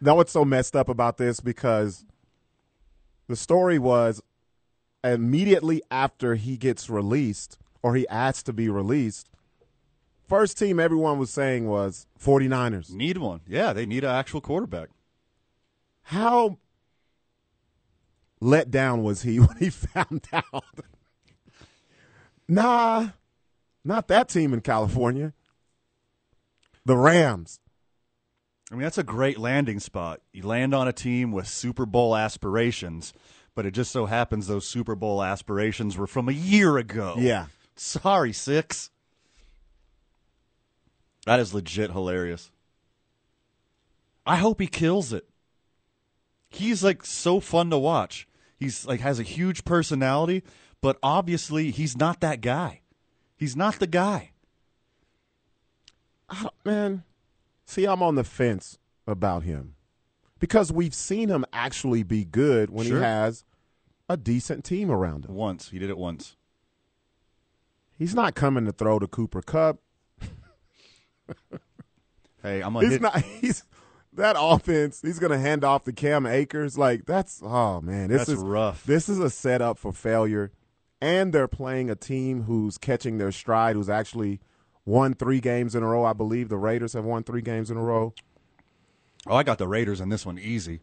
[0.00, 2.04] Now what's so messed up about this because
[3.26, 4.22] the story was
[5.02, 9.28] immediately after he gets released or he asked to be released,
[10.28, 12.90] first team everyone was saying was 49ers.
[12.90, 13.40] Need one.
[13.46, 14.88] Yeah, they need an actual quarterback.
[16.02, 16.58] How
[18.40, 20.64] let down was he when he found out?
[22.48, 23.08] nah,
[23.84, 25.32] not that team in California.
[26.84, 27.60] The Rams.
[28.70, 30.20] I mean, that's a great landing spot.
[30.32, 33.14] You land on a team with Super Bowl aspirations,
[33.54, 37.14] but it just so happens those Super Bowl aspirations were from a year ago.
[37.18, 37.46] Yeah.
[37.76, 38.90] Sorry, Six.
[41.24, 42.50] That is legit hilarious.
[44.26, 45.26] I hope he kills it.
[46.50, 48.26] He's like so fun to watch.
[48.58, 50.42] He's like has a huge personality,
[50.80, 52.80] but obviously he's not that guy.
[53.36, 54.32] He's not the guy.
[56.28, 57.04] I don't- man,
[57.68, 59.74] see, I'm on the fence about him
[60.40, 62.96] because we've seen him actually be good when Sure.
[62.96, 63.44] he has
[64.08, 65.34] a decent team around him.
[65.34, 66.36] Once he did it once.
[67.98, 69.78] He's not coming to throw to Cooper Kupp.
[72.42, 73.02] Hey, I'm a He's hit.
[73.02, 73.20] not.
[73.40, 73.64] He's
[74.12, 75.02] that offense.
[75.02, 76.78] He's going to hand off to Cam Akers.
[76.78, 78.84] Like that's oh man, this That's is rough.
[78.84, 80.52] This is a setup for failure,
[81.00, 83.74] and they're playing a team who's catching their stride.
[83.74, 84.40] Who's actually
[84.88, 86.04] won three games in a row.
[86.04, 88.14] I believe the Raiders have won three games in a row.
[89.26, 90.80] Oh, I got the Raiders in this one easy.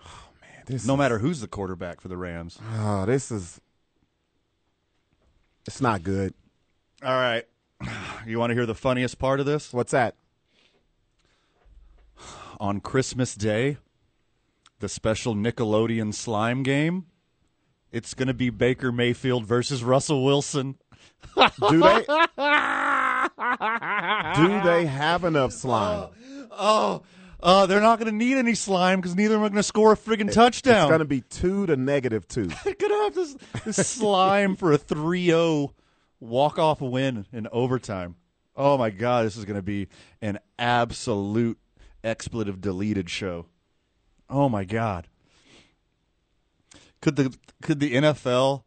[0.04, 2.58] Oh, this No is- matter who's the quarterback for the Rams.
[2.76, 3.60] Oh, this is.
[5.66, 6.34] It's not good.
[7.04, 7.44] All right.
[8.24, 9.72] You want to hear the funniest part of this?
[9.72, 10.14] What's that?
[12.60, 13.78] On Christmas Day,
[14.78, 17.06] the special Nickelodeon slime game,
[17.90, 20.76] it's going to be Baker Mayfield versus Russell Wilson.
[21.36, 22.06] Do they?
[23.38, 26.10] do they have enough slime?
[26.50, 27.02] Oh,
[27.42, 29.62] uh, they're not going to need any slime because neither of them are going to
[29.64, 30.84] score a friggin' touchdown.
[30.84, 32.46] It's going to be two to negative two.
[32.64, 35.74] They're going to have this, this slime for a 3 0
[36.20, 38.16] walk off win in overtime.
[38.54, 39.88] Oh my God, this is going to be
[40.20, 41.58] an absolute
[42.04, 43.46] expletive deleted show.
[44.28, 45.08] Oh my God.
[47.00, 48.62] Could the could the NFL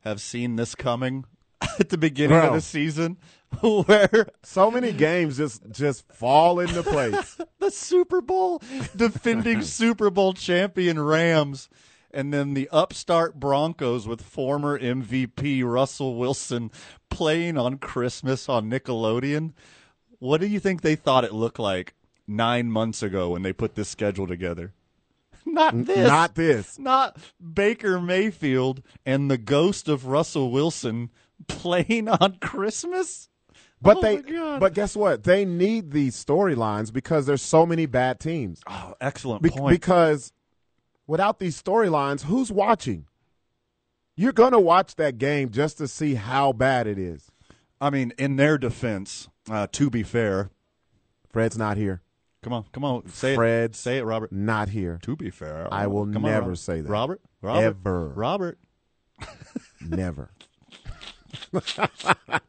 [0.00, 1.24] have seen this coming
[1.78, 3.16] at the beginning of the season
[3.60, 7.38] where So many games just just fall into place.
[7.58, 8.62] the Super Bowl
[8.96, 11.68] defending Super Bowl champion Rams
[12.12, 16.70] and then the upstart Broncos with former MVP Russell Wilson
[17.10, 19.52] playing on Christmas on Nickelodeon.
[20.20, 21.94] What do you think they thought it looked like
[22.26, 24.72] 9 months ago when they put this schedule together?
[25.44, 26.08] Not this.
[26.08, 26.78] Not this.
[26.78, 27.18] Not
[27.52, 31.10] Baker Mayfield and the ghost of Russell Wilson
[31.48, 33.28] playing on Christmas?
[33.82, 34.16] But Oh they
[34.58, 35.24] but guess what?
[35.24, 38.62] They need these storylines because there's so many bad teams.
[38.66, 39.70] Oh, excellent Be- point.
[39.78, 40.32] because
[41.06, 43.06] without these storylines, who's watching?
[44.16, 47.30] You're going to watch that game just to see how bad it is.
[47.80, 50.50] I mean, in their defense, uh, to be fair,
[51.30, 52.00] Fred's not here.
[52.42, 53.70] come on, come on, say Fred.
[53.70, 54.30] it, say it, Robert.
[54.32, 54.98] Not here.
[55.02, 56.56] To be fair, I will Come never Robert.
[56.58, 56.88] say that.
[56.88, 58.08] Robert, Robert, Ever.
[58.10, 58.58] Robert.
[59.86, 60.30] Never.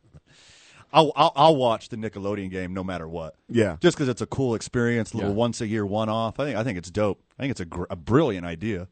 [0.93, 3.35] I'll, I'll I'll watch the Nickelodeon game no matter what.
[3.49, 3.75] Yeah.
[3.81, 5.35] just because it's a cool experience, little Yeah.
[5.35, 6.39] once a year one off.
[6.39, 7.21] I think I think it's dope.
[7.37, 8.87] I think it's a, gr- a brilliant idea.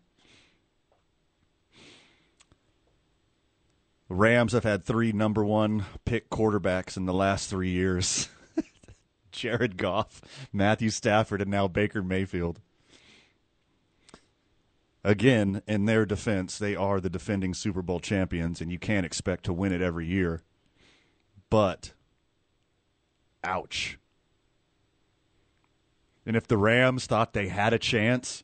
[4.09, 8.29] Rams have had three number one pick quarterbacks in the last three years.
[9.31, 10.21] Jared Goff,
[10.51, 12.59] Matthew Stafford, and now Baker Mayfield.
[15.03, 19.43] Again, in their defense, they are the defending Super Bowl champions, and you can't expect
[19.45, 20.41] to win it every year.
[21.49, 21.93] But,
[23.43, 23.99] ouch.
[26.25, 28.43] And if the Rams thought they had a chance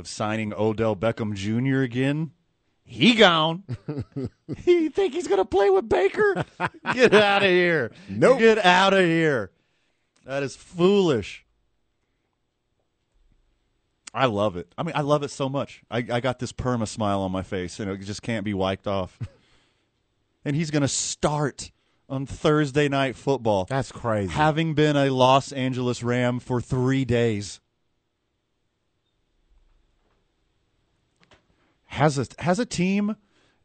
[0.00, 1.82] of signing Odell Beckham Jr.
[1.82, 2.32] again.
[2.82, 3.62] He gone.
[4.66, 6.44] you think he's going to play with Baker?
[6.94, 7.92] Get out of here.
[8.08, 8.40] Nope.
[8.40, 9.52] Get out of here.
[10.26, 11.44] That is foolish.
[14.12, 14.74] I love it.
[14.76, 15.82] I mean, I love it so much.
[15.90, 18.86] I, I got this perma smile on my face, and it just can't be wiped
[18.88, 19.18] off.
[20.44, 21.70] and he's going to start
[22.08, 24.32] on Thursday night football, That's crazy.
[24.32, 27.60] having been a Los Angeles Ram for three days.
[31.86, 33.16] Has a has a team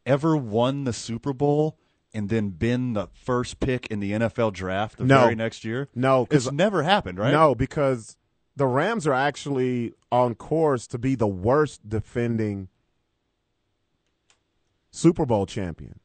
[0.05, 1.77] ever won the Super Bowl
[2.13, 5.22] and then been the first pick in the NFL draft the No.
[5.22, 5.89] very next year?
[5.93, 7.31] No, 'cause- it's never happened, right?
[7.31, 8.17] No, because
[8.56, 12.69] the Rams are actually on course to be the worst defending
[14.91, 15.99] Super Bowl champion.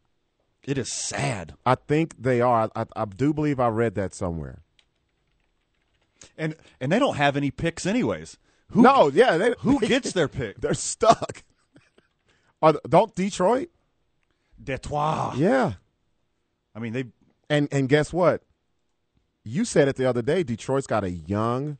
[0.65, 1.55] it is sad.
[1.65, 2.71] I think they are.
[2.75, 4.63] I, I do believe I read that somewhere.
[6.37, 8.37] And and they don't have any picks anyways.
[8.71, 10.61] Who no, yeah, they, who gets their pick?
[10.61, 11.43] They're stuck.
[12.63, 13.71] Are, don't Detroit?
[14.63, 15.37] Detroit.
[15.37, 15.75] Yeah,
[16.75, 17.05] I mean they
[17.49, 18.43] and and guess what?
[19.45, 20.43] You said it the other day.
[20.43, 21.79] Detroit's got a young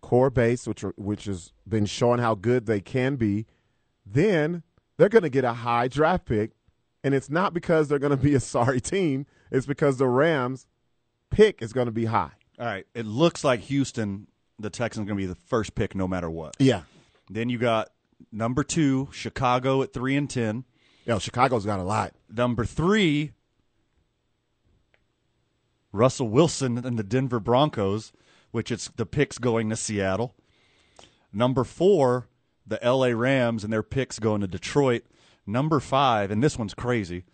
[0.00, 3.46] core base, which are, which has been showing how good they can be.
[4.06, 4.62] Then
[4.96, 6.52] they're going to get a high draft pick,
[7.04, 9.26] and it's not because they're going to be a sorry team.
[9.50, 10.66] It's because the Rams
[11.30, 12.32] pick is going to be high.
[12.58, 12.86] All right.
[12.94, 14.26] It looks like Houston,
[14.58, 16.54] the Texans, are going to be the first pick no matter what.
[16.58, 16.82] Yeah,
[17.30, 17.88] Then you got
[18.32, 20.64] number two, Chicago at three and ten.
[21.06, 22.12] yo, Chicago's got a lot.
[22.28, 23.32] Number three,
[25.92, 28.12] Russell Wilson and the Denver Broncos,
[28.50, 30.34] which it's the picks going to Seattle.
[31.32, 32.28] Number four,
[32.66, 35.04] the LA Rams and their picks going to Detroit.
[35.46, 37.24] Number five, and this one's crazy,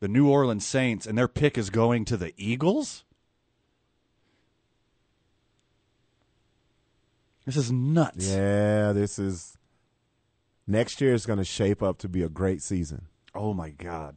[0.00, 3.04] the New Orleans Saints and their pick is going to the Eagles.
[7.44, 8.28] This is nuts.
[8.28, 9.58] Yeah, this is
[10.66, 13.06] next year is going to shape up to be a great season.
[13.34, 14.16] Oh my god.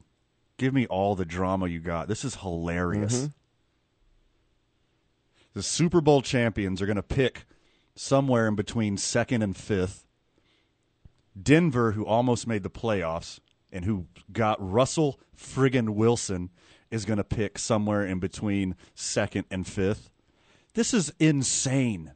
[0.57, 2.07] Give me all the drama you got.
[2.07, 3.17] This is hilarious.
[3.17, 3.27] Mm-hmm.
[5.55, 7.45] The Super Bowl champions are going to pick
[7.95, 10.03] somewhere in between 2nd and 5th.
[11.41, 13.39] Denver who almost made the playoffs
[13.71, 16.49] and who got Russell friggin Wilson
[16.91, 20.09] is going to pick somewhere in between 2nd and 5th.
[20.73, 22.11] This is insane.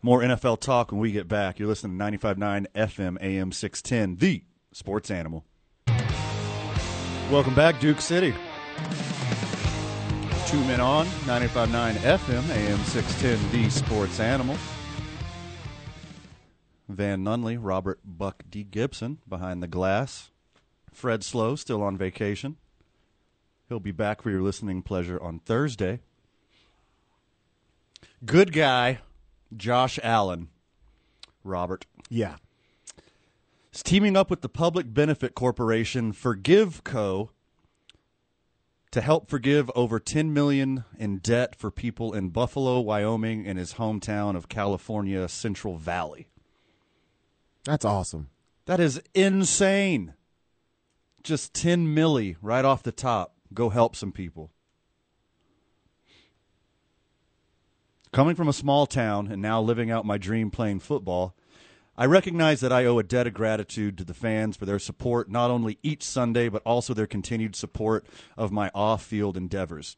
[0.00, 1.58] More NFL talk when we get back.
[1.58, 5.44] You're listening to 95.9 FM AM 610, the sports animal.
[7.32, 8.32] Welcome back, Duke City.
[10.48, 14.56] Two men on, 95.9 FM AM 610, the sports animal.
[16.88, 18.64] Van Nunley, Robert Buck D.
[18.64, 20.30] Gibson behind the glass.
[20.90, 22.56] Fred Slow still on vacation.
[23.68, 26.00] He'll be back for your listening pleasure on Thursday.
[28.24, 29.00] Good guy,
[29.54, 30.48] Josh Allen.
[31.44, 32.36] Robert Yeah.
[33.70, 37.32] is teaming up with the Public Benefit Corporation Forgive Co.
[38.90, 43.74] to help forgive over 10 million in debt for people in Buffalo, Wyoming, and his
[43.74, 46.28] hometown of California Central Valley.
[47.64, 48.30] That's awesome.
[48.66, 50.14] That is insane.
[51.22, 53.34] Just 10 milli right off the top.
[53.52, 54.50] Go help some people.
[58.12, 61.34] Coming from a small town and now living out my dream playing football,
[62.00, 65.28] I recognize that I owe a debt of gratitude to the fans for their support
[65.28, 68.06] not only each Sunday, but also their continued support
[68.36, 69.96] of my off field endeavors.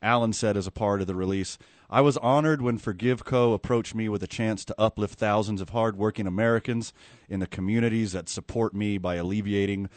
[0.00, 1.58] Allen said as a part of the release,
[1.90, 3.52] I was honored when Forgive Co.
[3.52, 6.92] approached me with a chance to uplift thousands of hardworking Americans
[7.28, 9.88] in the communities that support me by alleviating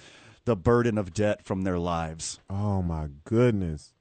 [0.46, 2.40] the burden of debt from their lives.
[2.50, 3.94] Oh my goodness.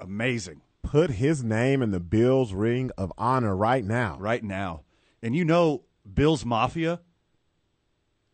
[0.00, 0.62] Amazing.
[0.82, 4.16] Put his name in the Bills ring of honor right now.
[4.18, 4.84] Right now.
[5.22, 5.82] And you know,
[6.14, 7.00] Bills Mafia,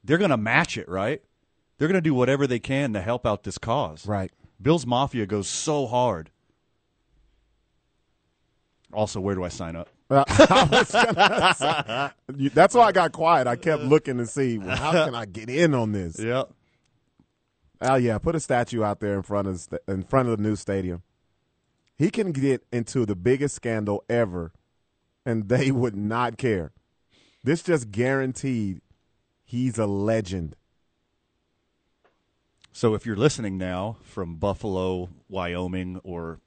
[0.05, 1.23] they're going to match it, right?
[1.79, 4.07] They're going to do whatever they can to help out this cause.
[4.07, 4.31] Right.
[4.61, 6.31] Bills Mafia goes so hard.
[8.93, 9.89] Also, where do I sign up?
[10.11, 13.47] Uh, I say- That's why I got quiet.
[13.47, 16.19] I kept looking to see well, how can I get in on this.
[16.23, 16.51] Yep.
[17.85, 20.55] Oh yeah, put a statue out there in front of in front of the new
[20.55, 21.03] stadium.
[21.97, 24.53] He can get into the biggest scandal ever,
[25.27, 26.71] and they would not care.
[27.45, 28.81] This just guaranteed
[29.45, 30.55] he's a legend.
[32.73, 36.41] So if you're listening now from Buffalo, Wyoming, or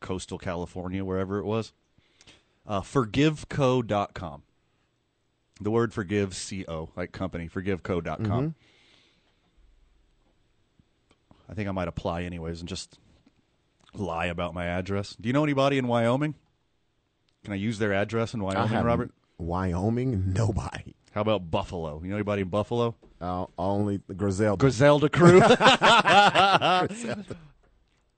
[0.00, 1.72] coastal California, wherever it was,
[2.66, 4.42] uh, forgiveco.com.
[5.60, 8.54] The word forgive, C O, like company, forgiveco.com.
[11.48, 12.98] I think I might apply anyways and just
[13.94, 15.14] lie about my address.
[15.20, 16.34] Do you know anybody in Wyoming?
[17.44, 19.10] Can I use their address in Wyoming, have Robert?
[19.42, 20.94] Wyoming, nobody.
[21.12, 22.00] How about Buffalo?
[22.02, 22.94] You know anybody in Buffalo?
[23.20, 24.58] Uh, only the Griselda.
[24.58, 25.40] Griselda crew.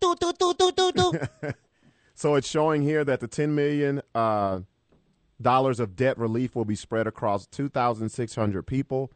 [0.01, 1.13] Do, do, do, do, do, do.
[2.15, 4.61] So it's showing here that the ten million uh,
[5.41, 9.11] dollars of debt relief will be spread across two thousand six hundred people,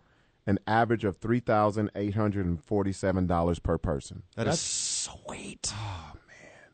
[0.46, 4.22] an average of three thousand eight hundred and forty-seven dollars per person.
[4.34, 5.72] That is sweet.
[5.74, 6.72] Oh man.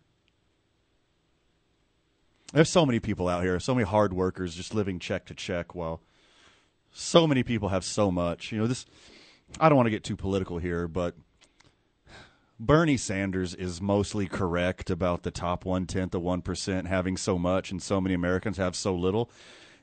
[2.55, 5.74] There's so many people out here, so many hard workers just living check to check
[5.74, 6.01] while
[6.93, 8.52] so many people have so much.
[8.52, 8.86] You know, this
[9.59, 11.16] I don't want to get too political here, but
[12.60, 17.40] Bernie Sanders is mostly correct about the top one tenth of one percent having so
[17.40, 19.32] much and so many Americans have so little.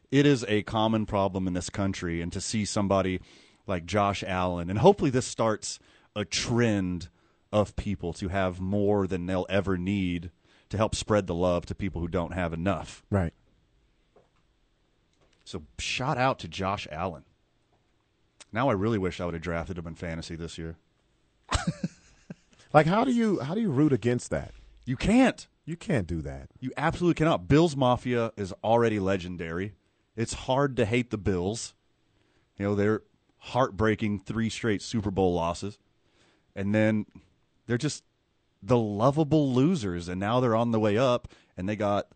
[0.09, 3.19] It is a common problem in this country, and to see somebody
[3.67, 5.77] like Josh Allen, and hopefully this starts
[6.15, 7.09] a trend
[7.51, 10.31] of people to have more than they'll ever need
[10.71, 13.03] to help spread the love to people who don't have enough.
[13.09, 13.33] Right.
[15.45, 17.23] So shout out to Josh Allen.
[18.51, 20.77] Now I really wish I would have drafted him in fantasy this year.
[22.73, 24.53] Like how do you how do you root against that?
[24.85, 25.47] You can't.
[25.65, 26.49] You can't do that.
[26.59, 27.47] You absolutely cannot.
[27.47, 29.73] Bills Mafia is already legendary.
[30.15, 31.73] It's hard to hate the Bills.
[32.57, 33.01] You know, they're
[33.37, 35.77] heartbreaking three straight Super Bowl losses.
[36.55, 37.05] And then
[37.67, 38.03] they're just
[38.61, 40.07] the lovable losers.
[40.07, 41.27] And now they're on the way up.
[41.57, 42.07] And they got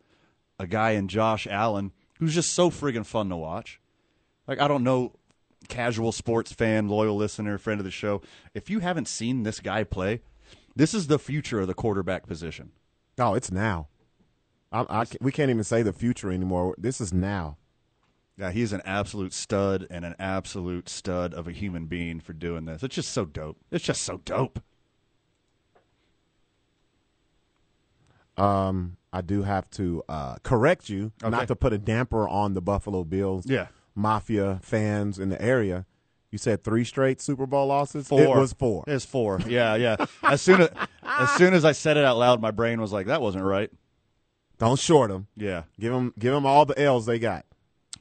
[0.60, 3.80] a guy in Josh Allen who's just so friggin' fun to watch.
[4.48, 5.14] Like, I don't know,
[5.68, 8.22] casual sports fan, loyal listener, friend of the show.
[8.54, 10.22] If you haven't seen this guy play,
[10.76, 12.72] this is the future of the quarterback position.
[13.18, 13.88] Oh, it's now.
[14.72, 16.76] I, I, we can't even say the future anymore.
[16.78, 17.58] This is now.
[18.38, 22.66] Yeah, he's an absolute stud and an absolute stud of a human being for doing
[22.66, 22.84] this.
[22.84, 23.58] It's just so dope.
[23.72, 24.60] It's just so dope.
[28.38, 31.30] Um, I do have to uh, correct you, Okay.
[31.32, 33.46] not to put a damper on the Buffalo Bills.
[33.48, 33.68] Yeah.
[33.96, 35.86] Mafia fans in the area.
[36.32, 38.10] You said three straight Super Bowl losses.
[38.10, 38.22] Four.
[38.22, 38.84] It was four.
[38.88, 39.40] It's four.
[39.48, 39.96] Yeah, yeah.
[40.22, 40.70] As soon as
[41.02, 43.72] as soon as I said it out loud, my brain was like, "That wasn't right."
[44.58, 45.28] Don't short them.
[45.38, 45.64] Yeah.
[45.80, 47.46] Give them give them all the L's they got.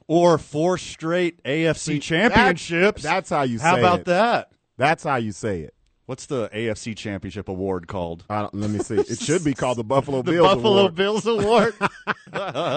[0.07, 3.03] Or four straight AFC championships.
[3.03, 3.69] That- that's how you say it.
[3.69, 4.05] How about it.
[4.07, 4.51] that?
[4.77, 5.73] That's how you say it.
[6.05, 8.25] What's the AFC championship award called?
[8.29, 8.95] I don't, let me see.
[8.95, 10.35] It should be called the Buffalo Bills.
[10.35, 10.95] The Bills Buffalo Award.
[10.95, 11.75] Bills Award.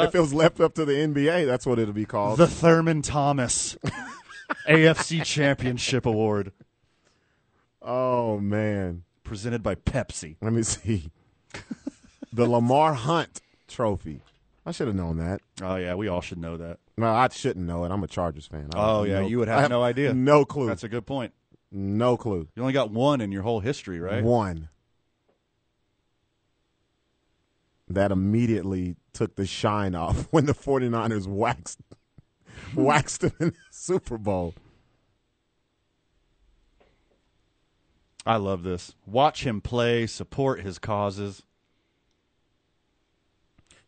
[0.09, 2.39] if it was left up to the NBA, that's what it'll be called.
[2.39, 3.77] the Thurman Thomas
[4.67, 6.53] AFC Championship Award,
[7.83, 9.05] oh man.
[9.25, 10.37] presented by Pepsi.
[10.41, 11.11] Let me see.
[12.33, 14.23] the Lamar Hunt Trophy.
[14.65, 15.41] I should have known that.
[15.63, 16.79] Oh yeah, we all should know that.
[16.97, 17.91] Well, I shouldn't know it.
[17.91, 18.71] I'm a Chargers fan.
[18.75, 20.15] I Oh yeah, no- you would I have no idea.
[20.15, 20.67] No clue.
[20.67, 21.33] That's a good point.
[21.71, 22.49] No clue.
[22.55, 24.23] You only got one in your whole history, right?
[24.23, 24.69] One.
[27.89, 31.81] That immediately took the shine off when the 49ers waxed
[32.75, 34.55] waxed him in the Super Bowl.
[38.27, 38.95] I love this.
[39.07, 41.43] Watch him play, support his causes.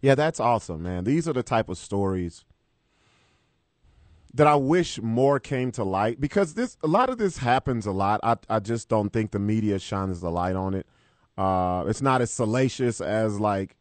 [0.01, 1.05] Yeah, that's awesome, man.
[1.05, 2.45] These are the type of stories
[4.35, 7.93] that I wish more came to light because this a lot of this happens a
[7.93, 8.21] lot.
[8.23, 10.87] I I just don't think the media shines the light on it.
[11.39, 13.77] Uh, it's not as salacious as like,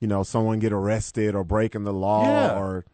[0.00, 2.58] you know, someone get arrested or breaking the law Yeah.
[2.58, 2.84] or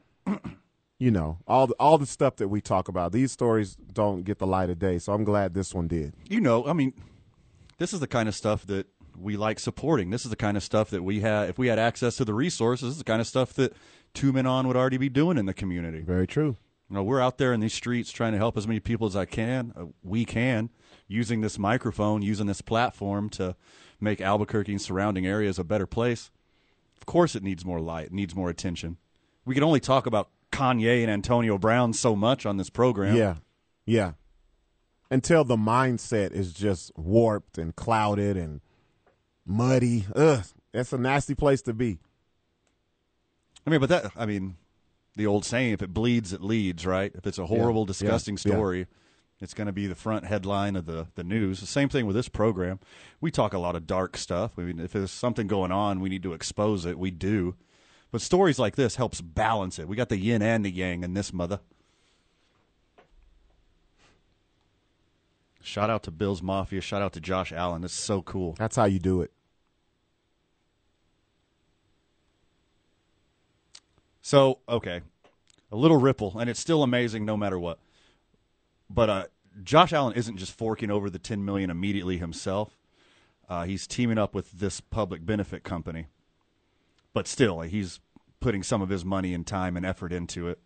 [0.98, 3.12] you know, all the, all the stuff that we talk about.
[3.12, 6.14] These stories don't get the light of day, so I'm glad this one did.
[6.28, 6.92] You know, I mean,
[7.78, 8.86] this is the kind of stuff that
[9.18, 10.10] we like supporting.
[10.10, 12.32] This is the kind of stuff that we had if we had access to the
[12.34, 12.86] resources.
[12.90, 13.72] This is the kind of stuff that
[14.14, 16.00] Two Men On would already be doing in the community.
[16.00, 16.56] Very true.
[16.88, 19.16] You know, we're out there in these streets trying to help as many people as
[19.16, 19.72] I can.
[19.76, 20.70] Uh, we can
[21.08, 23.56] using this microphone, using this platform to
[24.00, 26.30] make Albuquerque and surrounding areas a better place.
[26.96, 28.98] Of course, it needs more light, it needs more attention.
[29.44, 33.16] We can only talk about Kanye and Antonio Brown so much on this program.
[33.16, 33.36] Yeah.
[33.84, 34.12] Yeah.
[35.10, 38.60] Until the mindset is just warped and clouded and
[39.44, 40.06] muddy.
[40.14, 40.44] Ugh.
[40.72, 41.98] That's a nasty place to be.
[43.66, 44.56] I mean, but that, I mean,
[45.16, 47.12] the old saying, if it bleeds, it leads, right?
[47.14, 48.52] If it's a horrible, Yeah, disgusting yeah, yeah.
[48.54, 48.86] story,
[49.40, 51.60] it's going to be the front headline of the, the news.
[51.60, 52.80] The same thing with this program.
[53.20, 54.52] We talk a lot of dark stuff.
[54.58, 56.98] I mean, if there's something going on, we need to expose it.
[56.98, 57.54] We do.
[58.10, 59.88] But stories like this helps balance it.
[59.88, 61.60] We got the yin and the yang in this mother.
[65.62, 66.80] Shout out to Bills Mafia.
[66.80, 67.82] Shout out to Josh Allen.
[67.82, 68.54] This is so cool.
[68.58, 69.32] That's how you do it.
[74.24, 75.02] So, okay,
[75.70, 77.78] a little ripple, and it's still amazing no matter what.
[78.88, 79.24] But uh,
[79.62, 82.78] Josh Allen isn't just forking over the ten million immediately himself.
[83.50, 86.06] Uh, he's teaming up with this public benefit company,
[87.12, 88.00] but still, he's
[88.40, 90.58] putting some of his money and time and effort into it.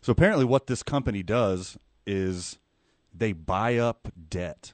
[0.00, 2.58] So apparently, what this company does is
[3.14, 4.72] they buy up debt.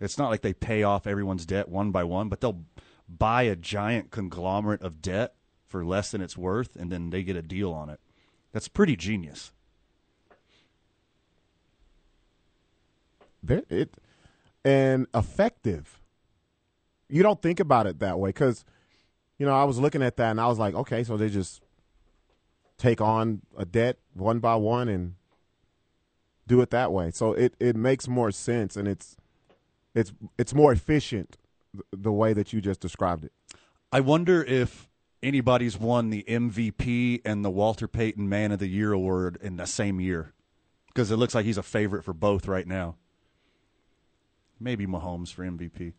[0.00, 2.64] It's not like they pay off everyone's debt one by one, but they'll
[3.08, 5.35] buy a giant conglomerate of debt
[5.66, 8.00] for less than it's worth, and then they get a deal on it.
[8.52, 9.52] That's pretty genius.
[13.42, 13.96] There- it
[14.64, 16.00] and effective.
[17.08, 18.64] You don't think about it that way because,
[19.38, 21.62] you know, I was looking at that and I was like, okay, so they just
[22.76, 25.14] take on a debt one by one and
[26.48, 27.12] do it that way.
[27.12, 29.16] So it, it makes more sense and it's
[29.94, 31.38] it's it's more efficient
[31.92, 33.32] the way that you just described it.
[33.92, 34.88] I wonder if
[35.22, 39.66] anybody's won the MVP and the Walter Payton Man of the Year award in the
[39.66, 40.32] same year
[40.88, 42.96] because it looks like he's a favorite for both right now.
[44.58, 45.92] Maybe Mahomes for MVP.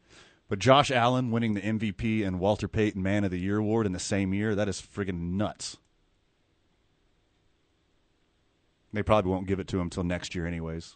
[0.50, 3.92] But Josh Allen winning the MVP and Walter Payton Man of the Year award in
[3.92, 5.78] the same year, that is friggin' nuts.
[8.94, 10.96] They probably won't give it to him till next year, anyways.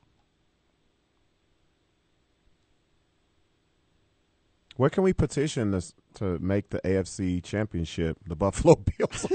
[4.78, 9.26] Where can we petition this to make the AFC Championship the Buffalo Bills?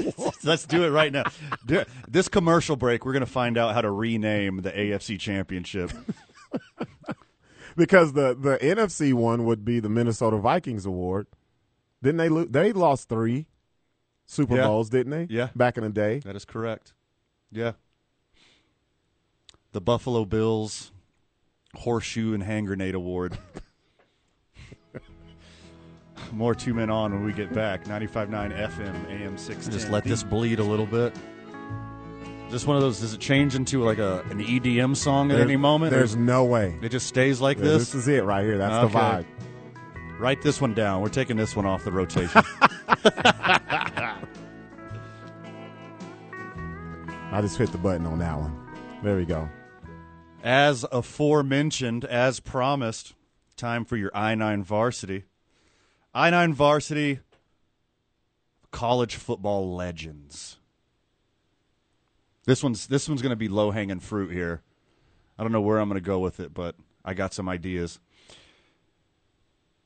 [0.43, 1.23] Let's do it right now.
[2.07, 5.91] This commercial break, we're going to find out how to rename the AFC Championship.
[7.75, 11.27] because the the NFC one would be the Minnesota Vikings award.
[12.01, 12.45] Didn't they?
[12.45, 13.47] They lost three
[14.25, 14.63] Super Yeah.
[14.67, 15.27] Bowls, didn't they?
[15.33, 15.49] Yeah.
[15.55, 16.19] back in the day.
[16.19, 16.93] That is correct.
[17.51, 17.73] Yeah.
[19.73, 20.91] The Buffalo Bills
[21.75, 23.37] Horseshoe and Hand Grenade Award.
[26.31, 27.85] More two men on when we get back.
[27.85, 29.71] 95.9 FM, AM 610.
[29.71, 31.15] Just let this bleed a little bit.
[32.49, 35.45] Just one of those, does it change into like a an EDM song at There's-
[35.49, 35.91] any moment?
[35.91, 36.77] There's Or no way.
[36.81, 37.91] it just stays like Yeah, this?
[37.91, 38.57] this is it right here.
[38.57, 39.25] That's the vibe.
[40.19, 41.01] Write this one down.
[41.01, 42.41] We're taking this one off the rotation.
[47.29, 48.55] I just hit the button on that one.
[49.03, 49.49] There we go.
[50.43, 53.13] As aforementioned, as promised,
[53.57, 55.25] time for your I 9 varsity.
[56.17, 57.19] I 9 varsity
[58.71, 60.57] college football legends.
[62.47, 64.63] This one's this one's going to be low hanging fruit here.
[65.37, 66.73] I don't know where I'm going to go with it, but
[67.05, 67.99] I got some ideas.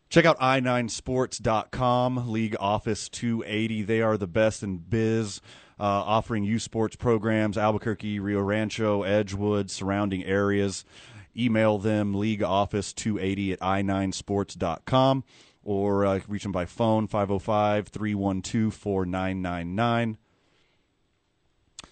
[0.07, 3.83] Check out i9sports.com, League Office 280.
[3.83, 5.41] They are the best in biz,
[5.77, 10.85] uh, offering youth sports programs, Albuquerque, Rio Rancho, Edgewood, surrounding areas.
[11.35, 15.25] Email them, leagueoffice280 at i9sports.com,
[15.63, 20.17] or uh, reach them by phone, 505 312 4999.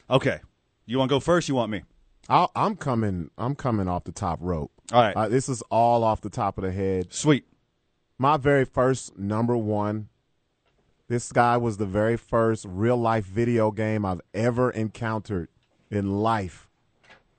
[0.09, 0.39] Okay.
[0.85, 1.47] You want to go first?
[1.47, 1.83] You want me?
[2.27, 3.29] I'll, I'm coming.
[3.37, 4.71] I'm coming off the top rope.
[4.91, 5.15] All right.
[5.15, 7.13] Uh, this is all off the top of the head.
[7.13, 7.45] Sweet.
[8.17, 10.09] My very first number one.
[11.07, 15.49] This guy was the very first real life video game I've ever encountered
[15.89, 16.69] in life.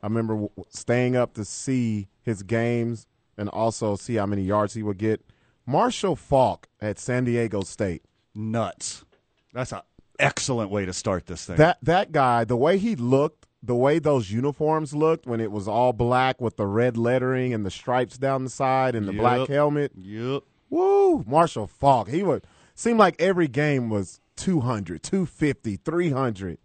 [0.02, 3.07] I remember w- staying up to see his games
[3.39, 5.24] and also see how many yards he would get.
[5.71, 8.03] Marshall Faulk at San Diego State.
[8.35, 9.05] Nuts.
[9.53, 9.83] That's an
[10.19, 11.57] excellent way to start this thing.
[11.57, 15.69] That that guy, the way he looked, the way those uniforms looked when it was
[15.69, 19.49] all black with the red lettering and the stripes down the side and the black
[19.49, 19.93] helmet.
[19.97, 20.43] Yep.
[20.71, 21.25] Woo!
[21.27, 22.09] Marshall Faulk.
[22.09, 22.45] He would
[22.75, 26.59] seem like every game was 200, 250, 300.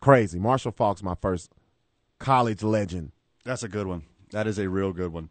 [0.00, 0.38] Crazy.
[0.38, 1.50] Marshall Faulk's my first
[2.20, 3.10] college legend.
[3.44, 4.02] That's a good one.
[4.30, 5.30] That is a real good one.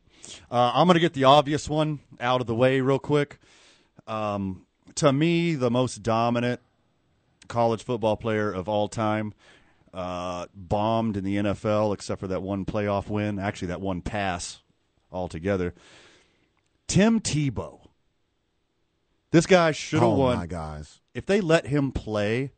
[0.52, 3.40] Uh, I'm going to get the obvious one out of the way real quick.
[4.08, 6.60] Um, to me, the most dominant
[7.48, 9.34] college football player of all time,
[9.94, 13.40] uh, bombed in the NFL except for that one playoff win.
[13.40, 14.62] Actually, that one pass
[15.12, 15.74] altogether.
[16.88, 17.80] Tim Tebow.
[19.32, 20.38] This guy should have oh won.
[20.38, 21.00] my guys.
[21.14, 22.52] if they let him play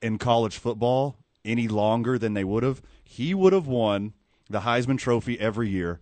[0.00, 4.14] in college football any longer than they would have, he would have won
[4.50, 6.00] the Heisman Trophy every year.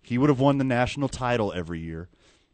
[0.00, 2.08] He would have won the national title every year.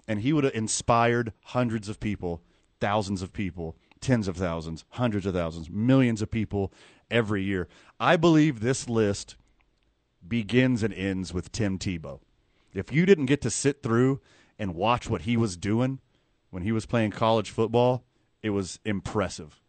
[0.09, 2.43] And he would have inspired hundreds of people,
[2.81, 6.73] thousands of people, tens of thousands, hundreds of thousands, millions of people
[7.11, 7.69] every year.
[8.01, 9.37] I believe this list
[10.27, 12.21] begins and ends with Tim Tebow.
[12.73, 14.21] If you didn't get to sit through
[14.59, 16.01] and watch what he was doing
[16.51, 18.05] when he was playing college football,
[18.43, 19.61] it was impressive.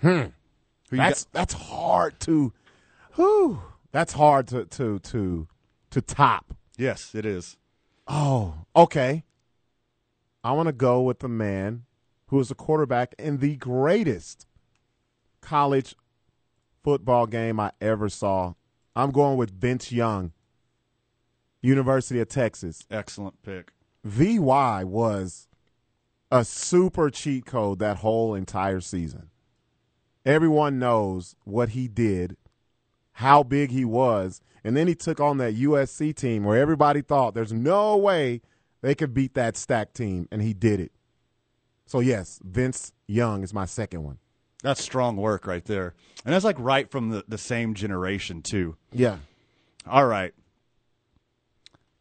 [0.00, 0.26] Hmm.
[0.90, 2.52] That's that's hard to
[3.14, 5.48] whew, that's hard to to to
[5.90, 6.54] to top.
[6.76, 7.56] yes, it is.
[8.08, 9.24] Oh, okay.
[10.44, 11.84] I want to go with the man
[12.26, 14.46] who is a quarterback in the greatest
[15.40, 15.94] college
[16.82, 18.54] football game I ever saw.
[18.96, 20.32] I'm going with Vince Young,
[21.60, 22.84] University of Texas.
[22.90, 23.72] Excellent pick.
[24.04, 25.46] VY was
[26.30, 29.28] a super cheat code that whole entire season.
[30.24, 32.36] everyone knows what he did,
[33.14, 37.34] how big he was, and then he took on that USC team where everybody thought
[37.34, 38.40] there's no way
[38.80, 40.92] they could beat that stacked team, and he did it.
[41.86, 44.18] So yes, Vince Young is my second one.
[44.62, 45.94] That's strong work right there.
[46.24, 48.76] And that's like right from the, the same generation, too.
[48.92, 49.18] Yeah.
[49.86, 50.32] All right.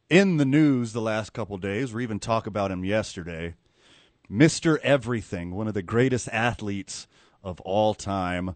[0.09, 3.55] In the news the last couple days, we even talk about him yesterday.
[4.29, 4.77] Mr.
[4.83, 7.07] Everything, one of the greatest athletes
[7.43, 8.55] of all time.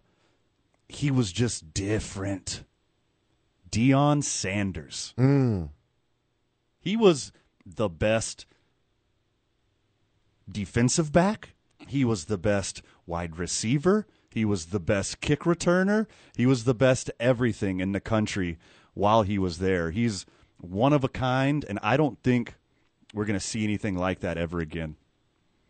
[0.88, 2.64] He was just different.
[3.70, 5.12] Deion Sanders.
[5.18, 5.70] Mm.
[6.80, 7.32] He was
[7.64, 8.46] the best
[10.50, 11.54] defensive back.
[11.88, 14.06] He was the best wide receiver.
[14.30, 16.06] He was the best kick returner.
[16.36, 18.58] He was the best everything in the country
[18.94, 19.90] while he was there.
[19.90, 20.26] He's
[20.60, 22.54] one of a kind, and I don't think
[23.14, 24.96] we're going to see anything like that ever again.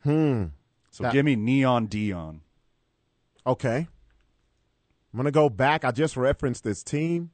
[0.03, 0.47] Hmm.
[0.91, 2.41] So That- give me Neon Deion.
[3.47, 3.89] Okay.
[5.17, 5.83] I'm going to go back.
[5.83, 7.31] I just referenced this team.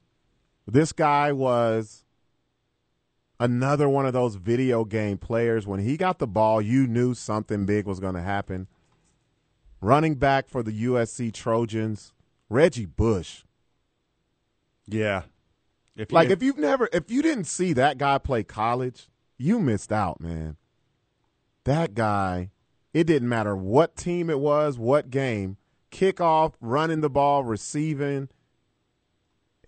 [0.69, 2.05] This guy was
[3.41, 5.67] another one of those video game players.
[5.67, 8.69] When he got the ball, you knew something big was going to happen.
[9.81, 12.13] Running back for the USC Trojans,
[12.49, 13.43] Reggie Bush.
[14.87, 15.23] Yeah.
[15.97, 19.91] If Like if you've never if you didn't see that guy play college, you missed
[19.91, 20.57] out, man.
[21.65, 22.53] That guy,
[22.95, 25.57] it didn't matter what team it was, what game,
[25.93, 28.29] kickoff, running the ball, receiving,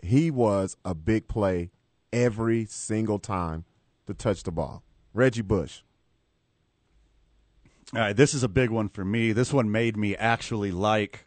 [0.03, 1.71] he was a big play
[2.13, 3.65] every single time
[4.07, 4.83] to touch the ball.
[5.13, 5.83] Reggie Bush.
[7.95, 9.33] All right, this is a big one for me.
[9.33, 11.27] This one made me actually like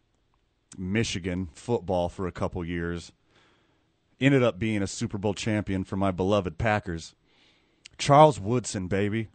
[0.77, 3.13] Michigan football for a couple years.
[4.19, 7.15] Ended up being a Super Bowl champion for my beloved Packers.
[7.97, 9.29] Charles Woodson, baby.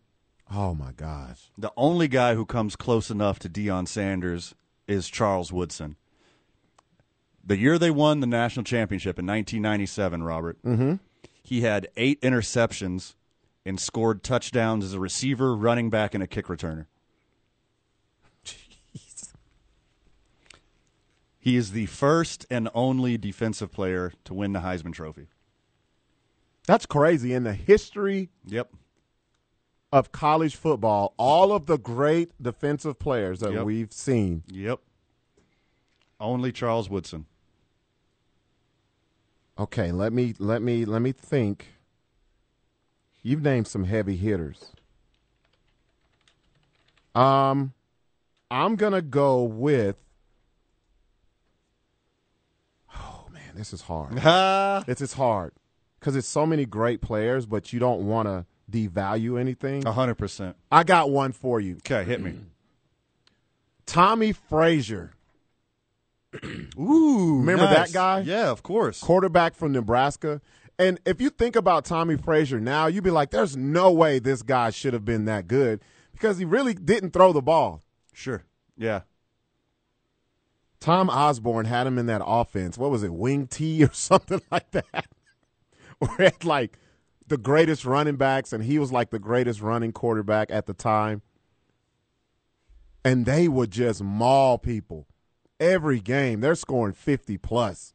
[0.53, 1.51] Oh my gosh.
[1.57, 4.55] The only guy who comes close enough to Deion Sanders
[4.87, 5.97] is Charles Woodson.
[7.45, 11.01] The year they won the national championship in 1997, Robert, Mhm.
[11.43, 13.15] he had eight interceptions
[13.67, 16.87] and scored touchdowns as a receiver, running back, and a kick returner.
[18.45, 19.33] Jeez.
[21.39, 25.27] He is the first and only defensive player to win the Heisman Trophy.
[26.67, 28.73] That's crazy in the history Yep.
[29.93, 33.65] Of college football, all of the great defensive players that Yep.
[33.65, 34.43] we've seen.
[34.49, 34.81] Yep.
[36.19, 37.27] Only Charles Woodson.
[39.59, 41.75] Okay, let me let me let me think.
[43.23, 44.73] You've named some heavy hitters.
[47.15, 47.75] Um
[48.51, 49.97] I'm going to go with
[52.95, 54.17] Oh man, this is hard.
[54.87, 55.53] this is hard
[56.01, 59.87] cuz it's so many great players but you don't want to devalue anything.
[59.87, 60.57] A hundred percent.
[60.71, 61.77] I got one for you.
[61.77, 62.35] Okay, hit me.
[63.87, 65.13] Tommie Frazier.
[66.79, 67.91] Ooh, Remember nice.
[67.91, 68.21] that guy?
[68.21, 69.01] Yeah, of course.
[69.01, 70.41] quarterback from Nebraska.
[70.79, 74.43] And if you think about Tommie Frazier now, you'd be like, there's no way this
[74.43, 75.81] guy should have been that good
[76.13, 77.83] because he really didn't throw the ball.
[78.15, 78.45] Sure.
[78.79, 79.03] Yeah.
[80.81, 82.79] Tom Osborne had him in that offense.
[82.79, 85.07] What was it, wing T or something like that?
[85.99, 86.79] Where he had like
[87.29, 91.23] the greatest running backs, and he was like the greatest running quarterback at the time.
[93.05, 95.07] And they would just maul people
[95.59, 96.41] every game.
[96.41, 97.95] They're scoring 50 plus.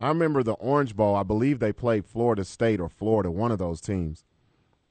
[0.00, 1.16] I remember the Orange Bowl.
[1.16, 4.24] I believe they played Florida State or Florida, one of those teams.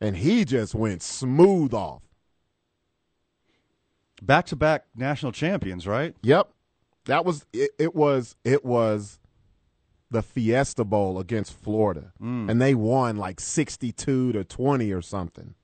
[0.02, 2.04] And he just went smooth off.
[4.22, 6.16] Back to back national champions, right?
[6.24, 6.50] Yep.
[7.06, 9.20] That was it, it was it was
[10.10, 12.14] the Fiesta Bowl against Florida.
[12.50, 15.56] And they won like 62 to 20 or something.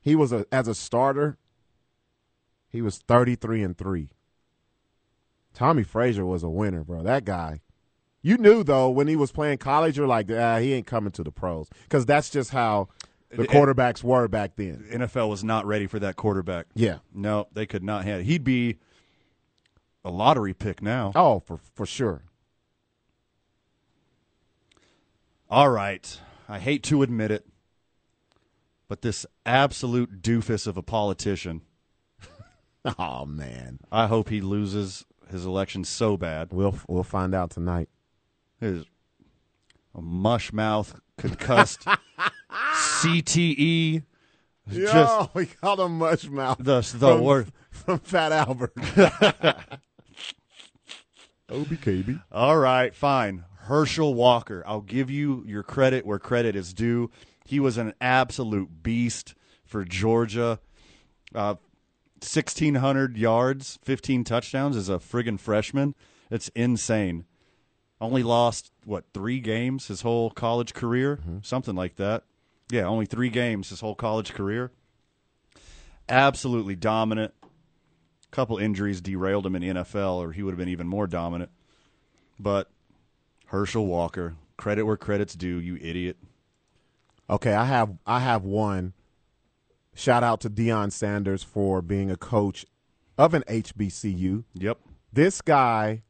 [0.00, 1.38] He was a as a starter,
[2.68, 4.10] he was 33 and 3.
[5.54, 7.02] Tommie Frazier was a winner, bro.
[7.02, 7.60] That guy.
[8.20, 11.22] You knew though when he was playing college, you're like, ah, he ain't coming to
[11.22, 12.88] the pros because that's just how
[13.30, 14.84] the quarterbacks were back then.
[14.92, 16.66] NFL was not ready for that quarterback.
[16.74, 16.98] Yeah.
[17.12, 18.22] No, they could not have.
[18.22, 18.78] He'd be
[20.04, 21.12] a lottery pick now.
[21.14, 22.22] Oh, for for sure.
[25.50, 26.20] All right.
[26.48, 27.46] I hate to admit it,
[28.88, 31.62] but this absolute doofus of a politician,
[32.98, 36.52] Oh man, I hope he loses his election so bad.
[36.52, 37.88] we'll we'll find out tonight.
[38.60, 38.84] His
[39.94, 41.86] a mush mouth, concussed,
[42.52, 44.02] CTE.
[44.70, 46.58] Yo, Just we called him mush mouth.
[46.60, 47.52] the the word.
[47.70, 48.74] from Fat Albert.
[51.48, 52.22] OBKB.
[52.32, 53.44] All right, fine.
[53.64, 54.62] Herschel Walker.
[54.66, 57.10] I'll give you your credit where credit is due.
[57.44, 59.34] He was an absolute beast
[59.64, 60.60] for Georgia.
[61.34, 61.56] Uh,
[62.16, 65.94] 1600 yards, 15 touchdowns as a friggin' freshman.
[66.30, 67.24] It's insane.
[68.00, 72.24] Only lost what three games his whole college career, something like that.
[72.70, 74.72] Yeah, only three games his whole college career.
[76.08, 77.34] Absolutely dominant.
[78.30, 81.50] Couple injuries derailed him in the NFL, or he would have been even more dominant.
[82.38, 82.68] But
[83.54, 86.16] Herschel Walker, credit where credit's due, you idiot.
[87.30, 88.94] Okay, I have I have one.
[89.94, 92.66] Shout out to Deion Sanders for being a coach
[93.16, 94.42] of an HBCU.
[94.54, 94.78] Yep.
[95.12, 96.02] This guy,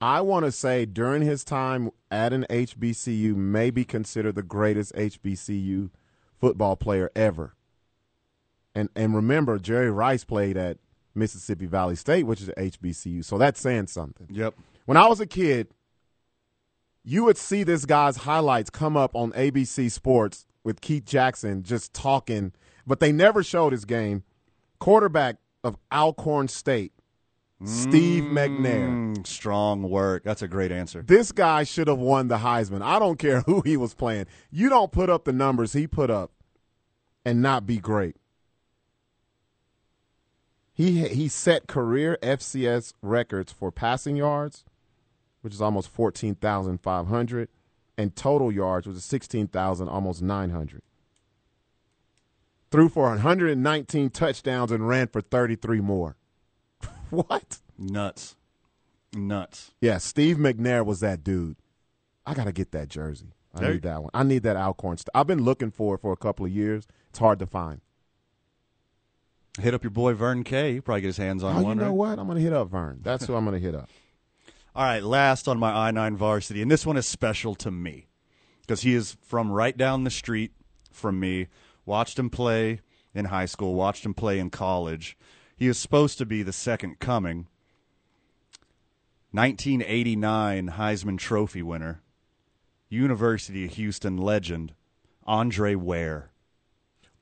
[0.00, 4.92] I want to say during his time at an HBCU, may be considered the greatest
[4.96, 5.90] HBCU
[6.40, 7.54] football player ever.
[8.74, 10.78] And and remember, Jerry Rice played at
[11.14, 14.26] Mississippi Valley State, which is an HBCU, so that's saying something.
[14.30, 14.56] Yep.
[14.86, 15.68] When I was a kid,
[17.04, 21.92] you would see this guy's highlights come up on ABC Sports with Keith Jackson just
[21.92, 22.52] talking,
[22.86, 24.22] but they never showed his game.
[24.78, 26.92] Quarterback of Alcorn State,
[27.64, 28.88] Steve McNair.
[28.88, 30.24] Mm, strong work.
[30.24, 31.02] That's a great answer.
[31.02, 32.82] This guy should have won the Heisman.
[32.82, 34.26] I don't care who he was playing.
[34.50, 36.32] You don't put up the numbers he put up
[37.24, 38.16] and not be great.
[40.74, 44.64] He he set career FCS records for passing yards,
[45.42, 47.48] which is almost 14,500,
[47.98, 50.82] and total yards, which is 16,000, almost 900.
[52.70, 56.16] Threw for 119 touchdowns and ran for 33 more.
[57.10, 57.58] what?
[57.78, 58.34] Nuts.
[59.12, 59.72] Nuts.
[59.80, 61.56] Yeah, Steve McNair was that dude.
[62.24, 63.34] I got to get that jersey.
[63.54, 64.10] I There- need that one.
[64.14, 64.96] I need that Alcorn.
[64.96, 66.86] St- I've been looking for it for a couple of years.
[67.10, 67.82] It's hard to find.
[69.60, 70.72] Hit up your boy Vern K.
[70.72, 71.76] He probably get his hands on Oh, you one.
[71.76, 71.90] know right?
[71.90, 72.18] what?
[72.18, 73.00] I'm going to hit up Vern.
[73.02, 73.90] That's who I'm going to hit up.
[74.74, 78.06] All right, last on my I 9 varsity, and this one is special to me
[78.62, 80.52] because he is from right down the street
[80.90, 81.48] from me.
[81.84, 82.80] Watched him play
[83.14, 85.18] in high school, watched him play in college.
[85.56, 87.48] He is supposed to be the second coming.
[89.32, 92.00] 1989 Heisman Trophy winner,
[92.88, 94.72] University of Houston legend,
[95.24, 96.30] Andre Ware.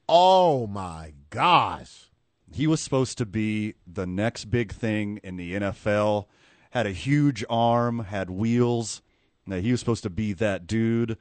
[0.08, 2.10] Oh, my gosh.
[2.52, 6.26] He was supposed to be the next big thing in the NFL.
[6.70, 9.02] Had a huge arm, had wheels.
[9.46, 11.16] Now, he was supposed to be that dude.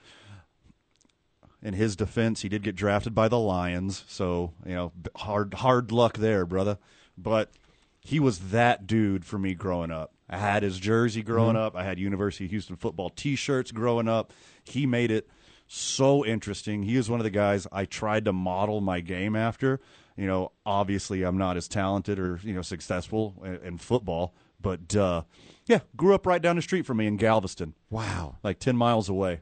[1.61, 5.91] In his defense, he did get drafted by the Lions, so you know, hard hard
[5.91, 6.77] luck there, brother.
[7.17, 7.51] But
[7.99, 10.13] he was that dude for me growing up.
[10.29, 11.65] I had his jersey growing mm-hmm.
[11.65, 11.75] up.
[11.75, 14.31] I had University of Houston football T-shirts growing up.
[14.63, 15.27] He made it
[15.67, 16.83] so interesting.
[16.83, 19.79] He was one of the guys I tried to model my game after.
[20.15, 24.95] You know, obviously I'm not as talented or you know successful in, in football, but
[24.95, 25.23] uh,
[25.65, 28.37] yeah, grew up right down the street from me in Galveston, Wow.
[28.43, 29.41] like ten miles away.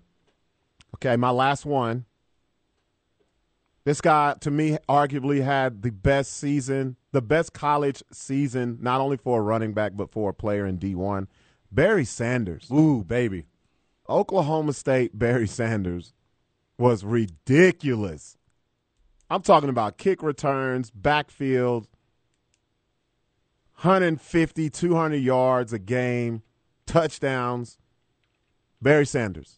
[0.96, 2.06] Okay, my last one.
[3.84, 9.16] This guy, to me, arguably had the best season, the best college season, not only
[9.16, 11.28] for a running back, but for a player in D1.
[11.72, 12.70] Barry Sanders.
[12.72, 13.46] Ooh, baby.
[14.10, 16.14] Oklahoma State Barry Sanders
[16.78, 18.38] was ridiculous.
[19.30, 21.88] I'm talking about kick returns, backfield,
[23.82, 26.42] 150, 200 yards a game,
[26.86, 27.78] touchdowns.
[28.82, 29.56] Barry Sanders.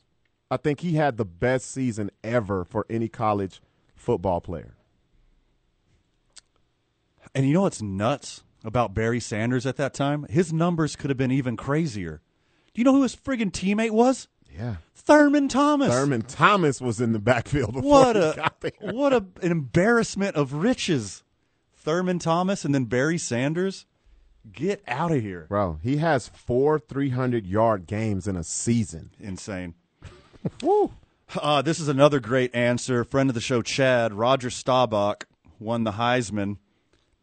[0.51, 3.61] I think he had the best season ever for any college
[3.95, 4.75] football player.
[7.35, 10.25] And you know what's nuts about Barry Sanders at that time?
[10.29, 12.21] His numbers could have been even crazier.
[12.73, 14.27] Do you know who his friggin' teammate was?
[14.57, 14.77] Yeah.
[14.95, 15.89] Thurman Thomas.
[15.89, 18.71] Thurman Thomas was in the backfield before What he a got there.
[18.81, 21.23] what a, an embarrassment of riches.
[21.75, 23.85] Thurman Thomas and then Barry Sanders.
[24.51, 25.45] Get out of here.
[25.49, 29.11] Bro, he has four 300 yard games in a season.
[29.19, 29.75] Insane.
[30.63, 30.91] Woo.
[31.39, 33.03] Uh, this is another great answer.
[33.03, 35.27] Friend of the show, Chad Roger Staubach
[35.59, 36.57] won the Heisman,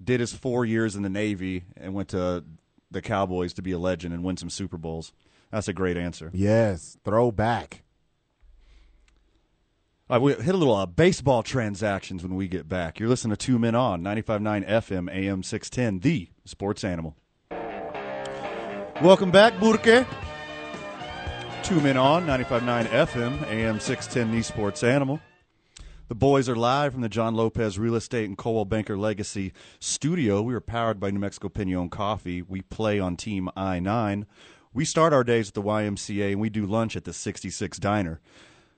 [0.02, 2.44] did his four years in the Navy, and went to
[2.90, 5.12] the Cowboys to be a legend and win some Super Bowls.
[5.50, 6.30] That's a great answer.
[6.32, 7.82] Yes, throwback.
[10.08, 13.00] All right, we hit a little uh, baseball transactions when we get back.
[13.00, 17.16] You're listening to Two Men On 95.9 FM AM 610, the sports animal.
[19.02, 20.06] Welcome back, Burque.
[21.62, 25.20] Two Men On 95.9 FM AM 610, the sports animal.
[26.08, 30.40] The boys are live from the John Lopez Real Estate and Coldwell Banker Legacy studio.
[30.40, 32.42] We are powered by New Mexico Pinon Coffee.
[32.42, 34.24] We play on Team I 9.
[34.72, 38.20] We start our days at the YMCA and we do lunch at the 66 Diner.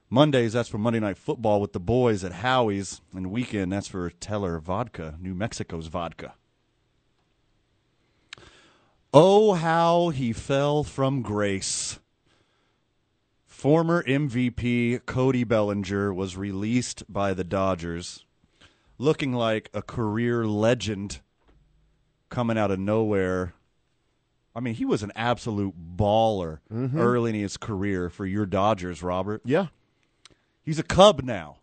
[0.08, 3.02] Mondays, that's for Monday Night Football with the boys at Howie's.
[3.14, 6.32] And weekend, that's for Teller Vodka, New Mexico's vodka.
[9.12, 11.98] Oh, how he fell from grace.
[13.46, 18.26] Former MVP Cody Bellinger was released by the Dodgers,
[18.98, 21.20] looking like a career legend
[22.28, 23.54] coming out of nowhere.
[24.54, 27.00] I mean, he was an absolute baller mm-hmm.
[27.00, 29.40] early in his career for your Dodgers, Robert.
[29.44, 29.68] Yeah.
[30.62, 31.56] He's a Cub now.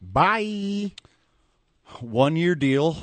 [0.00, 0.92] Bye.
[2.00, 2.96] One year deal,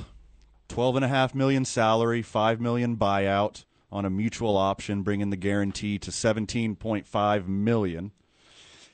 [0.67, 5.37] twelve and a half million salary, five million buyout on a mutual option, bringing the
[5.37, 8.11] guarantee to seventeen point five million.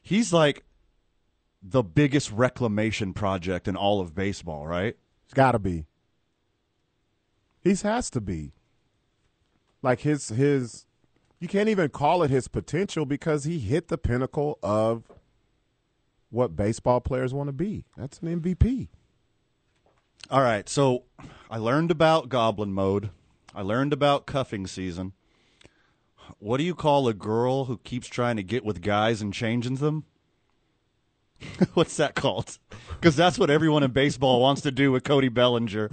[0.02, 0.64] He's like
[1.62, 4.96] the biggest reclamation project in all of baseball, right?
[5.26, 5.86] It's got to be.
[7.62, 8.54] He has to be.
[9.84, 10.86] Like his his
[11.40, 15.04] you can't even call it his potential because he hit the pinnacle of
[16.30, 17.86] what baseball players want to be.
[17.98, 18.90] That's an MVP.
[20.32, 21.04] All right, so
[21.50, 23.10] I learned about goblin mode.
[23.54, 25.12] I learned about cuffing season.
[26.40, 29.76] What do you call a girl who keeps trying to get with guys and changing
[29.76, 30.06] them?
[31.74, 32.60] What's that called?
[32.92, 35.92] Because that's what everyone in baseball wants to do with Cody Bellinger.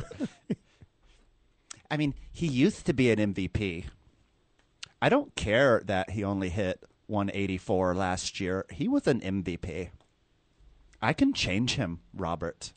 [1.91, 3.87] I mean, he used to be an MVP.
[5.03, 8.67] I don't care that he only hit 184 last year.
[8.71, 9.89] He was an MVP.
[11.03, 12.73] I can change him, Robert.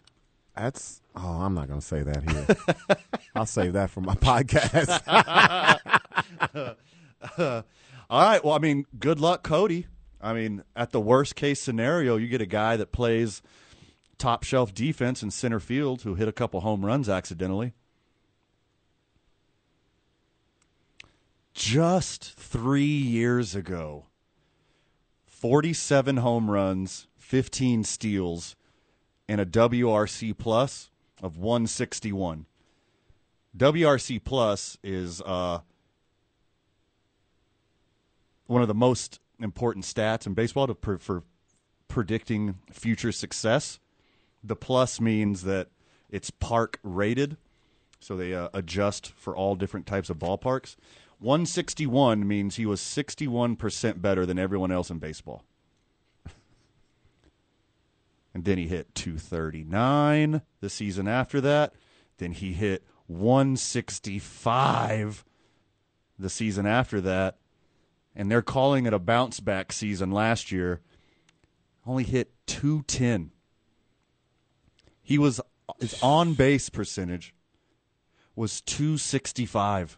[0.55, 2.97] That's oh, I'm not going to say that here.
[3.35, 5.01] I'll save that for my podcast.
[8.09, 9.87] All right, well, I mean, good luck, Cody.
[10.19, 13.41] I mean, at the worst case scenario, you get a guy that plays
[14.17, 17.73] top shelf defense in center field who hit a couple home runs accidentally.
[21.53, 24.05] Just three years ago,
[25.25, 28.55] 47 home runs, 15 steals,
[29.27, 30.90] and a WRC plus
[31.21, 32.45] of 161.
[33.57, 35.59] WRC plus is uh,
[38.47, 41.23] one of the most important stats in baseball to pre- for
[41.87, 43.79] predicting future success.
[44.43, 45.67] The plus means that
[46.09, 47.37] it's park rated,
[47.99, 50.75] so they uh, adjust for all different types of ballparks.
[51.19, 55.43] 161 means he was 61% better than everyone else in baseball.
[58.33, 61.73] And then he hit 239 the season after that.
[62.17, 65.25] Then he hit 165
[66.17, 67.37] the season after that.
[68.15, 70.81] And they're calling it a bounce back season last year.
[71.85, 73.31] Only hit 210.
[75.01, 75.41] He was
[75.79, 77.33] his on base percentage
[78.35, 79.97] was 265.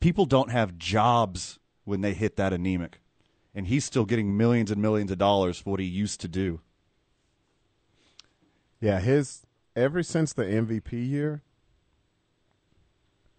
[0.00, 3.00] People don't have jobs when they hit that anemic.
[3.54, 6.60] And he's still getting millions and millions of dollars for what he used to do.
[8.80, 9.42] yeah, his
[9.76, 11.42] ever since the MVP year,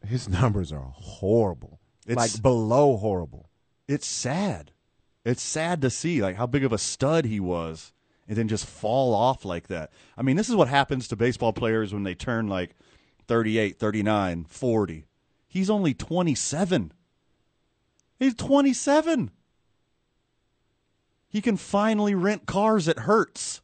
[0.07, 1.80] his numbers are horrible.
[2.07, 3.49] It's- like below horrible.
[3.88, 4.72] It's sad.
[5.26, 7.91] It's sad to see like how big of a stud he was
[8.27, 9.91] and then just fall off like that.
[10.18, 12.76] I mean, this is what happens to baseball players when they turn like
[13.27, 15.06] 38, 39, 40.
[15.48, 16.94] He's only 27.
[18.19, 19.31] He's 27.
[21.34, 23.61] He can finally rent cars at Hertz.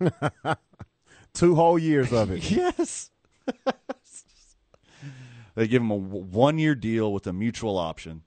[1.34, 2.48] Two whole years of it.
[2.50, 3.10] Yes.
[5.56, 8.22] they give him a one year deal with a mutual option.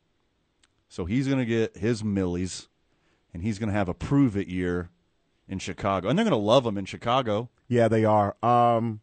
[0.90, 2.68] So he's going to get his millies
[3.34, 4.90] and he's going to have a prove it year
[5.48, 6.10] in Chicago.
[6.10, 7.50] And they're going to love him in Chicago.
[7.70, 8.36] Yeah, they are.
[8.44, 9.00] Um,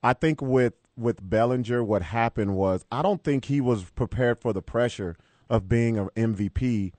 [0.00, 4.52] I think with with Bellinger, what happened was I don't think he was prepared for
[4.52, 5.16] the pressure
[5.50, 6.92] of being an MVP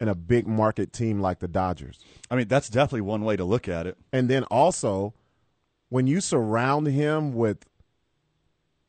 [0.00, 1.98] in a big market team like the Dodgers.
[2.30, 3.96] I mean, that's definitely one way to look at it.
[4.12, 5.14] And then also,
[5.88, 7.66] when you surround him with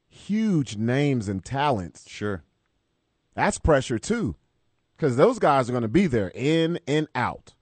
[0.09, 2.43] huge names and talents, Sure.
[3.35, 4.35] that's pressure too,
[4.95, 7.53] because those guys are going to be there in and out.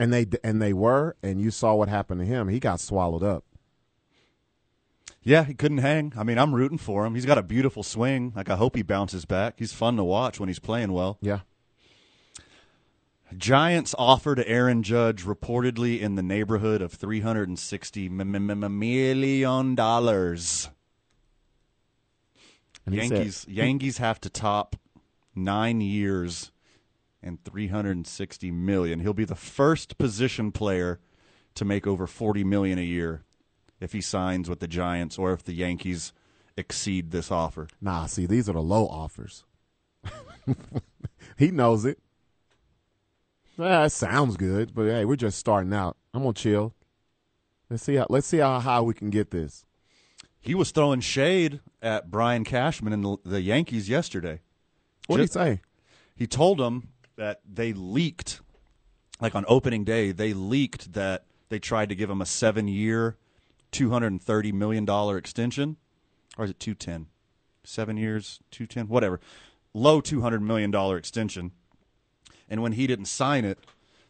[0.00, 2.48] And they and they were, and you saw what happened to him.
[2.48, 3.44] He got swallowed up.
[5.22, 6.12] Yeah, he couldn't hang.
[6.16, 7.14] I mean, I'm rooting for him.
[7.14, 8.32] He's got a beautiful swing.
[8.34, 9.54] Like, I hope he bounces back.
[9.58, 11.18] He's fun to watch when he's playing well.
[11.20, 11.40] Yeah.
[13.36, 19.74] Giants offer to Aaron Judge reportedly in the neighborhood of 360 m- m- m- million
[19.74, 20.70] dollars.
[22.90, 24.76] Yankees Yankees have to top
[25.34, 26.52] 9 years
[27.22, 29.00] and 360 million.
[29.00, 30.98] He'll be the first position player
[31.54, 33.24] to make over 40 million a year
[33.80, 36.12] if he signs with the Giants or if the Yankees
[36.56, 37.68] exceed this offer.
[37.80, 39.44] Nah, see, these are the low offers.
[41.36, 41.98] he knows it.
[43.56, 45.96] That sounds good, but hey, we're just starting out.
[46.14, 46.74] I'm gonna chill.
[47.68, 49.64] Let's see how let's see how high we can get this.
[50.40, 54.40] He was throwing shade at Brian Cashman and the, the Yankees yesterday.
[55.08, 55.60] What did he say?
[56.14, 58.40] He told them that they leaked,
[59.20, 63.16] like on opening day, they leaked that they tried to give him a seven-year,
[63.72, 65.76] $230 million extension,
[66.36, 67.06] or is it 210?
[67.64, 69.20] Seven years, 210, whatever.
[69.74, 71.52] Low $200 million extension.
[72.48, 73.58] And when he didn't sign it,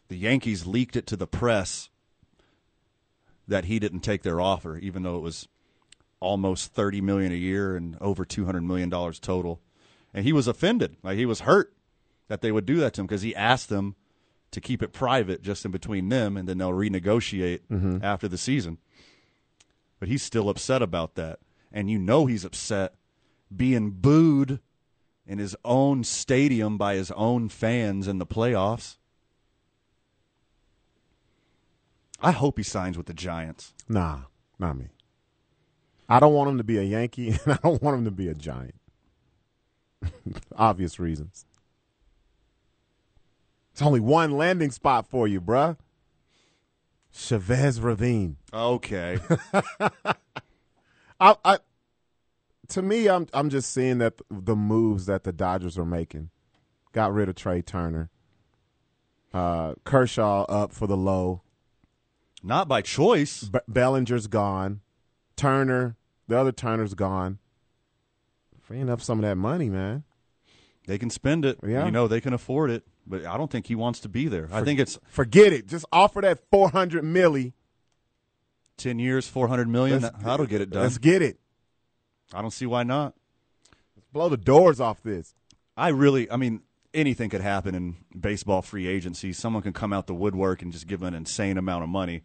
[0.07, 1.89] the Yankees leaked it to the press
[3.47, 5.47] that he didn't take their offer, even though it was
[6.19, 9.59] almost 30 million a year and over 200 million dollars total.
[10.13, 11.73] And he was offended, like he was hurt
[12.27, 13.95] that they would do that to him because he asked them
[14.51, 17.97] to keep it private just in between them and then they'll renegotiate mm-hmm.
[18.01, 18.77] after the season.
[19.99, 21.39] But he's still upset about that,
[21.71, 22.95] and you know he's upset
[23.55, 24.59] being booed
[25.25, 28.97] in his own stadium by his own fans in the playoffs.
[32.21, 33.73] I hope he signs with the Giants.
[33.87, 34.21] Nah,
[34.57, 34.87] not me.
[36.09, 38.27] I don't want him to be a Yankee, and I don't want him to be
[38.27, 38.75] a Giant.
[40.55, 41.45] Obvious reasons.
[43.71, 45.77] It's only one landing spot for you, bruh.
[47.13, 48.37] Chavez Ravine.
[48.53, 49.19] Okay.
[51.19, 51.57] I, I,
[52.69, 56.29] to me, I'm I'm just seeing that the moves that the Dodgers are making.
[56.93, 58.09] Got rid of Trea Turner.
[59.33, 61.41] Uh, Kershaw up for the low.
[62.41, 63.43] Not by choice.
[63.43, 64.81] Be- Bellinger's gone.
[65.35, 67.39] Turner, the other Turner's gone.
[68.59, 70.03] Freeing up some of that money, man.
[70.87, 71.59] They can spend it.
[71.65, 71.85] Yeah.
[71.85, 72.83] You know, they can afford it.
[73.09, 74.47] But I don't think he wants to be there.
[74.51, 75.65] I think it's Forget it.
[75.67, 77.53] Just offer that four hundred milli.
[78.77, 80.01] 10 years, 400 million.
[80.01, 80.83] Let's- That- That'll get it done.
[80.83, 81.37] Let's get it.
[82.33, 83.13] I don't see why not.
[84.13, 85.33] Blow the doors off this.
[85.75, 86.61] I really, I mean,
[86.93, 89.33] anything could happen in baseball free agency.
[89.33, 92.23] Someone can come out the woodwork and just give an insane amount of money.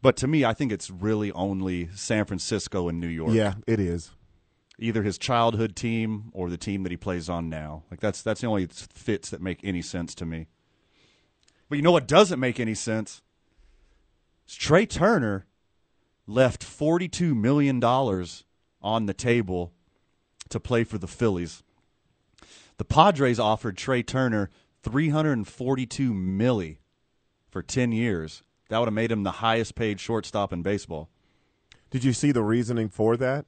[0.00, 3.32] But to me, I think it's really only San Francisco and New York.
[3.34, 4.12] Yeah, it is.
[4.78, 7.82] Either his childhood team or the team that he plays on now.
[7.90, 10.46] Like that's that's the only fits that make any sense to me.
[11.68, 13.22] But you know what doesn't make any sense?
[14.46, 15.46] Is Trea Turner
[16.28, 19.72] left $42 million on the table
[20.50, 21.62] to play for the Phillies.
[22.76, 24.50] The Padres offered Trea Turner
[24.82, 26.76] 342 milli
[27.50, 28.42] for 10 years.
[28.68, 31.08] That would have made him the highest paid shortstop in baseball.
[31.90, 33.46] Did you see the reasoning for that?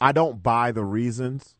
[0.00, 1.54] I don't buy the reasons.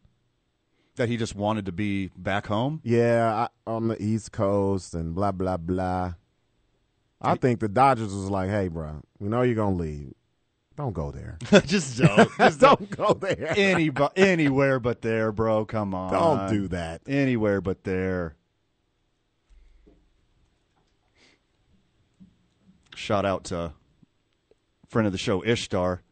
[0.96, 2.80] That he just wanted to be back home?
[2.82, 6.14] Yeah, I, on the East Coast and blah blah blah.
[7.20, 10.14] I think the Dodgers was like, "Hey, bro, we know you're gonna leave.
[10.78, 11.38] Don't go there.
[11.66, 12.30] just don't.
[12.38, 13.52] Just don't go there.
[13.56, 15.64] Any, anywhere but there, bro.
[15.64, 16.12] Come on.
[16.12, 17.02] Don't do that.
[17.08, 18.36] Anywhere but there.
[22.94, 23.72] Shout out to
[24.88, 26.02] friend of the show Ishtar.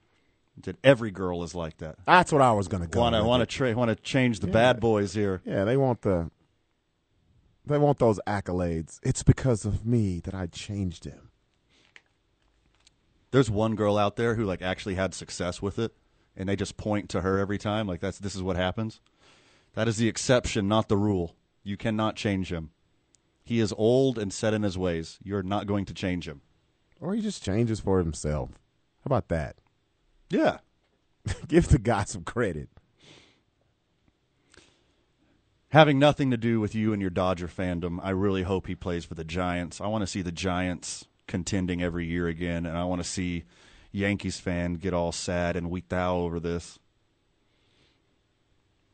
[0.62, 1.96] That every girl is like that.
[2.06, 3.00] That's what I was gonna go.
[3.00, 4.52] Want to want to want to change the Yeah.
[4.54, 5.42] bad boys here.
[5.44, 6.30] Yeah, they want the.
[7.66, 8.98] They want those accolades.
[9.02, 11.30] It's because of me that I changed him.
[13.32, 15.92] There's one girl out there who like actually had success with it,
[16.36, 17.86] and they just point to her every time.
[17.86, 19.00] Like that's this is what happens.
[19.74, 21.34] That is the exception, not the rule.
[21.62, 22.70] You cannot change him.
[23.44, 25.18] He is old and set in his ways.
[25.22, 26.40] You're not going to change him.
[27.00, 28.50] Or he just changes for himself.
[28.52, 29.56] How about that?
[30.28, 30.58] Yeah.
[31.48, 32.68] Give the guy some credit.
[35.70, 39.04] Having nothing to do with you and your Dodger fandom, I really hope he plays
[39.04, 39.80] for the Giants.
[39.80, 43.44] I want to see the Giants contending every year again, and I want to see
[43.90, 46.78] Yankees fan get all sad and weep out over this.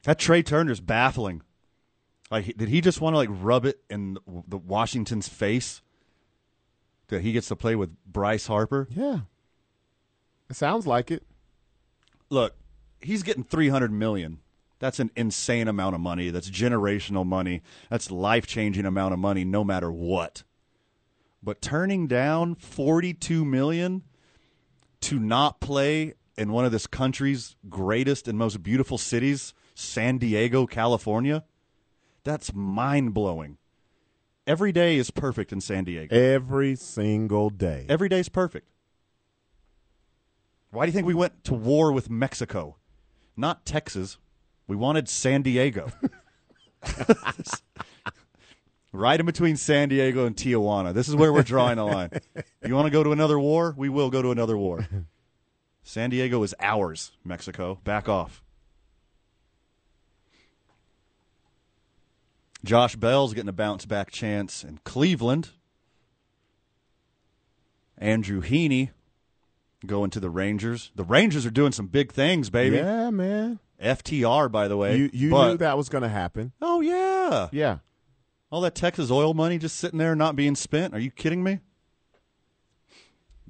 [0.05, 1.43] That Trea Turner's baffling.
[2.31, 4.17] Like, did he just want to like rub it in
[4.49, 5.83] the Washington's face
[7.09, 8.89] that he gets to play with Bryce Harper?
[8.91, 9.21] Yeah.
[10.53, 11.23] It sounds like it.
[12.29, 12.55] look,
[13.01, 14.41] he's getting 300 million.
[14.81, 16.29] That's an insane amount of money.
[16.29, 17.63] That's generational money.
[17.89, 20.43] That's life-changing amount of money no matter what.
[21.43, 24.03] But turning down 42 million
[25.01, 30.67] to not play in one of this country's greatest and most beautiful cities, San Diego,
[30.67, 31.45] California,
[32.25, 33.57] that's mind-blowing.
[34.47, 36.15] Every day is perfect in San Diego.
[36.15, 37.87] Every single day.
[37.89, 38.69] Every day is perfect.
[40.73, 42.77] Why do you think we went to war with Mexico?
[43.37, 44.17] Not Texas.
[44.67, 45.93] We wanted San Diego.
[48.93, 50.95] right in between San Diego and Tijuana.
[50.95, 52.11] This is where we're drawing the line.
[52.65, 53.75] You want to go to another war?
[53.77, 54.89] We will go to another war.
[55.83, 57.79] San Diego is ours, Mexico.
[57.85, 58.43] Back off.
[62.65, 65.51] Josh Bell's getting a bounce back chance in Cleveland.
[67.99, 68.91] Andrew Heaney
[69.87, 70.91] going to the Rangers.
[70.95, 72.77] The Rangers are doing some big things, baby.
[72.77, 73.59] Yeah, man.
[73.81, 74.97] FTR, by the way.
[74.97, 76.53] You you But- knew that was going to happen.
[76.63, 77.79] Oh yeah, Yeah.
[78.51, 80.95] all that Texas oil money just sitting there not being spent.
[80.95, 81.61] Are you kidding me?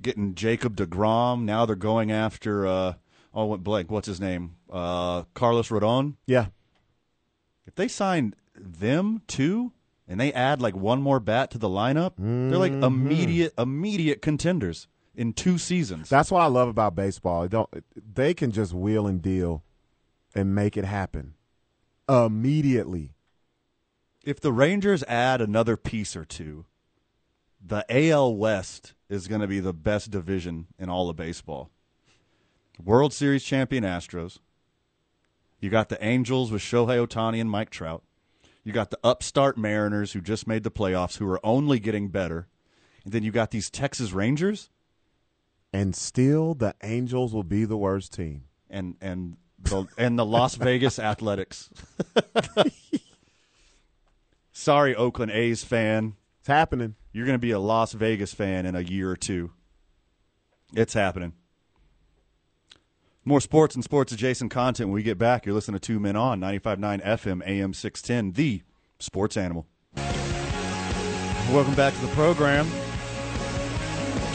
[0.01, 1.43] getting Jacob DeGrom.
[1.43, 2.95] Now they're going after uh
[3.35, 3.91] oh went blank.
[3.91, 4.57] What's his name?
[4.71, 6.17] Uh Carlos Rodon.
[6.27, 6.47] Yeah.
[7.67, 9.73] If they signed them too
[10.09, 12.83] and they add like one more bat to the lineup, they're like Mm-hmm.
[12.85, 16.09] immediate immediate contenders in two seasons.
[16.09, 17.43] That's what I love about baseball.
[17.43, 17.69] They Don't
[18.15, 19.63] they can just wheel and deal
[20.35, 21.35] and make it happen
[22.09, 23.15] immediately.
[24.25, 26.65] if the Rangers add another piece or two,
[27.65, 31.71] the AL West is going to be the best division in all of baseball.
[32.83, 34.39] World Series champion Astros.
[35.61, 38.03] You got the Angels with Shohei Ohtani and Mike Trout.
[38.65, 42.49] You got the upstart Mariners who just made the playoffs, who are only getting better.
[43.05, 44.71] And then you got these Texas Rangers
[45.73, 48.45] And still the Angels will be the worst team.
[48.69, 51.71] and and the and the Las Vegas Athletics.
[54.53, 56.15] Sorry, Oakland A's fan.
[56.41, 56.95] It's happening.
[57.13, 59.53] You're going to be a Las Vegas fan in a year or two.
[60.75, 61.33] It's happening.
[63.25, 65.47] More sports and sports adjacent content when we get back.
[65.47, 68.63] You're listening to Two Men On, 95.9 FM, AM 610, the
[68.99, 69.67] sports animal.
[71.53, 72.67] Welcome back to the program.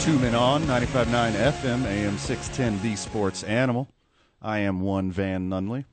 [0.00, 3.88] Two Men On, 95.9 FM, AM 610, the sports animal.
[4.40, 5.84] I am one Van Nunley.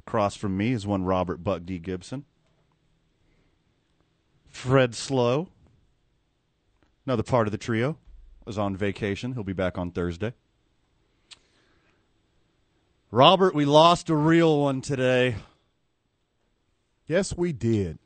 [0.00, 1.78] Across from me is one Robert Buck D.
[1.78, 2.24] Gibson.
[4.48, 5.48] Fred Slow,
[7.06, 7.96] another part of the trio,
[8.46, 9.34] is on vacation.
[9.34, 10.34] He'll be back on Thursday.
[13.10, 15.36] Robert, we lost a real one today.
[17.06, 17.98] Yes, we did.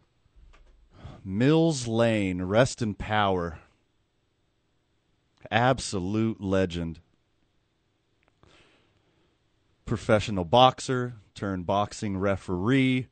[1.25, 3.59] Mills Lane, rest in power.
[5.53, 7.01] Absolute legend.
[9.85, 13.09] Professional boxer, turned boxing referee,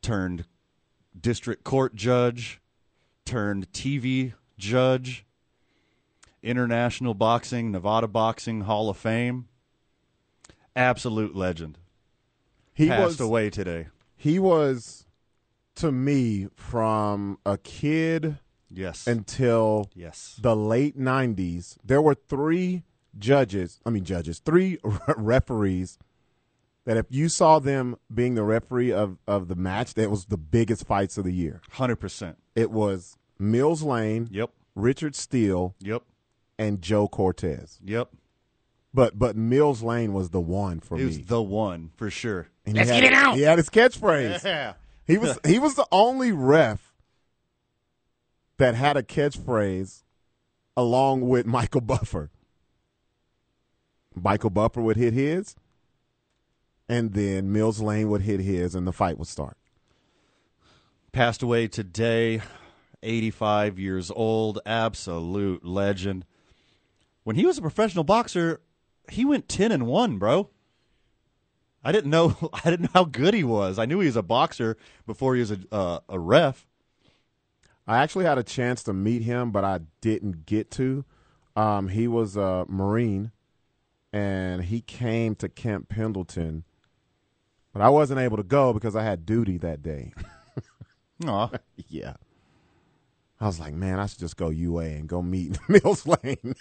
[0.00, 0.46] turned
[1.20, 2.62] district court judge,
[3.26, 5.26] turned TV judge,
[6.42, 9.48] international boxing, Nevada Boxing Hall of Fame.
[10.74, 11.76] Absolute legend.
[12.72, 13.88] He Passed was away today.
[14.16, 15.04] he was
[15.74, 18.38] to me from a kid
[18.70, 19.06] Yes.
[19.06, 20.38] until yes.
[20.40, 22.82] the late 90s there were three
[23.18, 24.78] judges i mean judges three
[25.16, 25.98] referees
[26.84, 30.36] that if you saw them being the referee of, of the match that was the
[30.38, 32.36] biggest fights of the year 100%.
[32.54, 34.50] it was mills lane Yep.
[34.74, 36.02] richard steele Yep.
[36.58, 38.10] and joe cortez Yep.
[38.94, 42.48] but but mills lane was the one for He was me the one for sure.
[42.66, 44.74] And he had, he had his catchphrase Yeah.
[45.06, 46.87] He was he was the only ref
[48.58, 50.02] that had a catchphrase
[50.76, 52.30] along with Michael Buffer.
[54.14, 55.56] Michael Buffer would hit his,
[56.88, 59.56] and then Mills Lane would hit his, and the fight would start.
[61.12, 62.42] Passed away today,
[63.02, 66.24] 85 years old, absolute legend.
[67.24, 68.60] When he was a professional boxer,
[69.10, 70.50] he went 10 and 1, bro.
[71.84, 73.78] I didn't know I didn't know how good he was.
[73.78, 74.76] I knew he was a boxer
[75.06, 76.67] before he was a uh, a ref.
[77.88, 81.06] I actually had a chance to meet him, but I didn't get to.
[81.56, 83.32] Um, he was a Marine,
[84.12, 86.64] and he came to Camp Pendleton,
[87.72, 90.12] but I wasn't able to go because I had duty that day.
[91.26, 91.50] Aw.
[91.88, 92.14] Yeah.
[93.40, 96.54] I was like, man, I should just go UA and go meet Mills Lane.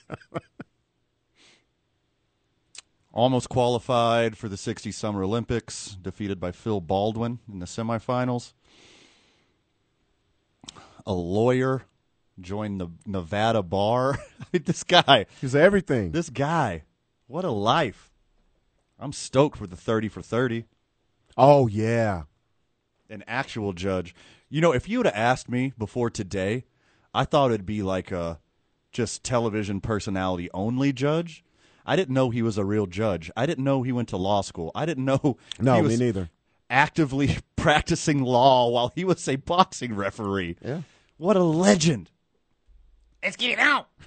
[3.12, 8.54] Almost qualified for the 60 Summer Olympics, defeated by Phil Baldwin in the semifinals.
[11.08, 11.84] A lawyer
[12.40, 14.20] joined the Nevada bar.
[14.42, 16.12] I mean, this guy, He's everything.
[16.12, 16.84] this guy,
[17.28, 18.12] what a life.
[19.00, 20.66] I'm stoked for the 30 for 30.
[21.38, 22.24] oh, yeah.
[23.10, 24.14] An actual judge.
[24.50, 26.66] You know, if you would have asked me before today,
[27.14, 28.40] I thought it'd be like a
[28.92, 31.44] just television personality only judge.
[31.86, 33.32] I didn't know he was a real judge.
[33.38, 34.72] I didn't know he went to law school.
[34.76, 36.30] I didn't know No, he me neither.
[36.70, 40.58] actively practicing law while he was a boxing referee.
[40.62, 40.82] Yeah.
[41.18, 42.10] What a legend.
[43.24, 43.88] Let's get it out.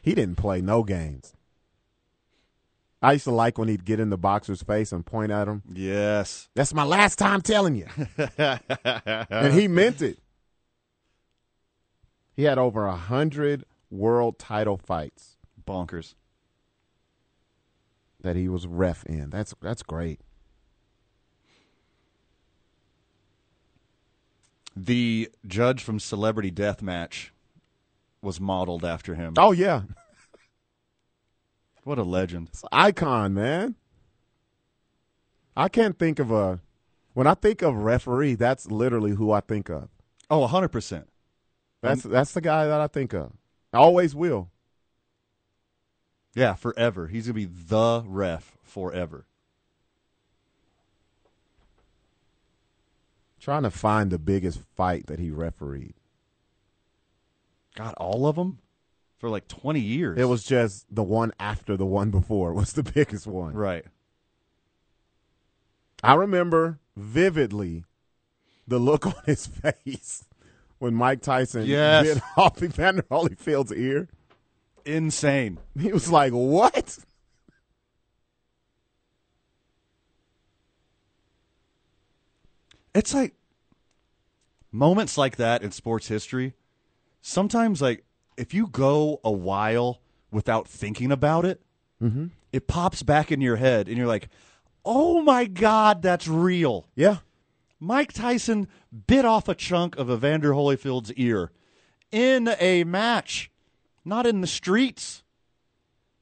[0.00, 1.34] He didn't play no games.
[3.02, 5.62] I used to like when he'd get in the boxer's face and point at him.
[5.70, 6.48] Yes.
[6.54, 7.86] That's my last time telling you.
[8.38, 10.18] and he meant it.
[12.34, 15.36] He had over a hundred world title fights
[15.66, 16.14] Bonkers.
[18.22, 19.28] that he was ref in.
[19.28, 20.20] That's that's great.
[24.84, 27.30] The judge from Celebrity Deathmatch
[28.22, 29.34] was modeled after him.
[29.36, 29.82] Oh yeah,
[31.84, 32.48] What a legend.
[32.52, 33.74] it's an icon, man.
[35.56, 36.60] I can't think of a
[37.14, 38.34] when I think of referee.
[38.36, 39.88] That's literally who I think of.
[40.30, 41.04] Oh, 100%.
[41.82, 43.32] That's that's the guy that I think of.
[43.72, 44.50] I Always will.
[46.34, 47.08] Yeah, forever.
[47.08, 49.26] He's gonna be the ref forever.
[53.40, 55.94] Trying to find the biggest fight that he refereed.
[57.76, 58.58] God, all of them
[59.18, 60.18] for like twenty years.
[60.18, 63.54] It was just the one after the one before was the biggest one.
[63.54, 63.84] right.
[66.02, 67.84] I remember vividly
[68.66, 70.24] the look on his face
[70.78, 72.14] when Mike Tyson Yes.
[72.14, 74.08] bit off Evander Holyfield's ear.
[74.84, 75.58] Insane.
[75.78, 76.98] He was like, "What?"
[82.98, 83.34] It's like
[84.72, 86.54] moments like that in sports history.
[87.22, 88.04] Sometimes, like
[88.36, 90.00] if you go a while
[90.32, 91.62] without thinking about it,
[92.02, 92.26] mm-hmm.
[92.52, 94.28] it pops back in your head, and you're like,
[94.84, 97.18] "Oh my god, that's real." Yeah.
[97.78, 98.66] Mike Tyson
[99.06, 101.52] bit off a chunk of Evander Holyfield's ear
[102.10, 103.48] in a match,
[104.04, 105.22] not in the streets,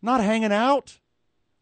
[0.03, 0.99] not hanging out,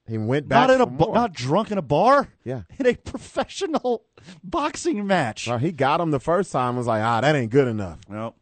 [0.07, 1.15] He went back not in a for bu- more.
[1.15, 2.29] not drunk in a bar.
[2.45, 2.63] Yeah.
[2.79, 4.05] in a professional
[4.45, 5.47] boxing match.
[5.49, 6.77] Well, he got him the first time.
[6.77, 8.01] Was like, ah, that ain't good enough.
[8.09, 8.35] No,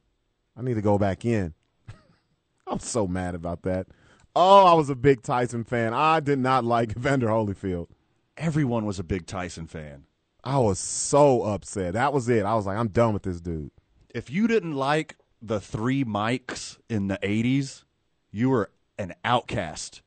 [0.56, 1.54] I need to go back in.
[2.66, 3.86] I'm so mad about that.
[4.34, 5.92] Oh, I was a big Tyson fan.
[5.94, 7.88] I did not like Evander Holyfield.
[8.36, 10.04] everyone was a big Tyson fan.
[10.42, 11.92] I was so upset.
[11.92, 12.44] That was it.
[12.44, 13.70] I was like, I'm done with this dude.
[14.12, 17.84] If you didn't like the three mics in the '80s,
[18.32, 20.02] you were an outcast.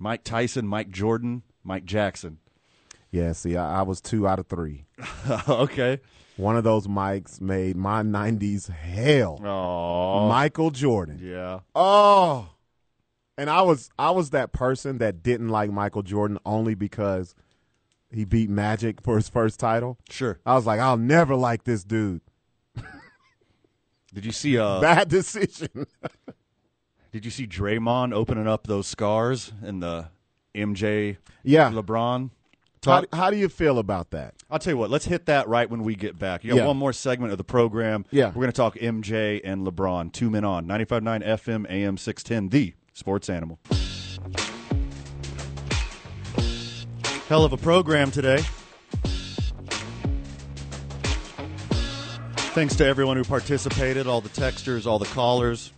[0.00, 2.38] Mike Tyson, Mike Jordan, Mike Jackson.
[3.10, 4.86] Yeah, see, I, I was two out of three.
[5.48, 6.00] okay.
[6.36, 9.38] One of those mics made my 90s hell.
[9.44, 11.20] Oh, Michael Jordan.
[11.22, 11.60] yeah.
[11.74, 12.48] Oh.
[13.36, 17.34] And I was I was that person that didn't like Michael Jordan only because
[18.10, 19.98] he beat Magic for his first title.
[20.10, 20.38] Sure.
[20.44, 22.20] I was like, I'll never like this dude.
[24.12, 25.86] Did you see uh Bad decision.
[27.12, 30.08] Did you see Draymond opening up those scars in the
[30.54, 31.70] MJ yeah.
[31.70, 32.30] LeBron?
[32.84, 34.34] How, how do you feel about that?
[34.50, 34.90] I'll tell you what.
[34.90, 36.44] Let's hit that right when we get back.
[36.44, 36.66] You got Yeah.
[36.66, 38.06] one more segment of the program.
[38.10, 38.28] Yeah.
[38.28, 40.12] we're going to talk MJ and LeBron.
[40.12, 43.58] Two men on 95.9 FM, AM 610, the Sports Animal.
[47.28, 48.42] Hell of a program today.
[52.54, 55.72] Thanks to everyone who participated, all the texters, all the callers.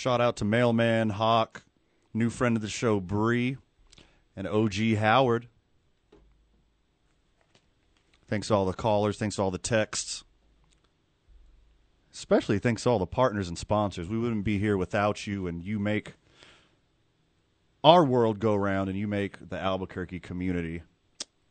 [0.00, 1.62] Shout out to Mailman, Hawk,
[2.14, 3.58] new friend of the show, Bree,
[4.34, 5.46] and OG Howard.
[8.26, 9.18] Thanks to all the callers.
[9.18, 10.24] Thanks to all the texts.
[12.14, 14.08] Especially thanks to all the partners and sponsors.
[14.08, 16.14] We wouldn't be here without you, and you make
[17.84, 20.80] our world go round, and you make the Albuquerque community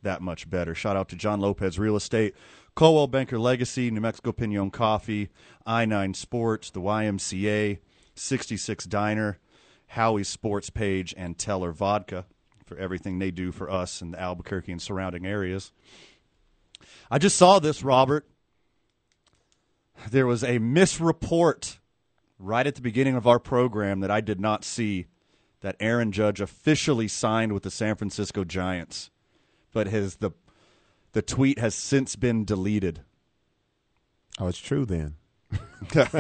[0.02, 0.74] that much better.
[0.74, 2.34] Shout out to John Lopez Real Estate,
[2.74, 5.30] Coldwell Banker Legacy, New Mexico Pinon Coffee,
[5.68, 7.78] I 9 Sports, the YMCA,
[8.20, 9.40] 66 Diner,
[9.88, 12.26] Howie's Sports Page, and Teller Vodka
[12.66, 15.72] for everything they do for us in the Albuquerque and surrounding areas.
[17.10, 18.28] I just saw this, Robert.
[20.10, 21.78] There was a misreport
[22.38, 25.08] right at the beginning of our program that I did not see
[25.62, 29.10] that Aaron Judge officially signed with the San Francisco Giants,
[29.74, 30.32] but his the
[31.12, 33.02] the tweet has since been deleted.
[34.40, 35.16] Oh, it's true then.
[35.92, 36.14] that's,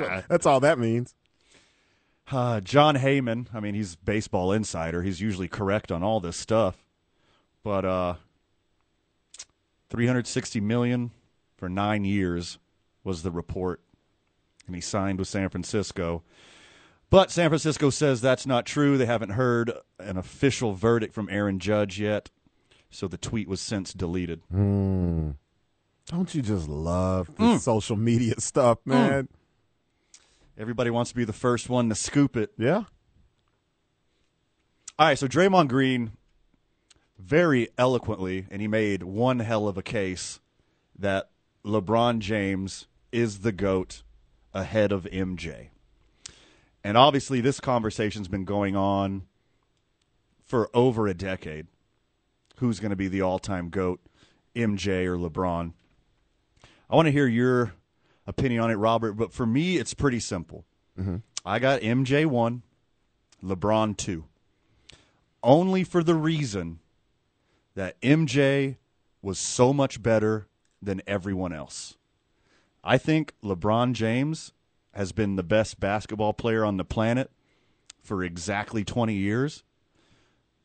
[0.00, 1.14] what, that's all that means.
[2.30, 5.02] Uh, Jon Heyman, I mean, he's baseball insider.
[5.02, 6.84] He's usually correct on all this stuff,
[7.62, 8.14] but uh,
[9.90, 11.12] 360 million
[11.56, 12.58] for nine years
[13.04, 13.80] was the report,
[14.66, 16.24] and he signed with San Francisco.
[17.10, 18.98] But San Francisco says that's not true.
[18.98, 19.70] They haven't heard
[20.00, 22.30] an official verdict from Aaron Judge yet,
[22.90, 24.42] so the tweet was since deleted.
[24.50, 29.28] Don't you just love the social media stuff, man?
[30.58, 32.52] Everybody wants to be the first one to scoop it.
[32.56, 32.84] Yeah.
[34.98, 36.12] All right, so Draymond Green
[37.18, 40.40] very eloquently, and he made one hell of a case
[40.98, 41.28] that
[41.64, 44.02] LeBron James is the GOAT
[44.54, 45.68] ahead of MJ.
[46.82, 49.24] And obviously, this conversation's been going on
[50.46, 51.66] for over a decade.
[52.58, 54.00] Who's going to be the all time GOAT,
[54.54, 55.74] MJ or LeBron?
[56.88, 57.74] I want to hear your
[58.26, 60.64] opinion on it, Robert, but for me, it's pretty simple.
[60.98, 61.16] Mm-hmm.
[61.44, 62.62] I got MJ 1,
[63.44, 64.24] LeBron 2
[65.46, 66.80] only for the reason
[67.76, 68.76] that MJ
[69.22, 70.48] was so much better
[70.82, 71.96] than everyone else.
[72.82, 74.52] I think LeBron James
[74.92, 77.30] has been the best basketball player on the planet
[78.02, 79.62] for exactly 20 years,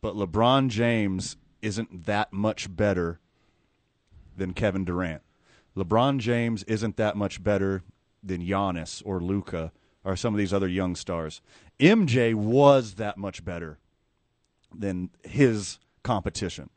[0.02, 3.20] but LeBron James isn't that much better
[4.36, 5.22] than Kevin Durant.
[5.76, 7.84] LeBron James isn't that much better
[8.24, 9.72] than Giannis or Luka
[10.04, 11.42] or some of these other young stars.
[11.80, 13.80] MJ was that much better
[14.74, 16.70] than his competition.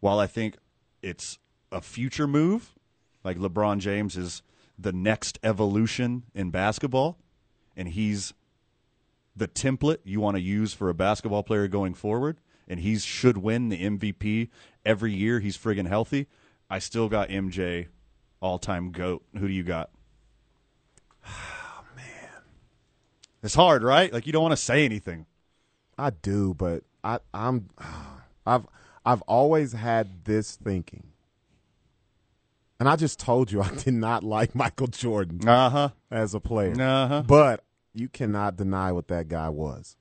[0.00, 0.56] While I think
[1.02, 1.38] it's
[1.70, 2.74] a future move,
[3.22, 4.42] like LeBron James is
[4.78, 7.18] the next evolution in basketball,
[7.76, 8.32] and he's
[9.36, 13.38] the template you want to use for a basketball player going forward, and he should
[13.38, 14.48] win the MVP
[14.84, 16.26] every year he's friggin' healthy.
[16.70, 17.88] I still got MJ
[18.40, 19.22] all time GOAT.
[19.36, 19.90] Who do you got?
[21.26, 22.04] Oh, man.
[23.42, 24.12] It's hard, right?
[24.12, 25.26] Like, you don't want to say anything.
[25.98, 27.68] I do, but I, I'm,
[28.46, 28.66] I've,
[29.04, 31.08] I've always had this thinking,
[32.78, 35.88] and I just told you I did not like Michael Jordan Uh huh.
[36.10, 36.80] as a player.
[36.80, 37.22] Uh huh.
[37.26, 39.96] But you cannot deny what that guy was,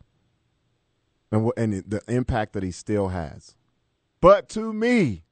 [1.32, 3.56] and and the impact that he still has.
[4.22, 5.24] But to me,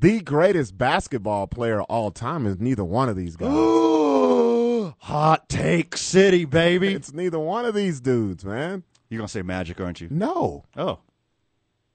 [0.00, 3.48] the greatest basketball player of all time is neither one of these guys.
[5.00, 6.94] Hot take city, baby.
[6.94, 8.84] it's neither one of these dudes, man.
[9.08, 10.08] You're gonna say Magic, aren't you?
[10.10, 11.00] No, Oh.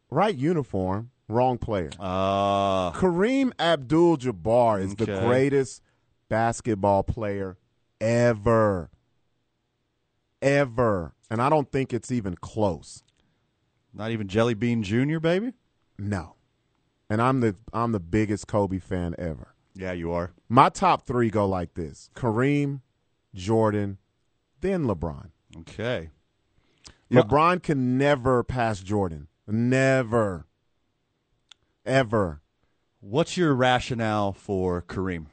[0.09, 1.89] right uniform, wrong player.
[1.99, 5.25] Uh Kareem Abdul Jabbar is the Okay.
[5.25, 5.81] greatest
[6.29, 7.57] basketball player
[8.01, 8.89] ever.
[10.41, 11.13] Ever.
[11.29, 13.03] And I don't think it's even close.
[13.95, 15.53] not even Jelly Bean Jr., baby?
[15.99, 16.33] No.
[17.13, 19.53] And I'm the I'm the biggest Kobe fan ever.
[19.75, 20.31] Yeah, you are.
[20.49, 22.81] My top three go like this Kareem,
[23.35, 23.99] Jordan,
[24.61, 25.29] then LeBron.
[25.59, 26.09] Okay.
[27.09, 27.21] Yeah.
[27.21, 29.27] LeBron can never pass Jordan.
[29.45, 30.47] Never.
[31.85, 32.41] Ever.
[32.99, 35.27] What's your rationale for Kareem?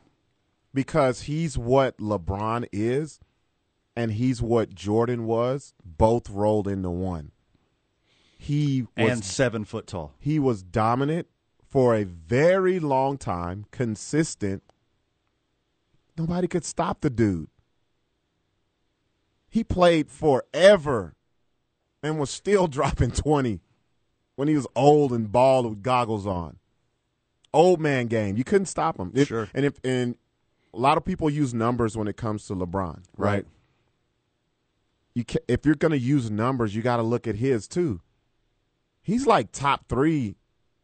[0.74, 3.20] because he's what LeBron is
[3.96, 7.32] and he's what Jordan was, both rolled into one.
[8.38, 10.12] He was and seven foot tall.
[10.18, 11.26] he was dominant
[11.70, 14.62] for a very long time, consistent.
[16.18, 17.48] Nobody could stop the dude.
[19.48, 21.14] He played forever
[22.02, 23.60] and was still dropping 20
[24.36, 26.56] when he was old and bald with goggles on.
[27.52, 28.36] Old man game.
[28.36, 29.12] You couldn't stop him.
[29.14, 29.48] If- Sure.
[29.54, 30.16] And if and
[30.72, 33.28] a lot of people use numbers when it comes to LeBron, right?
[33.34, 33.46] Right.
[35.14, 38.00] You ca if you're going to use numbers, you got to look at his too.
[39.02, 40.36] He's like top 3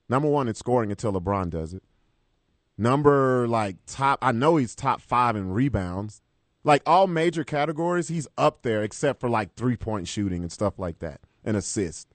[0.08, 1.82] number 1 in scoring until LeBron does it.
[2.78, 6.20] Number like top I know he's top 5 in rebounds.
[6.64, 10.98] Like all major categories, he's up there except for like three-point shooting and stuff like
[10.98, 12.08] that and assist.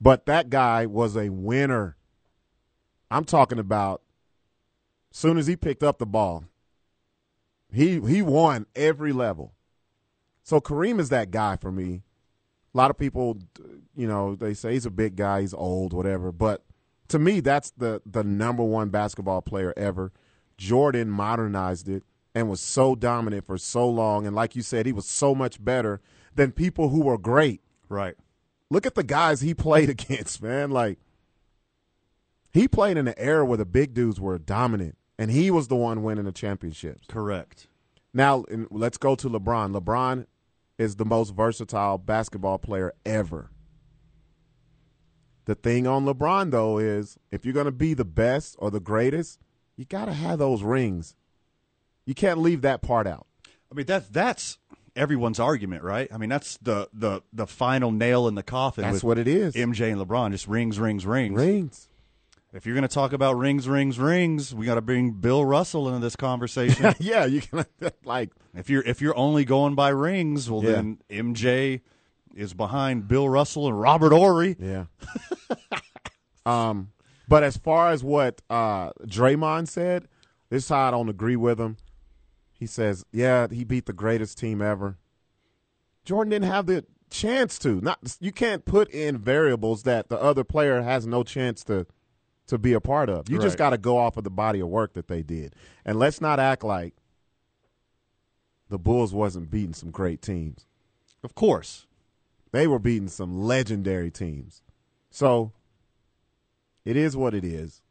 [0.00, 1.96] But that guy was a winner.
[3.10, 4.02] I'm talking about
[5.12, 6.44] soon as he picked up the ball,
[7.72, 9.54] he he won every level.
[10.42, 12.02] So Kareem is that guy for me.
[12.74, 13.38] A lot of people,
[13.94, 16.32] you know, they say he's a big guy, he's old, whatever.
[16.32, 16.64] But
[17.08, 20.12] to me, that's the the number one basketball player ever.
[20.56, 22.02] Jordan modernized it
[22.34, 25.64] and was so dominant for so long, and like you said, he was so much
[25.64, 26.00] better
[26.34, 27.60] than people who were great.
[27.88, 28.16] Right.
[28.70, 30.70] Look at the guys he played against, man.
[30.70, 30.98] Like
[32.52, 35.76] he played in an era where the big dudes were dominant, and he was the
[35.76, 37.06] one winning the championships.
[37.08, 37.68] Correct.
[38.12, 39.76] Now, let's go to LeBron.
[39.76, 40.26] LeBron
[40.78, 43.50] is the most versatile basketball player ever.
[45.46, 48.80] The thing on LeBron, though, is if you're going to be the best or the
[48.80, 49.38] greatest,
[49.76, 51.14] you got to have those rings.
[52.06, 53.26] You can't leave that part out.
[53.70, 54.58] I mean that's that's
[54.94, 56.08] everyone's argument, right?
[56.12, 58.82] I mean that's the the the final nail in the coffin.
[58.82, 59.54] That's with what it is.
[59.54, 61.36] MJ and LeBron just rings, rings, rings.
[61.36, 61.88] Rings.
[62.54, 65.88] If you're going to talk about rings, rings, rings, we got to bring Bill Russell
[65.88, 66.94] into this conversation.
[67.00, 67.66] yeah, you can
[68.04, 70.70] like if you're if you're only going by rings, well Yeah.
[70.72, 71.80] then MJ
[72.32, 74.56] is behind Bill Russell and Robert Horry.
[74.60, 74.84] Yeah.
[76.46, 76.92] um,
[77.26, 80.06] but as far as what uh, Draymond said,
[80.48, 81.76] this side I don't agree with him.
[82.52, 84.96] He says, "Yeah, he beat the greatest team ever."
[86.04, 87.80] Jordan didn't have the chance to.
[87.80, 91.86] Not you can't put in variables that the other player has no chance to
[92.46, 93.28] to be a part of.
[93.28, 95.54] You just got to go off of the body of work that they did,
[95.84, 96.94] and let's not act like
[98.68, 100.66] the Bulls wasn't beating some great teams.
[101.22, 101.86] Of course.
[102.52, 104.62] They were beating some legendary teams.
[105.10, 105.52] So
[106.84, 107.82] it is what it is.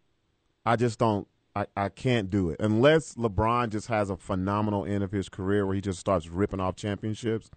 [0.65, 2.57] I just don't I, I can't do it.
[2.59, 6.59] Unless LeBron just has a phenomenal end of his career where he just starts ripping
[6.59, 7.49] off championships,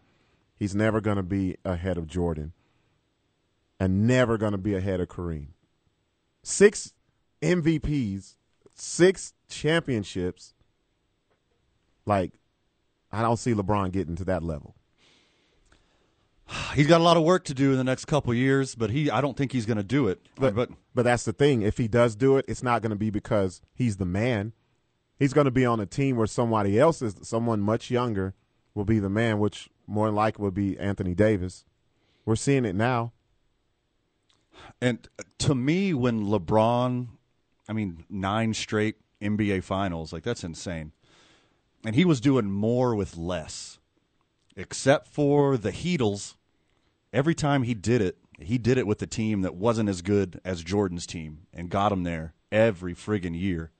[0.54, 2.52] he's never gonna be ahead of Jordan.
[3.78, 5.48] And never gonna be ahead of Kareem.
[6.48, 6.92] Six
[7.42, 8.36] MVPs,
[8.72, 10.54] six championships.
[12.06, 12.34] Like,
[13.10, 14.76] I don't see LeBron getting to that level.
[16.72, 19.10] He's got a lot of work to do in the next couple years, but he
[19.10, 20.20] I don't think he's going to do it.
[20.36, 21.62] But, but but that's the thing.
[21.62, 24.52] If he does do it, it's not going to be because he's the man.
[25.18, 28.34] He's going to be on a team where somebody else is, someone much younger,
[28.72, 31.64] will be the man, which more than likely would be Anthony Davis.
[32.24, 33.14] We're seeing it now.
[34.80, 35.08] And
[35.38, 37.08] to me, when LeBron,
[37.68, 40.92] I mean, nine straight NBA finals, like that's insane.
[41.84, 43.78] And he was doing more with less,
[44.56, 46.34] except for the Heatles.
[47.12, 50.40] Every time he did it, he did it with a team that wasn't as good
[50.44, 53.70] as Jordan's team and got him there every friggin' year.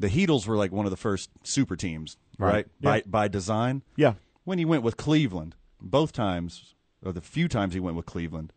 [0.00, 2.66] The Heatles were like one of the first super teams, right?
[2.80, 2.80] Right.
[2.80, 3.82] By by design.
[3.96, 4.14] Yeah.
[4.44, 8.52] When he went with Cleveland, both times, or the few times he went with Cleveland,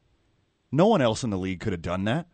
[0.72, 2.28] no one else in the league could have done that.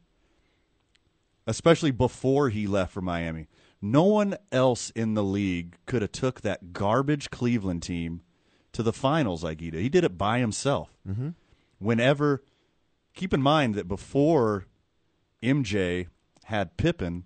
[1.46, 3.48] Especially before he left for Miami.
[3.82, 8.22] No one else in the league could have took that garbage Cleveland team
[8.74, 9.82] to the finals like he did.
[9.82, 10.94] He did it by himself.
[11.08, 11.30] Mm-hmm.
[11.80, 12.44] Whenever,
[13.14, 14.66] keep in mind that before
[15.42, 16.08] MJ
[16.46, 17.24] had Pippen,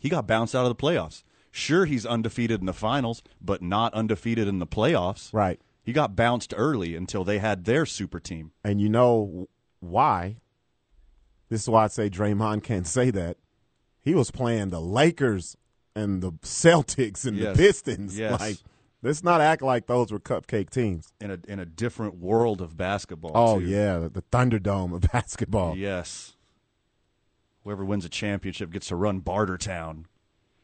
[0.00, 1.22] he got bounced out of the playoffs.
[1.52, 5.32] Sure, he's undefeated in the finals, but not undefeated in the playoffs.
[5.32, 5.60] Right.
[5.90, 8.52] He got bounced early until they had their super team.
[8.62, 9.48] And you know
[9.80, 10.36] why?
[11.48, 13.38] This is why I say Draymond can't say that.
[14.00, 15.56] He was playing the Lakers
[15.96, 17.56] and the Celtics and Yes.
[17.56, 18.16] the Pistons.
[18.16, 18.38] Yes.
[18.40, 18.58] Like,
[19.02, 21.12] let's not act like those were cupcake teams.
[21.20, 23.32] in a in a different world of basketball.
[23.34, 23.66] Oh too.
[23.66, 25.76] yeah, the, Thunderdome of basketball.
[25.76, 26.36] Yes.
[27.64, 30.04] Whoever wins a championship gets to run Bartertown.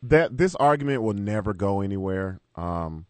[0.01, 2.39] That this argument will never go anywhere.
[2.55, 3.07] Um,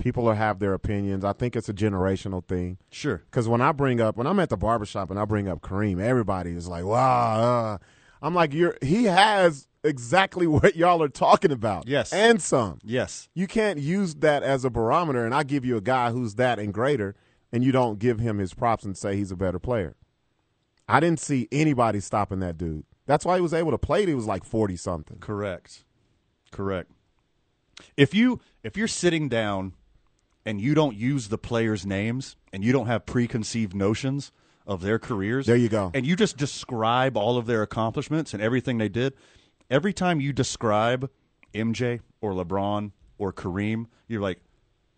[0.00, 1.24] people have their opinions.
[1.24, 2.78] I think it's a generational thing.
[2.90, 3.18] Sure.
[3.30, 6.00] Because when I bring up when I'm at the barbershop and I bring up Kareem,
[6.00, 7.78] everybody is like, "Wow!" Uh.
[8.22, 12.12] I'm like, "You're he has exactly what y'all are talking about." Yes.
[12.12, 12.78] and some.
[12.82, 13.28] Yes.
[13.34, 16.58] You can't use that as a barometer, and I give you a guy who's that
[16.58, 17.14] and greater,
[17.52, 19.94] and you don't give him his props and say he's a better player.
[20.88, 22.84] I didn't see anybody stopping that dude.
[23.06, 24.04] That's why he was able to play.
[24.06, 25.18] He was like forty something.
[25.18, 25.84] Correct.
[26.50, 26.90] Correct.
[27.96, 29.72] If you if you're sitting down
[30.46, 34.32] and you don't use the players' names and you don't have preconceived notions
[34.66, 35.90] of their careers, There you go.
[35.94, 39.14] And you just describe all of their accomplishments and everything they did.
[39.68, 41.10] Every time you describe
[41.54, 44.38] MJ or LeBron or Kareem, you're like,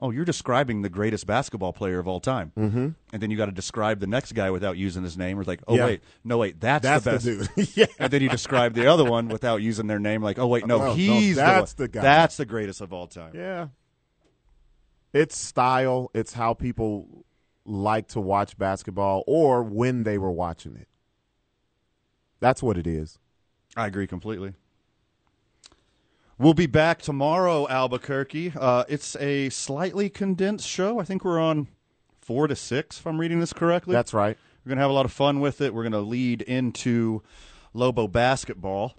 [0.00, 2.88] "Oh, you're describing the greatest basketball player of all time." Mm-hmm.
[3.12, 5.38] And then you got to describe the next guy without using his name.
[5.38, 5.86] Or it's like, "Oh Yeah.
[5.86, 7.68] wait, no wait, that's, That's the the best." dude.
[7.76, 7.86] Yeah.
[7.98, 10.22] And then you describe the other one without using their name.
[10.22, 12.02] Like, "Oh wait, no, Oh, no, he's that's the, the guy.
[12.02, 13.68] That's the greatest of all time." Yeah.
[15.12, 16.10] It's style.
[16.14, 17.24] It's how people
[17.64, 20.88] like to watch basketball or when they were watching it.
[22.40, 23.18] That's what it is.
[23.76, 24.54] I agree completely.
[26.38, 28.52] We'll be back tomorrow, Albuquerque.
[28.58, 30.98] Uh, it's a slightly condensed show.
[30.98, 31.68] I think we're on
[32.20, 33.92] four to six, if I'm reading this correctly.
[33.92, 34.36] That's right.
[34.64, 35.72] We're going to have a lot of fun with it.
[35.72, 37.22] We're going to lead into
[37.74, 38.94] Lobo basketball.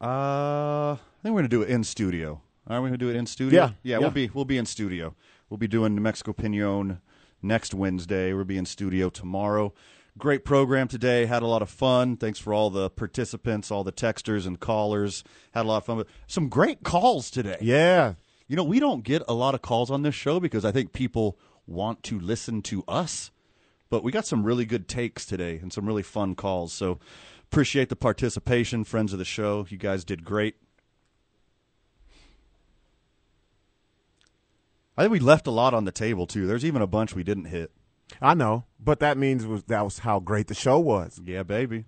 [0.00, 2.40] Uh, I think we're going to do it in studio.
[2.66, 3.64] Are we going to do it in studio?
[3.64, 3.98] Yeah, yeah, yeah.
[3.98, 5.14] We'll be we'll be in studio.
[5.48, 7.00] We'll be doing New Mexico Pinon
[7.42, 8.32] next Wednesday.
[8.32, 9.74] We'll be in studio tomorrow.
[10.16, 11.26] Great program today.
[11.26, 12.16] Had a lot of fun.
[12.16, 15.24] Thanks for all the participants, all the texters and callers.
[15.52, 16.04] Had a lot of fun.
[16.26, 17.58] Some great calls today.
[17.60, 18.14] Yeah.
[18.46, 20.92] You know, we don't get a lot of calls on this show because I think
[20.92, 23.30] people want to listen to us.
[23.90, 26.72] But we got some really good takes today and some really fun calls.
[26.72, 26.98] So
[27.50, 29.66] appreciate the participation, friends of the show.
[29.68, 30.56] You guys did great.
[34.96, 36.46] I think we left a lot on the table too.
[36.46, 37.72] There's even a bunch we didn't hit.
[38.20, 41.20] I know, but that means was that was how great the show was.
[41.24, 41.86] Yeah, baby.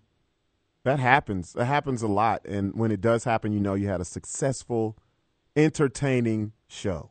[0.85, 1.53] That happens.
[1.53, 4.97] That happens a lot, and when it does happen, you know you had a successful,
[5.55, 7.11] entertaining show.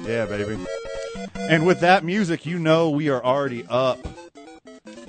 [0.00, 0.58] Yeah, baby.
[1.36, 3.98] And with that music, you know we are already up.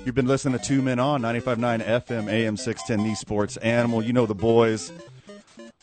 [0.04, 4.02] You've been listening to Two Men On 95.9 FM AM 610 The Sports Animal.
[4.02, 4.90] You know the boys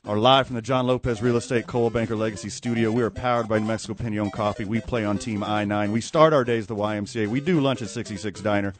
[0.05, 2.91] are live from the John Lopez Real Estate Coldwell Banker Legacy Studio.
[2.91, 4.65] We are powered by New Mexico Pinon Coffee.
[4.65, 5.91] We play on Team I 9.
[5.91, 7.27] We start our days at the YMCA.
[7.27, 8.73] We do lunch at 66 Diner.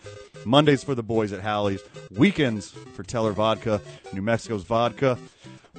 [0.46, 1.82] Mondays for the boys at Hallie's.
[2.12, 3.82] Weekends for Teller Vodka,
[4.14, 5.18] New Mexico's Vodka.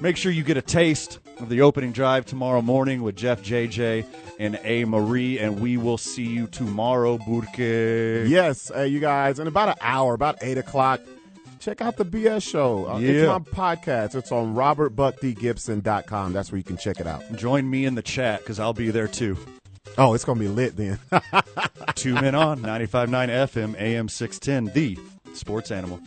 [0.01, 4.07] Make sure you get a taste of the opening drive tomorrow morning with Jeff JJ
[4.39, 4.85] and A.
[4.85, 7.59] Marie, and we will see you tomorrow, Burque.
[7.59, 11.01] Yes, uh, you guys, in about an hour, about eight o'clock,
[11.61, 12.87] check out the BS show.
[12.89, 13.27] Uh, It's Yeah.
[13.27, 14.15] my podcast.
[14.15, 16.33] It's on robertbuckdgibson.com.
[16.33, 17.23] That's where you can check it out.
[17.37, 19.37] Join me in the chat because I'll be there too.
[19.99, 20.99] Oh, it's going to be lit then.
[21.95, 24.99] Two men on 95.9 FM, AM 610, the
[25.35, 26.01] sports animal.